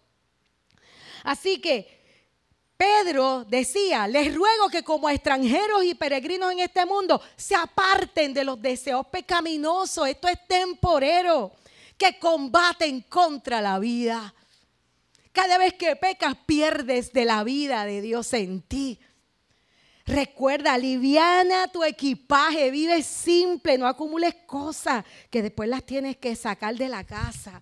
Así 1.25 1.59
que 1.59 2.01
Pedro 2.77 3.43
decía, 3.43 4.07
les 4.07 4.33
ruego 4.33 4.69
que 4.69 4.81
como 4.81 5.09
extranjeros 5.09 5.83
y 5.83 5.93
peregrinos 5.93 6.53
en 6.53 6.61
este 6.61 6.85
mundo 6.85 7.21
se 7.35 7.53
aparten 7.53 8.33
de 8.33 8.45
los 8.45 8.61
deseos 8.61 9.05
pecaminosos. 9.07 10.07
Esto 10.07 10.29
es 10.29 10.47
temporero, 10.47 11.51
que 11.97 12.19
combaten 12.19 13.01
contra 13.01 13.61
la 13.61 13.79
vida. 13.79 14.33
Cada 15.31 15.57
vez 15.57 15.73
que 15.73 15.95
pecas 15.95 16.35
pierdes 16.45 17.11
de 17.11 17.25
la 17.25 17.43
vida 17.43 17.85
de 17.85 18.01
Dios 18.01 18.33
en 18.33 18.61
ti. 18.61 18.99
Recuerda, 20.05 20.73
aliviana 20.73 21.69
tu 21.69 21.83
equipaje, 21.83 22.69
vive 22.71 23.01
simple, 23.03 23.77
no 23.77 23.87
acumules 23.87 24.35
cosas 24.45 25.05
que 25.29 25.41
después 25.41 25.69
las 25.69 25.83
tienes 25.85 26.17
que 26.17 26.35
sacar 26.35 26.75
de 26.75 26.89
la 26.89 27.05
casa. 27.05 27.61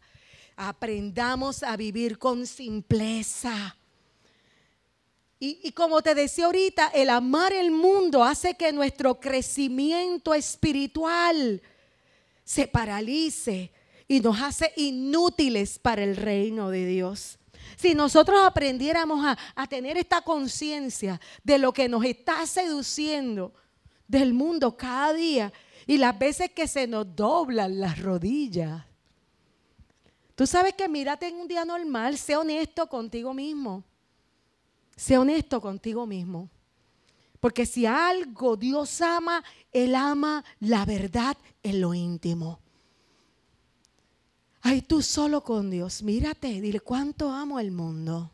Aprendamos 0.56 1.62
a 1.62 1.78
vivir 1.78 2.18
con 2.18 2.48
simpleza. 2.48 3.78
Y, 5.40 5.60
y, 5.64 5.72
como 5.72 6.02
te 6.02 6.14
decía 6.14 6.46
ahorita, 6.46 6.92
el 6.94 7.10
amar 7.10 7.54
el 7.54 7.72
mundo 7.72 8.24
hace 8.24 8.56
que 8.56 8.72
nuestro 8.72 9.20
crecimiento 9.20 10.34
espiritual 10.34 11.62
se 12.44 12.68
paralice 12.68 13.72
y 14.12 14.20
nos 14.20 14.41
hace 14.41 14.74
inútiles 14.76 15.80
para 15.80 16.03
el 16.03 16.18
reino 16.18 16.70
de 16.70 16.86
Dios. 16.86 17.39
Si 17.78 17.95
nosotros 17.95 18.41
aprendiéramos 18.43 19.26
a, 19.55 19.68
tener 19.68 19.97
esta 19.97 20.22
conciencia 20.22 21.22
de 21.45 21.57
lo 21.57 21.72
que 21.72 21.88
nos 21.88 22.03
está 22.03 22.45
seduciendo 22.45 23.53
del 24.09 24.34
mundo 24.34 24.76
cada 24.76 25.14
día 25.14 25.53
y 25.88 25.97
las 25.97 26.20
veces 26.20 26.51
que 26.51 26.68
se 26.68 26.88
nos 26.88 27.16
doblan 27.16 27.80
las 27.80 27.99
rodillas. 27.99 28.84
Tú 30.36 30.45
sabes 30.45 30.74
que 30.74 30.89
mírate 30.89 31.30
en 31.30 31.36
un 31.36 31.47
día 31.47 31.64
normal, 31.64 32.18
sé 32.18 32.36
honesto 32.36 32.88
contigo 32.88 33.34
mismo. 33.34 33.82
Sé 34.97 35.18
honesto 35.18 35.62
contigo 35.62 36.05
mismo. 36.05 36.49
Porque 37.39 37.66
si 37.66 37.86
algo 37.86 38.57
Dios 38.57 39.01
ama, 39.01 39.41
Él 39.72 39.95
ama 39.95 40.43
la 40.59 40.84
verdad 40.84 41.38
en 41.64 41.80
lo 41.80 41.93
íntimo. 41.93 42.59
Ay, 44.62 44.82
tú 44.82 45.01
solo 45.01 45.43
con 45.43 45.70
Dios. 45.70 46.03
Mírate, 46.03 46.62
dile 46.62 46.80
cuánto 46.80 47.32
amo 47.32 47.59
el 47.59 47.72
mundo. 47.72 48.32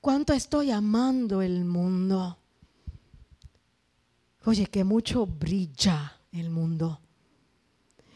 Cuánto 0.00 0.32
estoy 0.32 0.72
amando 0.72 1.42
el 1.42 1.64
mundo. 1.64 2.36
Oye, 4.44 4.66
que 4.66 4.82
mucho 4.82 5.24
brilla 5.26 6.20
el 6.32 6.50
mundo. 6.50 7.00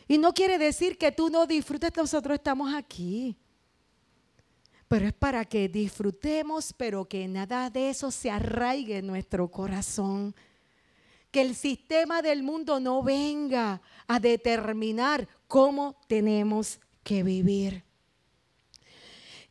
Y 0.08 0.18
no 0.18 0.32
quiere 0.32 0.58
decir 0.58 0.98
que 0.98 1.12
tú 1.12 1.30
no 1.30 1.46
disfrutes, 1.46 1.92
nosotros 1.96 2.34
estamos 2.34 2.74
aquí. 2.74 3.36
Pero 4.88 5.06
es 5.06 5.12
para 5.12 5.44
que 5.44 5.68
disfrutemos, 5.68 6.72
pero 6.72 7.06
que 7.06 7.26
nada 7.26 7.70
de 7.70 7.90
eso 7.90 8.10
se 8.10 8.30
arraigue 8.30 8.98
en 8.98 9.06
nuestro 9.06 9.48
corazón. 9.50 10.34
Que 11.30 11.42
el 11.42 11.56
sistema 11.56 12.22
del 12.22 12.42
mundo 12.42 12.78
no 12.78 13.02
venga 13.02 13.80
a 14.06 14.20
determinar 14.20 15.28
cómo 15.46 15.96
tenemos 16.08 16.80
que 17.02 17.22
vivir. 17.22 17.84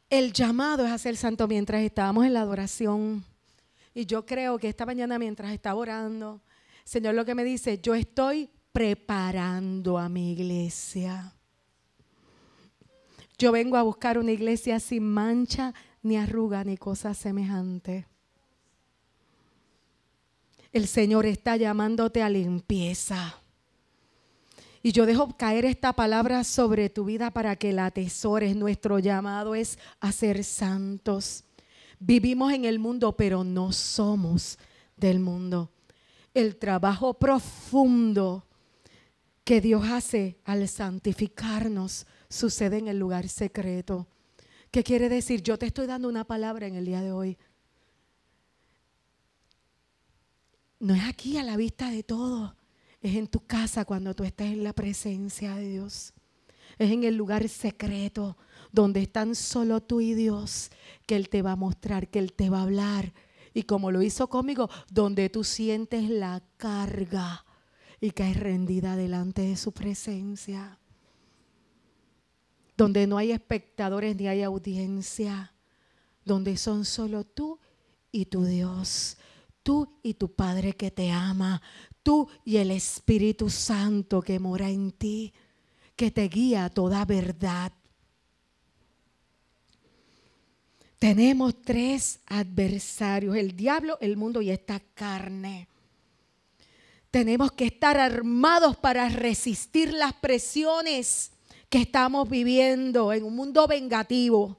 El 0.10 0.34
llamado 0.34 0.86
es 0.86 0.92
hacer 0.92 1.18
santo 1.18 1.48
mientras 1.48 1.82
estábamos 1.82 2.26
en 2.26 2.34
la 2.34 2.42
adoración. 2.42 3.24
Y 3.94 4.06
yo 4.06 4.26
creo 4.26 4.58
que 4.60 4.70
esta 4.70 4.86
mañana 4.86 5.18
mientras 5.18 5.52
estaba 5.52 5.80
orando, 5.80 6.42
Señor 6.84 7.16
lo 7.16 7.26
que 7.26 7.36
me 7.36 7.44
dice, 7.44 7.80
yo 7.82 7.96
estoy 7.96 8.50
preparando 8.72 9.98
a 9.98 10.10
mi 10.10 10.34
iglesia. 10.34 11.34
Yo 13.38 13.52
vengo 13.52 13.78
a 13.78 13.84
buscar 13.84 14.18
una 14.18 14.32
iglesia 14.32 14.80
sin 14.80 15.04
mancha, 15.04 15.74
ni 16.02 16.18
arruga, 16.18 16.64
ni 16.64 16.78
cosa 16.78 17.14
semejante. 17.14 18.06
El 20.72 20.88
Señor 20.88 21.26
está 21.26 21.58
llamándote 21.58 22.22
a 22.22 22.30
limpieza. 22.30 23.42
Y 24.86 24.92
yo 24.92 25.08
dejo 25.08 25.36
caer 25.36 25.66
esta 25.66 25.94
palabra 25.94 26.44
sobre 26.44 26.92
tu 26.92 27.06
vida 27.06 27.32
para 27.32 27.56
que 27.56 27.74
la 27.74 27.88
atesores. 27.88 28.56
Nuestro 28.56 29.00
llamado 29.00 29.56
es 29.56 29.80
a 30.00 30.12
ser 30.12 30.44
santos. 30.44 31.44
Vivimos 31.98 32.54
en 32.54 32.66
el 32.66 32.78
mundo, 32.78 33.18
pero 33.18 33.44
no 33.44 33.72
somos 33.72 34.60
del 34.96 35.20
mundo. 35.20 35.72
El 36.36 36.58
trabajo 36.58 37.16
profundo 37.16 38.46
que 39.44 39.60
Dios 39.60 39.88
hace 39.88 40.38
al 40.46 40.68
santificarnos 40.68 42.06
sucede 42.30 42.78
en 42.78 42.88
el 42.88 43.00
lugar 43.00 43.28
secreto. 43.28 44.06
¿Qué 44.70 44.84
quiere 44.84 45.10
decir? 45.10 45.42
Yo 45.42 45.58
te 45.58 45.66
estoy 45.66 45.88
dando 45.88 46.08
una 46.08 46.26
palabra 46.26 46.68
en 46.68 46.76
el 46.76 46.86
día 46.86 47.02
de 47.02 47.12
hoy. 47.12 47.40
No 50.80 50.94
es 50.94 51.06
aquí 51.06 51.40
a 51.40 51.44
la 51.44 51.58
vista 51.58 51.90
de 51.90 52.04
todos 52.04 52.54
es 53.06 53.16
en 53.16 53.28
tu 53.28 53.46
casa 53.46 53.86
cuando 53.86 54.16
tú 54.16 54.24
estás 54.24 54.48
en 54.48 54.64
la 54.64 54.74
presencia 54.74 55.54
de 55.54 55.70
Dios. 55.70 56.12
Es 56.80 56.90
en 56.90 57.04
el 57.04 57.16
lugar 57.16 57.48
secreto 57.50 58.36
donde 58.72 59.04
están 59.04 59.36
solo 59.36 59.80
tú 59.80 60.02
y 60.02 60.16
Dios 60.16 60.72
que 61.06 61.16
Él 61.16 61.30
te 61.30 61.44
va 61.44 61.52
a 61.52 61.56
mostrar, 61.56 62.10
que 62.10 62.18
Él 62.18 62.34
te 62.34 62.50
va 62.50 62.60
a 62.60 62.64
hablar. 62.64 63.14
Y 63.54 63.64
como 63.64 63.92
lo 63.92 64.02
hizo 64.02 64.28
conmigo, 64.28 64.72
donde 64.90 65.30
tú 65.30 65.44
sientes 65.44 66.10
la 66.10 66.42
carga 66.58 67.46
y 68.02 68.10
caes 68.10 68.40
rendida 68.40 68.96
delante 68.96 69.44
de 69.44 69.56
su 69.56 69.72
presencia. 69.72 70.80
Donde 72.76 73.06
no 73.06 73.20
hay 73.20 73.32
espectadores 73.32 74.16
ni 74.16 74.28
hay 74.28 74.42
audiencia. 74.42 75.54
Donde 76.26 76.58
son 76.58 76.86
solo 76.86 77.24
tú 77.24 77.60
y 78.12 78.26
tu 78.26 78.46
Dios. 78.46 79.18
Tú 79.62 80.00
y 80.02 80.16
tu 80.16 80.34
Padre 80.34 80.74
que 80.74 80.90
te 80.90 81.12
ama 81.12 81.62
tú 82.06 82.30
y 82.46 82.58
el 82.58 82.70
Espíritu 82.70 83.50
Santo 83.50 84.22
que 84.22 84.40
mora 84.40 84.70
en 84.70 84.92
ti, 84.92 85.34
que 85.96 86.12
te 86.12 86.28
guía 86.28 86.66
a 86.66 86.70
toda 86.70 87.04
verdad. 87.04 87.72
Tenemos 91.00 91.60
tres 91.64 92.20
adversarios, 92.28 93.36
el 93.36 93.56
diablo, 93.56 93.98
el 94.02 94.18
mundo 94.18 94.40
y 94.44 94.52
esta 94.52 94.80
carne. 94.94 95.68
Tenemos 97.10 97.52
que 97.54 97.66
estar 97.66 97.98
armados 97.98 98.78
para 98.78 99.10
resistir 99.10 99.92
las 99.92 100.14
presiones 100.14 101.32
que 101.70 101.80
estamos 101.80 102.30
viviendo 102.30 103.14
en 103.14 103.24
un 103.24 103.36
mundo 103.36 103.66
vengativo, 103.66 104.58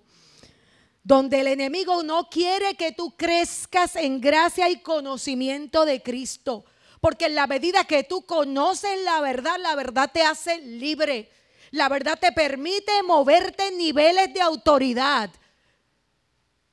donde 1.04 1.42
el 1.42 1.46
enemigo 1.46 2.02
no 2.02 2.28
quiere 2.28 2.74
que 2.74 2.90
tú 2.90 3.14
crezcas 3.16 3.94
en 3.94 4.20
gracia 4.20 4.68
y 4.68 4.80
conocimiento 4.80 5.84
de 5.84 6.02
Cristo 6.02 6.64
porque 7.06 7.26
en 7.26 7.36
la 7.36 7.46
medida 7.46 7.84
que 7.84 8.02
tú 8.02 8.22
conoces 8.22 8.90
la 9.04 9.20
verdad, 9.20 9.58
la 9.60 9.76
verdad 9.76 10.10
te 10.12 10.22
hace 10.22 10.60
libre. 10.60 11.30
La 11.70 11.88
verdad 11.88 12.18
te 12.20 12.32
permite 12.32 13.00
moverte 13.04 13.68
en 13.68 13.78
niveles 13.78 14.34
de 14.34 14.40
autoridad, 14.40 15.30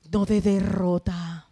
no 0.09 0.25
de 0.25 0.41
derrota. 0.41 1.47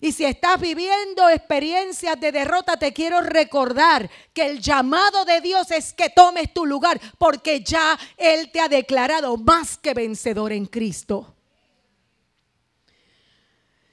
Y 0.00 0.10
si 0.10 0.24
estás 0.24 0.60
viviendo 0.60 1.28
experiencias 1.28 2.18
de 2.18 2.32
derrota, 2.32 2.76
te 2.76 2.92
quiero 2.92 3.20
recordar 3.20 4.10
que 4.32 4.46
el 4.46 4.60
llamado 4.60 5.24
de 5.24 5.40
Dios 5.40 5.70
es 5.70 5.92
que 5.92 6.10
tomes 6.10 6.52
tu 6.52 6.66
lugar, 6.66 7.00
porque 7.18 7.62
ya 7.62 7.96
Él 8.16 8.50
te 8.50 8.58
ha 8.58 8.66
declarado 8.68 9.36
más 9.36 9.78
que 9.78 9.94
vencedor 9.94 10.50
en 10.50 10.66
Cristo. 10.66 11.36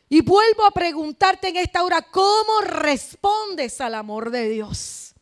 Y 0.10 0.22
vuelvo 0.22 0.66
a 0.66 0.72
preguntarte 0.72 1.49
en 1.49 1.58
esta 1.58 1.84
hora, 1.84 2.01
¿cómo 2.01 2.62
respondes 2.62 3.82
al 3.82 3.95
amor 3.95 4.32
de 4.32 4.47
Dios? 4.49 5.14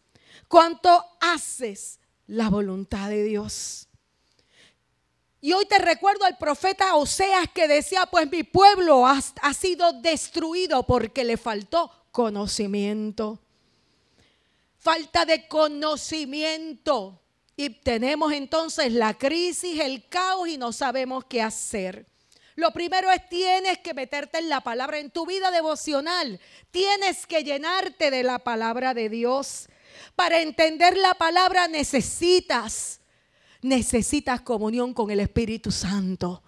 ¿Cuánto 0.48 1.04
haces 1.20 2.00
la 2.28 2.50
voluntad 2.50 3.10
de 3.10 3.24
Dios? 3.24 3.88
Y 5.42 5.54
hoy 5.54 5.66
te 5.66 5.78
recuerdo 5.80 6.26
al 6.26 6.38
profeta 6.38 6.96
Oseas 6.96 7.48
que 7.54 7.68
decía, 7.68 8.06
pues 8.08 8.30
mi 8.32 8.44
pueblo 8.44 9.06
ha, 9.06 9.22
ha 9.42 9.54
sido 9.54 9.94
destruido 9.94 10.84
porque 10.84 11.24
le 11.24 11.38
faltó 11.38 11.92
conocimiento. 12.12 13.40
falta 14.78 15.26
de 15.26 15.48
conocimiento. 15.48 17.20
Y 17.58 17.70
tenemos 17.70 18.34
entonces 18.34 18.92
la 18.94 19.16
crisis, 19.16 19.80
el 19.80 20.08
caos 20.10 20.48
y 20.48 20.58
no 20.58 20.72
sabemos 20.72 21.26
qué 21.26 21.42
hacer. 21.42 22.06
Lo 22.56 22.72
primero 22.72 23.12
es 23.12 23.28
tienes 23.28 23.80
que 23.80 23.94
meterte 23.94 24.38
en 24.38 24.48
la 24.48 24.62
palabra, 24.62 24.98
en 24.98 25.12
tu 25.12 25.26
vida 25.26 25.52
devocional. 25.52 26.40
Tienes 26.72 27.28
que 27.28 27.44
llenarte 27.44 28.12
de 28.12 28.24
la 28.24 28.40
palabra 28.40 28.94
de 28.94 29.10
Dios. 29.10 29.68
Para 30.16 30.40
entender 30.40 30.98
la 30.98 31.16
palabra 31.16 31.68
necesitas, 31.68 33.02
necesitas 33.62 34.42
comunión 34.42 34.94
con 34.94 35.12
el 35.12 35.20
Espíritu 35.20 35.70
Santo. 35.70 36.44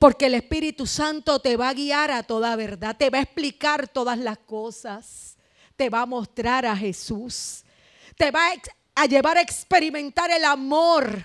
Porque 0.00 0.26
el 0.26 0.34
Espíritu 0.34 0.86
Santo 0.86 1.38
te 1.38 1.56
va 1.56 1.68
a 1.68 1.74
guiar 1.74 2.10
a 2.10 2.24
toda 2.24 2.56
verdad, 2.56 2.96
te 2.96 3.10
va 3.10 3.18
a 3.18 3.22
explicar 3.22 3.86
todas 3.86 4.18
las 4.18 4.38
cosas, 4.38 5.36
te 5.76 5.88
va 5.88 6.02
a 6.02 6.06
mostrar 6.06 6.66
a 6.66 6.76
Jesús, 6.76 7.64
te 8.16 8.32
va 8.32 8.50
a 8.96 9.06
llevar 9.06 9.38
a 9.38 9.40
experimentar 9.42 10.32
el 10.32 10.44
amor 10.44 11.24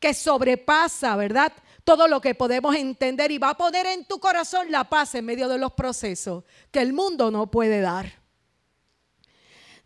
que 0.00 0.14
sobrepasa, 0.14 1.14
¿verdad? 1.14 1.52
Todo 1.88 2.06
lo 2.06 2.20
que 2.20 2.34
podemos 2.34 2.76
entender 2.76 3.30
y 3.30 3.38
va 3.38 3.48
a 3.48 3.56
poner 3.56 3.86
en 3.86 4.04
tu 4.04 4.20
corazón 4.20 4.70
la 4.70 4.90
paz 4.90 5.14
en 5.14 5.24
medio 5.24 5.48
de 5.48 5.56
los 5.56 5.72
procesos 5.72 6.44
que 6.70 6.82
el 6.82 6.92
mundo 6.92 7.30
no 7.30 7.50
puede 7.50 7.80
dar. 7.80 8.12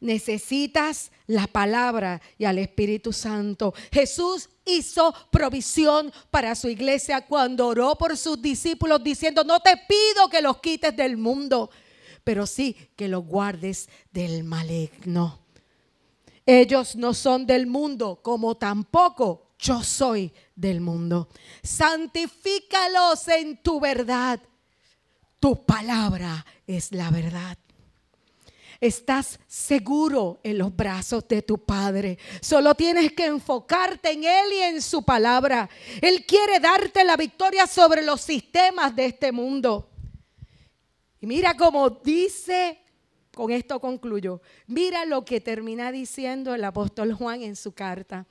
Necesitas 0.01 1.13
la 1.29 1.47
palabra 1.47 2.21
y 2.39 2.45
al 2.45 2.59
Espíritu 2.59 3.13
Santo. 3.13 3.73
Jesús 3.93 4.51
hizo 4.65 5.15
provisión 5.31 6.13
para 6.33 6.57
su 6.57 6.69
iglesia 6.69 7.25
cuando 7.25 7.69
oró 7.69 7.95
por 7.95 8.17
sus 8.17 8.43
discípulos 8.43 9.05
diciendo, 9.05 9.45
no 9.45 9.61
te 9.61 9.77
pido 9.77 10.29
que 10.29 10.43
los 10.43 10.59
quites 10.59 10.97
del 10.97 11.17
mundo, 11.17 11.71
pero 12.25 12.49
sí 12.49 12.75
que 12.97 13.07
los 13.07 13.25
guardes 13.25 13.89
del 14.11 14.43
maligno. 14.43 15.39
Ellos 16.45 16.97
no 16.97 17.15
son 17.15 17.47
del 17.47 17.69
mundo, 17.69 18.19
como 18.25 18.57
tampoco 18.57 19.52
yo 19.63 19.83
soy 19.83 20.33
del 20.57 20.81
mundo. 20.81 21.29
Santifícalos 21.63 23.29
en 23.29 23.63
tu 23.63 23.81
verdad. 23.81 24.41
Tu 25.39 25.65
palabra 25.65 26.45
es 26.67 26.93
la 26.93 27.11
verdad. 27.11 27.57
Estás 28.81 29.39
seguro 29.47 30.41
en 30.43 30.59
los 30.59 30.75
brazos 30.75 31.27
de 31.29 31.43
tu 31.43 31.65
Padre. 31.65 32.19
Solo 32.41 32.75
tienes 32.75 33.13
que 33.13 33.27
enfocarte 33.27 34.11
en 34.11 34.25
Él 34.25 34.53
y 34.53 34.59
en 34.59 34.83
su 34.83 35.05
palabra. 35.05 35.71
Él 36.01 36.27
quiere 36.27 36.59
darte 36.59 37.05
la 37.05 37.17
victoria 37.17 37.69
sobre 37.69 38.03
los 38.03 38.21
sistemas 38.21 38.97
de 38.97 39.07
este 39.07 39.31
mundo. 39.31 39.89
Y 41.21 41.27
mira 41.27 41.57
cómo 41.57 41.89
dice 41.89 42.81
con 43.33 43.53
esto 43.53 43.81
concluyo. 43.81 44.43
Mira 44.67 45.05
lo 45.07 45.25
que 45.25 45.41
termina 45.41 45.93
diciendo 45.93 46.53
el 46.53 46.65
apóstol 46.65 47.13
Juan 47.15 47.43
en 47.43 47.55
su 47.55 47.73
carta. 47.73 48.27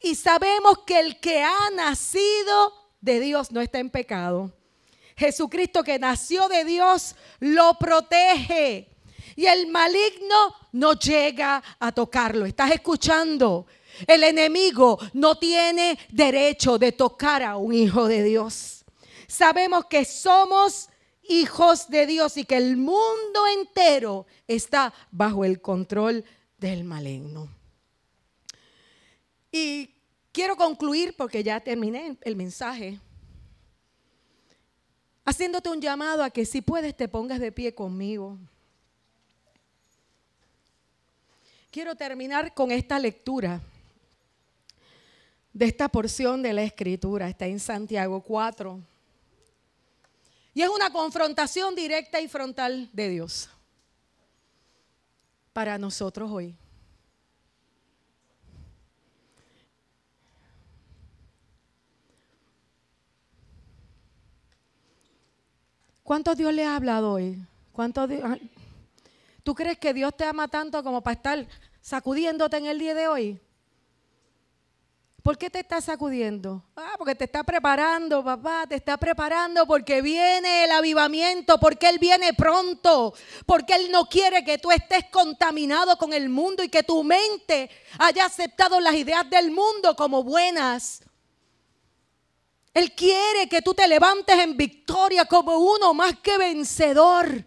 Y 0.00 0.14
sabemos 0.14 0.80
que 0.86 1.00
el 1.00 1.20
que 1.20 1.42
ha 1.42 1.70
nacido 1.74 2.72
de 3.00 3.20
Dios 3.20 3.50
no 3.50 3.60
está 3.60 3.78
en 3.78 3.90
pecado. 3.90 4.52
Jesucristo 5.16 5.82
que 5.82 5.98
nació 5.98 6.48
de 6.48 6.64
Dios 6.64 7.16
lo 7.40 7.74
protege. 7.78 8.88
Y 9.34 9.46
el 9.46 9.66
maligno 9.66 10.54
no 10.72 10.94
llega 10.94 11.62
a 11.78 11.92
tocarlo. 11.92 12.46
¿Estás 12.46 12.70
escuchando? 12.70 13.66
El 14.06 14.24
enemigo 14.24 14.98
no 15.14 15.38
tiene 15.38 15.98
derecho 16.10 16.78
de 16.78 16.92
tocar 16.92 17.42
a 17.42 17.56
un 17.56 17.72
hijo 17.72 18.08
de 18.08 18.22
Dios. 18.22 18.84
Sabemos 19.26 19.86
que 19.86 20.04
somos 20.04 20.88
hijos 21.22 21.88
de 21.88 22.06
Dios 22.06 22.36
y 22.36 22.44
que 22.44 22.56
el 22.56 22.76
mundo 22.76 23.46
entero 23.54 24.26
está 24.46 24.92
bajo 25.10 25.44
el 25.44 25.60
control 25.60 26.24
del 26.58 26.84
maligno. 26.84 27.55
Y 29.56 29.94
quiero 30.32 30.54
concluir 30.54 31.16
porque 31.16 31.42
ya 31.42 31.58
terminé 31.60 32.18
el 32.20 32.36
mensaje. 32.36 33.00
Haciéndote 35.24 35.70
un 35.70 35.80
llamado 35.80 36.22
a 36.22 36.28
que 36.28 36.44
si 36.44 36.60
puedes 36.60 36.94
te 36.94 37.08
pongas 37.08 37.40
de 37.40 37.50
pie 37.50 37.74
conmigo. 37.74 38.36
Quiero 41.70 41.94
terminar 41.94 42.52
con 42.52 42.70
esta 42.70 42.98
lectura 42.98 43.62
de 45.54 45.64
esta 45.64 45.88
porción 45.88 46.42
de 46.42 46.52
la 46.52 46.62
escritura. 46.62 47.28
Está 47.28 47.46
en 47.46 47.58
Santiago 47.58 48.20
4 48.20 48.78
y 50.52 50.62
es 50.62 50.68
una 50.68 50.90
confrontación 50.90 51.74
directa 51.74 52.20
y 52.20 52.28
frontal 52.28 52.90
de 52.92 53.08
Dios 53.08 53.48
para 55.54 55.78
nosotros 55.78 56.30
hoy. 56.30 56.54
¿Cuánto 66.06 66.36
Dios 66.36 66.54
le 66.54 66.64
ha 66.64 66.76
hablado 66.76 67.14
hoy? 67.14 67.36
¿Cuánto 67.72 68.02
ah, 68.02 68.36
¿Tú 69.42 69.56
crees 69.56 69.76
que 69.76 69.92
Dios 69.92 70.16
te 70.16 70.22
ama 70.22 70.46
tanto 70.46 70.80
como 70.84 71.02
para 71.02 71.14
estar 71.14 71.48
sacudiéndote 71.80 72.58
en 72.58 72.66
el 72.66 72.78
día 72.78 72.94
de 72.94 73.08
hoy? 73.08 73.40
¿Por 75.20 75.36
qué 75.36 75.50
te 75.50 75.58
está 75.58 75.80
sacudiendo? 75.80 76.62
Ah, 76.76 76.94
porque 76.96 77.16
te 77.16 77.24
está 77.24 77.42
preparando, 77.42 78.22
papá, 78.22 78.68
te 78.68 78.76
está 78.76 78.96
preparando 78.96 79.66
porque 79.66 80.00
viene 80.00 80.66
el 80.66 80.70
avivamiento, 80.70 81.58
porque 81.58 81.88
Él 81.88 81.98
viene 81.98 82.34
pronto, 82.34 83.12
porque 83.44 83.74
Él 83.74 83.90
no 83.90 84.08
quiere 84.08 84.44
que 84.44 84.58
tú 84.58 84.70
estés 84.70 85.06
contaminado 85.10 85.98
con 85.98 86.12
el 86.12 86.28
mundo 86.28 86.62
y 86.62 86.68
que 86.68 86.84
tu 86.84 87.02
mente 87.02 87.68
haya 87.98 88.26
aceptado 88.26 88.78
las 88.78 88.94
ideas 88.94 89.28
del 89.28 89.50
mundo 89.50 89.96
como 89.96 90.22
buenas. 90.22 91.02
Él 92.76 92.92
quiere 92.92 93.48
que 93.48 93.62
tú 93.62 93.72
te 93.72 93.88
levantes 93.88 94.38
en 94.38 94.54
victoria 94.54 95.24
como 95.24 95.56
uno 95.56 95.94
más 95.94 96.18
que 96.18 96.36
vencedor. 96.36 97.42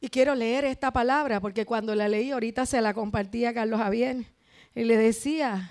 Y 0.00 0.08
quiero 0.08 0.34
leer 0.34 0.64
esta 0.64 0.90
palabra 0.90 1.40
porque 1.40 1.64
cuando 1.64 1.94
la 1.94 2.08
leí 2.08 2.32
ahorita 2.32 2.66
se 2.66 2.80
la 2.80 2.92
compartía 2.92 3.54
Carlos 3.54 3.78
Javier 3.78 4.26
y 4.74 4.82
le 4.82 4.96
decía, 4.96 5.70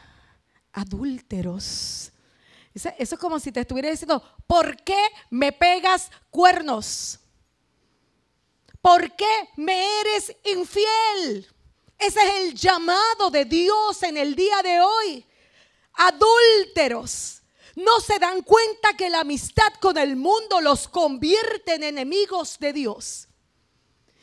adúlteros. 0.71 2.13
Eso 2.73 2.89
es 2.97 3.19
como 3.19 3.37
si 3.37 3.51
te 3.51 3.59
estuviera 3.59 3.89
diciendo, 3.89 4.23
¿por 4.47 4.77
qué 4.83 5.09
me 5.29 5.51
pegas 5.51 6.09
cuernos? 6.29 7.19
¿Por 8.81 9.13
qué 9.17 9.49
me 9.57 9.99
eres 9.99 10.33
infiel? 10.45 11.47
Ese 11.99 12.19
es 12.21 12.33
el 12.43 12.53
llamado 12.55 13.29
de 13.29 13.43
Dios 13.43 14.01
en 14.03 14.15
el 14.15 14.35
día 14.35 14.61
de 14.63 14.79
hoy. 14.79 15.25
Adúlteros. 16.01 17.41
No 17.75 17.99
se 17.99 18.19
dan 18.19 18.41
cuenta 18.41 18.95
que 18.97 19.09
la 19.09 19.21
amistad 19.21 19.73
con 19.79 19.97
el 19.97 20.15
mundo 20.15 20.59
los 20.59 20.87
convierte 20.87 21.75
en 21.75 21.83
enemigos 21.83 22.57
de 22.59 22.73
Dios. 22.73 23.27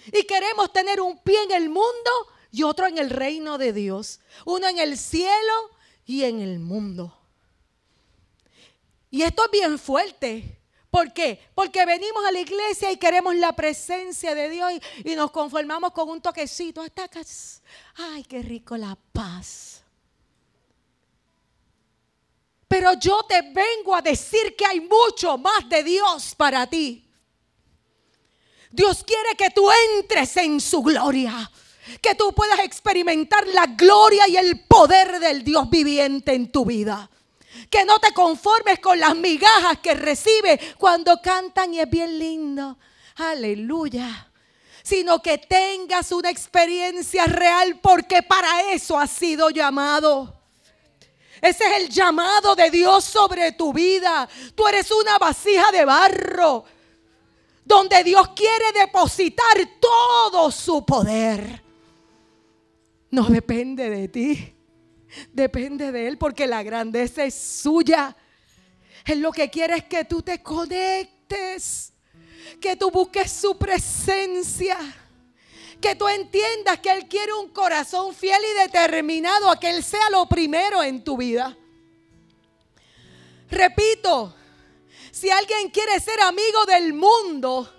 Y 0.06 0.24
queremos 0.24 0.72
tener 0.72 1.00
un 1.00 1.18
pie 1.22 1.42
en 1.44 1.52
el 1.52 1.68
mundo 1.68 2.10
y 2.50 2.62
otro 2.62 2.86
en 2.86 2.98
el 2.98 3.10
reino 3.10 3.58
de 3.58 3.72
Dios. 3.72 4.20
Uno 4.44 4.68
en 4.68 4.78
el 4.78 4.98
cielo 4.98 5.70
y 6.04 6.24
en 6.24 6.40
el 6.40 6.58
mundo. 6.58 7.16
Y 9.10 9.22
esto 9.22 9.44
es 9.44 9.50
bien 9.50 9.78
fuerte. 9.78 10.58
¿Por 10.90 11.12
qué? 11.12 11.40
Porque 11.54 11.84
venimos 11.84 12.24
a 12.24 12.32
la 12.32 12.40
iglesia 12.40 12.90
y 12.90 12.96
queremos 12.96 13.34
la 13.34 13.54
presencia 13.54 14.34
de 14.34 14.48
Dios 14.48 14.72
y, 15.04 15.14
nos 15.14 15.30
conformamos 15.30 15.92
con 15.92 16.08
un 16.08 16.20
toquecito. 16.20 16.84
Ay, 17.96 18.24
qué 18.24 18.42
rico 18.42 18.76
la 18.76 18.96
paz. 19.12 19.77
Pero 22.68 22.92
yo 23.00 23.22
te 23.26 23.40
vengo 23.40 23.96
a 23.96 24.02
decir 24.02 24.54
que 24.54 24.66
hay 24.66 24.80
mucho 24.80 25.38
más 25.38 25.66
de 25.70 25.82
Dios 25.82 26.34
para 26.36 26.66
ti. 26.66 27.08
Dios 28.70 29.02
quiere 29.02 29.34
que 29.36 29.48
tú 29.50 29.66
entres 29.96 30.36
en 30.36 30.60
su 30.60 30.82
gloria. 30.82 31.50
Que 32.02 32.14
tú 32.14 32.34
puedas 32.34 32.58
experimentar 32.60 33.46
la 33.48 33.64
gloria 33.64 34.28
y 34.28 34.36
el 34.36 34.66
poder 34.66 35.18
del 35.18 35.42
Dios 35.42 35.70
viviente 35.70 36.34
en 36.34 36.52
tu 36.52 36.66
vida. 36.66 37.10
Que 37.70 37.86
no 37.86 37.98
te 37.98 38.12
conformes 38.12 38.78
con 38.80 39.00
las 39.00 39.16
migajas 39.16 39.78
que 39.78 39.94
recibe 39.94 40.60
cuando 40.76 41.20
cantan 41.22 41.72
y 41.72 41.80
es 41.80 41.88
bien 41.88 42.18
lindo. 42.18 42.76
Aleluya. 43.16 44.30
Sino 44.82 45.22
que 45.22 45.38
tengas 45.38 46.12
una 46.12 46.28
experiencia 46.28 47.24
real 47.24 47.80
porque 47.80 48.22
para 48.22 48.72
eso 48.72 48.98
has 48.98 49.10
sido 49.10 49.48
llamado. 49.48 50.37
Ese 51.40 51.64
es 51.64 51.82
el 51.82 51.88
llamado 51.88 52.54
de 52.54 52.70
Dios 52.70 53.04
sobre 53.04 53.52
tu 53.52 53.72
vida. 53.72 54.28
Tú 54.54 54.66
eres 54.66 54.90
una 54.90 55.18
vasija 55.18 55.70
de 55.70 55.84
barro 55.84 56.64
donde 57.68 58.02
Dios 58.02 58.28
quiere 58.28 58.72
depositar 58.72 59.58
todo 59.78 60.50
su 60.50 60.84
poder. 60.86 61.62
No 63.10 63.24
depende 63.24 63.90
de 63.90 64.08
ti, 64.08 64.54
depende 65.32 65.92
de 65.92 66.08
Él 66.08 66.16
porque 66.16 66.46
la 66.46 66.62
grandeza 66.62 67.24
es 67.24 67.34
suya. 67.34 68.16
Él 69.04 69.20
lo 69.20 69.32
que 69.32 69.50
quiere 69.50 69.76
es 69.76 69.84
que 69.84 70.06
tú 70.06 70.22
te 70.22 70.42
conectes, 70.42 71.92
que 72.58 72.74
tú 72.76 72.90
busques 72.90 73.30
su 73.30 73.58
presencia, 73.58 74.78
Que 75.80 75.94
tú 75.94 76.08
entiendas 76.08 76.80
que 76.80 76.90
Él 76.90 77.08
quiere 77.08 77.32
un 77.34 77.50
corazón 77.50 78.14
fiel 78.14 78.40
y 78.50 78.60
determinado 78.60 79.50
a 79.50 79.58
que 79.58 79.70
Él 79.70 79.82
sea 79.84 80.10
lo 80.10 80.26
primero 80.26 80.82
en 80.82 81.04
tu 81.04 81.16
vida. 81.16 81.56
Repito, 83.50 84.34
si 85.10 85.30
alguien 85.30 85.70
quiere 85.70 85.98
ser 86.00 86.20
amigo 86.20 86.64
del 86.66 86.92
mundo, 86.92 87.72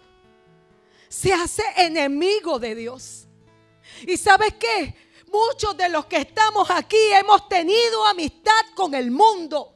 se 1.07 1.33
hace 1.33 1.63
enemigo 1.77 2.59
de 2.59 2.75
Dios. 2.75 3.27
¿Y 4.07 4.17
sabes 4.17 4.53
qué? 4.59 4.95
Muchos 5.31 5.77
de 5.77 5.89
los 5.89 6.05
que 6.05 6.17
estamos 6.17 6.69
aquí 6.71 6.97
hemos 7.11 7.47
tenido 7.49 8.05
amistad 8.05 8.61
con 8.75 8.95
el 8.95 9.11
mundo. 9.11 9.75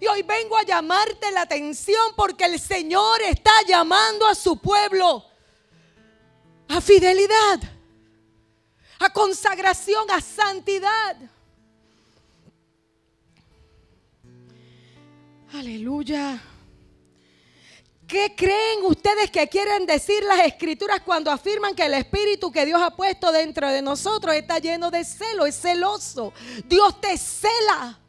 Y 0.00 0.06
hoy 0.06 0.22
vengo 0.22 0.56
a 0.56 0.62
llamarte 0.62 1.30
la 1.32 1.42
atención 1.42 2.12
porque 2.16 2.44
el 2.44 2.60
Señor 2.60 3.22
está 3.22 3.52
llamando 3.66 4.26
a 4.26 4.34
su 4.34 4.58
pueblo 4.58 5.24
a 6.74 6.80
fidelidad, 6.80 7.60
a 8.98 9.10
consagración, 9.10 10.10
a 10.10 10.20
santidad. 10.20 11.16
Aleluya. 15.52 16.42
¿Qué 18.08 18.34
creen 18.36 18.84
ustedes 18.84 19.30
que 19.30 19.48
quieren 19.48 19.86
decir 19.86 20.24
las 20.24 20.40
escrituras 20.40 21.00
cuando 21.00 21.30
afirman 21.30 21.76
que 21.76 21.84
el 21.84 21.94
espíritu 21.94 22.50
que 22.50 22.66
Dios 22.66 22.82
ha 22.82 22.90
puesto 22.90 23.30
dentro 23.30 23.70
de 23.70 23.80
nosotros 23.80 24.34
está 24.34 24.58
lleno 24.58 24.90
de 24.90 25.04
celo, 25.04 25.46
es 25.46 25.54
celoso? 25.54 26.32
Dios 26.66 27.00
te 27.00 27.16
cela. 27.16 28.00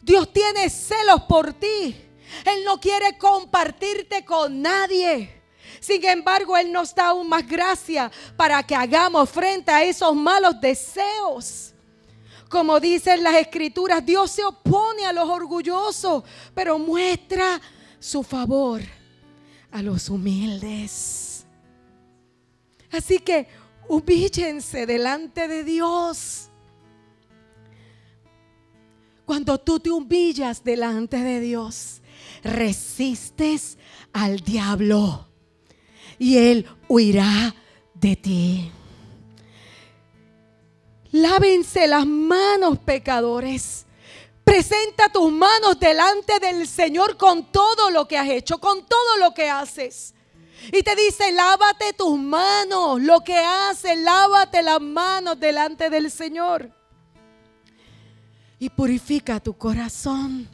Dios 0.00 0.32
tiene 0.32 0.70
celos 0.70 1.22
por 1.22 1.54
ti. 1.54 1.96
Él 2.44 2.64
no 2.64 2.80
quiere 2.80 3.18
compartirte 3.18 4.24
con 4.24 4.62
nadie. 4.62 5.39
Sin 5.80 6.04
embargo, 6.04 6.56
Él 6.56 6.70
nos 6.70 6.94
da 6.94 7.08
aún 7.08 7.28
más 7.28 7.46
gracia 7.48 8.12
para 8.36 8.62
que 8.62 8.74
hagamos 8.74 9.28
frente 9.30 9.70
a 9.70 9.82
esos 9.82 10.14
malos 10.14 10.60
deseos. 10.60 11.72
Como 12.50 12.78
dicen 12.78 13.22
las 13.22 13.36
escrituras, 13.36 14.04
Dios 14.04 14.30
se 14.30 14.44
opone 14.44 15.06
a 15.06 15.12
los 15.12 15.28
orgullosos, 15.28 16.24
pero 16.54 16.78
muestra 16.78 17.60
su 17.98 18.22
favor 18.22 18.82
a 19.70 19.80
los 19.80 20.10
humildes. 20.10 21.46
Así 22.90 23.18
que 23.20 23.48
humíllense 23.88 24.84
delante 24.84 25.48
de 25.48 25.64
Dios. 25.64 26.48
Cuando 29.24 29.58
tú 29.58 29.78
te 29.78 29.90
humillas 29.90 30.62
delante 30.62 31.18
de 31.18 31.40
Dios, 31.40 32.02
resistes 32.42 33.78
al 34.12 34.40
diablo 34.40 35.29
y 36.20 36.36
él 36.36 36.66
huirá 36.86 37.56
de 37.94 38.14
ti. 38.14 38.70
Lávense 41.12 41.86
las 41.86 42.06
manos, 42.06 42.78
pecadores. 42.78 43.86
Presenta 44.44 45.08
tus 45.08 45.32
manos 45.32 45.80
delante 45.80 46.38
del 46.38 46.68
Señor 46.68 47.16
con 47.16 47.50
todo 47.50 47.90
lo 47.90 48.06
que 48.06 48.18
has 48.18 48.28
hecho, 48.28 48.60
con 48.60 48.86
todo 48.86 49.16
lo 49.18 49.32
que 49.32 49.48
haces. 49.48 50.14
Y 50.70 50.82
te 50.82 50.94
dice, 50.94 51.32
lávate 51.32 51.94
tus 51.94 52.18
manos, 52.18 53.00
lo 53.00 53.20
que 53.20 53.38
haces, 53.38 53.98
lávate 53.98 54.62
las 54.62 54.80
manos 54.80 55.40
delante 55.40 55.88
del 55.88 56.10
Señor. 56.10 56.70
Y 58.58 58.68
purifica 58.68 59.40
tu 59.40 59.56
corazón. 59.56 60.46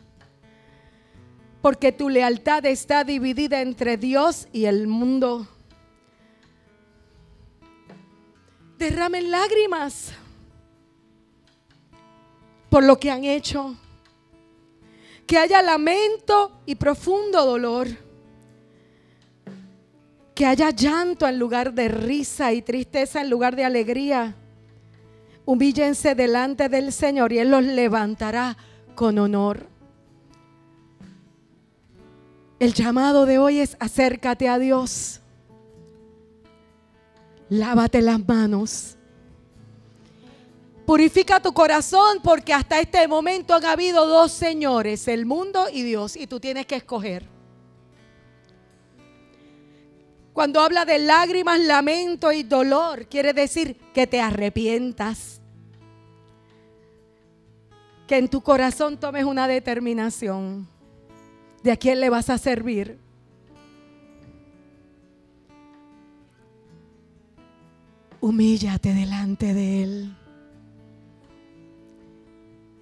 Porque 1.61 1.91
tu 1.91 2.09
lealtad 2.09 2.65
está 2.67 3.03
dividida 3.03 3.61
entre 3.63 3.97
Dios 3.97 4.47
y 4.53 4.67
el 4.67 4.87
mundo. 4.87 5.49
Derramen 8.79 9.31
lágrimas 9.31 10.13
por 12.69 12.85
lo 12.85 12.99
que 12.99 13.11
han 13.11 13.25
hecho 13.25 13.77
que 15.27 15.39
haya 15.39 15.61
lamento 15.61 16.53
y 16.67 16.77
profundo 16.77 17.45
dolor. 17.45 17.89
Que 20.35 20.47
haya 20.47 20.71
llanto 20.71 21.27
en 21.27 21.39
lugar 21.39 21.73
de 21.73 21.89
risa 21.89 22.53
y 22.53 22.63
tristeza 22.63 23.21
en 23.21 23.31
lugar 23.31 23.57
de 23.57 23.65
alegría. 23.65 24.37
Humíllense 25.45 26.15
delante 26.15 26.69
del 26.69 26.93
Señor 26.93 27.33
y 27.33 27.39
Él 27.39 27.51
los 27.51 27.65
levantará 27.65 28.57
con 28.95 29.19
honor. 29.19 29.67
El 32.59 32.73
llamado 32.73 33.27
de 33.27 33.39
hoy 33.39 33.61
es 33.61 33.77
acércate 33.81 34.49
a 34.49 34.59
Dios. 34.59 35.21
Lávate 37.49 38.03
las 38.03 38.27
manos 38.27 38.97
Purifica 40.87 41.41
tu 41.41 41.53
corazón 41.53 42.21
porque 42.23 42.55
hasta 42.55 42.79
este 42.79 43.09
momento 43.09 43.55
han 43.55 43.65
habido 43.65 44.07
dos 44.07 44.31
señores, 44.31 45.09
el 45.09 45.27
mundo 45.27 45.67
y 45.71 45.83
Dios, 45.83 46.15
y 46.15 46.29
tú 46.29 46.39
tienes 46.39 46.65
que 46.65 46.77
escoger. 46.77 47.29
Cuando 50.33 50.61
habla 50.61 50.85
de 50.85 51.01
lágrimas, 51.01 51.59
lamento 51.59 52.31
y 52.31 52.45
dolor, 52.45 53.09
quiere 53.09 53.33
decir 53.33 53.77
que 53.93 54.07
te 54.07 54.21
arrepientas. 54.21 55.41
Que 58.07 58.19
en 58.19 58.29
tu 58.29 58.41
corazón 58.41 58.97
tomes 58.97 59.25
una 59.25 59.49
determinación 59.49 60.69
de 61.65 61.73
a 61.73 61.77
quién 61.77 61.99
le 61.99 62.11
vas 62.11 62.31
a 62.31 62.39
servir. 62.39 63.01
Humíllate 68.27 68.93
delante 68.93 69.55
de 69.55 69.85
Él 69.85 70.17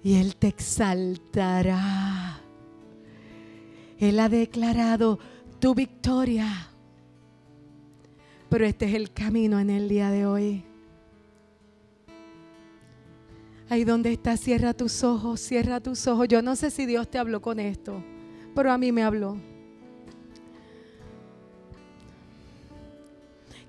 y 0.01 0.15
Él 0.15 0.37
te 0.37 0.47
exaltará. 0.47 2.41
Él 3.99 4.19
ha 4.19 4.27
declarado 4.27 5.19
tu 5.59 5.75
victoria. 5.75 6.47
Pero 8.49 8.65
este 8.65 8.85
es 8.85 8.95
el 8.95 9.11
camino 9.13 9.59
en 9.59 9.69
el 9.69 9.87
día 9.87 10.09
de 10.09 10.25
hoy. 10.25 10.63
Ahí 13.69 13.83
donde 13.83 14.13
está, 14.13 14.37
cierra 14.37 14.73
tus 14.73 15.03
ojos, 15.03 15.41
cierra 15.41 15.79
tus 15.79 16.07
ojos. 16.07 16.27
Yo 16.27 16.41
no 16.41 16.55
sé 16.55 16.71
si 16.71 16.87
Dios 16.87 17.07
te 17.07 17.19
habló 17.19 17.39
con 17.39 17.59
esto, 17.59 18.03
pero 18.55 18.71
a 18.71 18.79
mí 18.79 18.91
me 18.91 19.03
habló. 19.03 19.37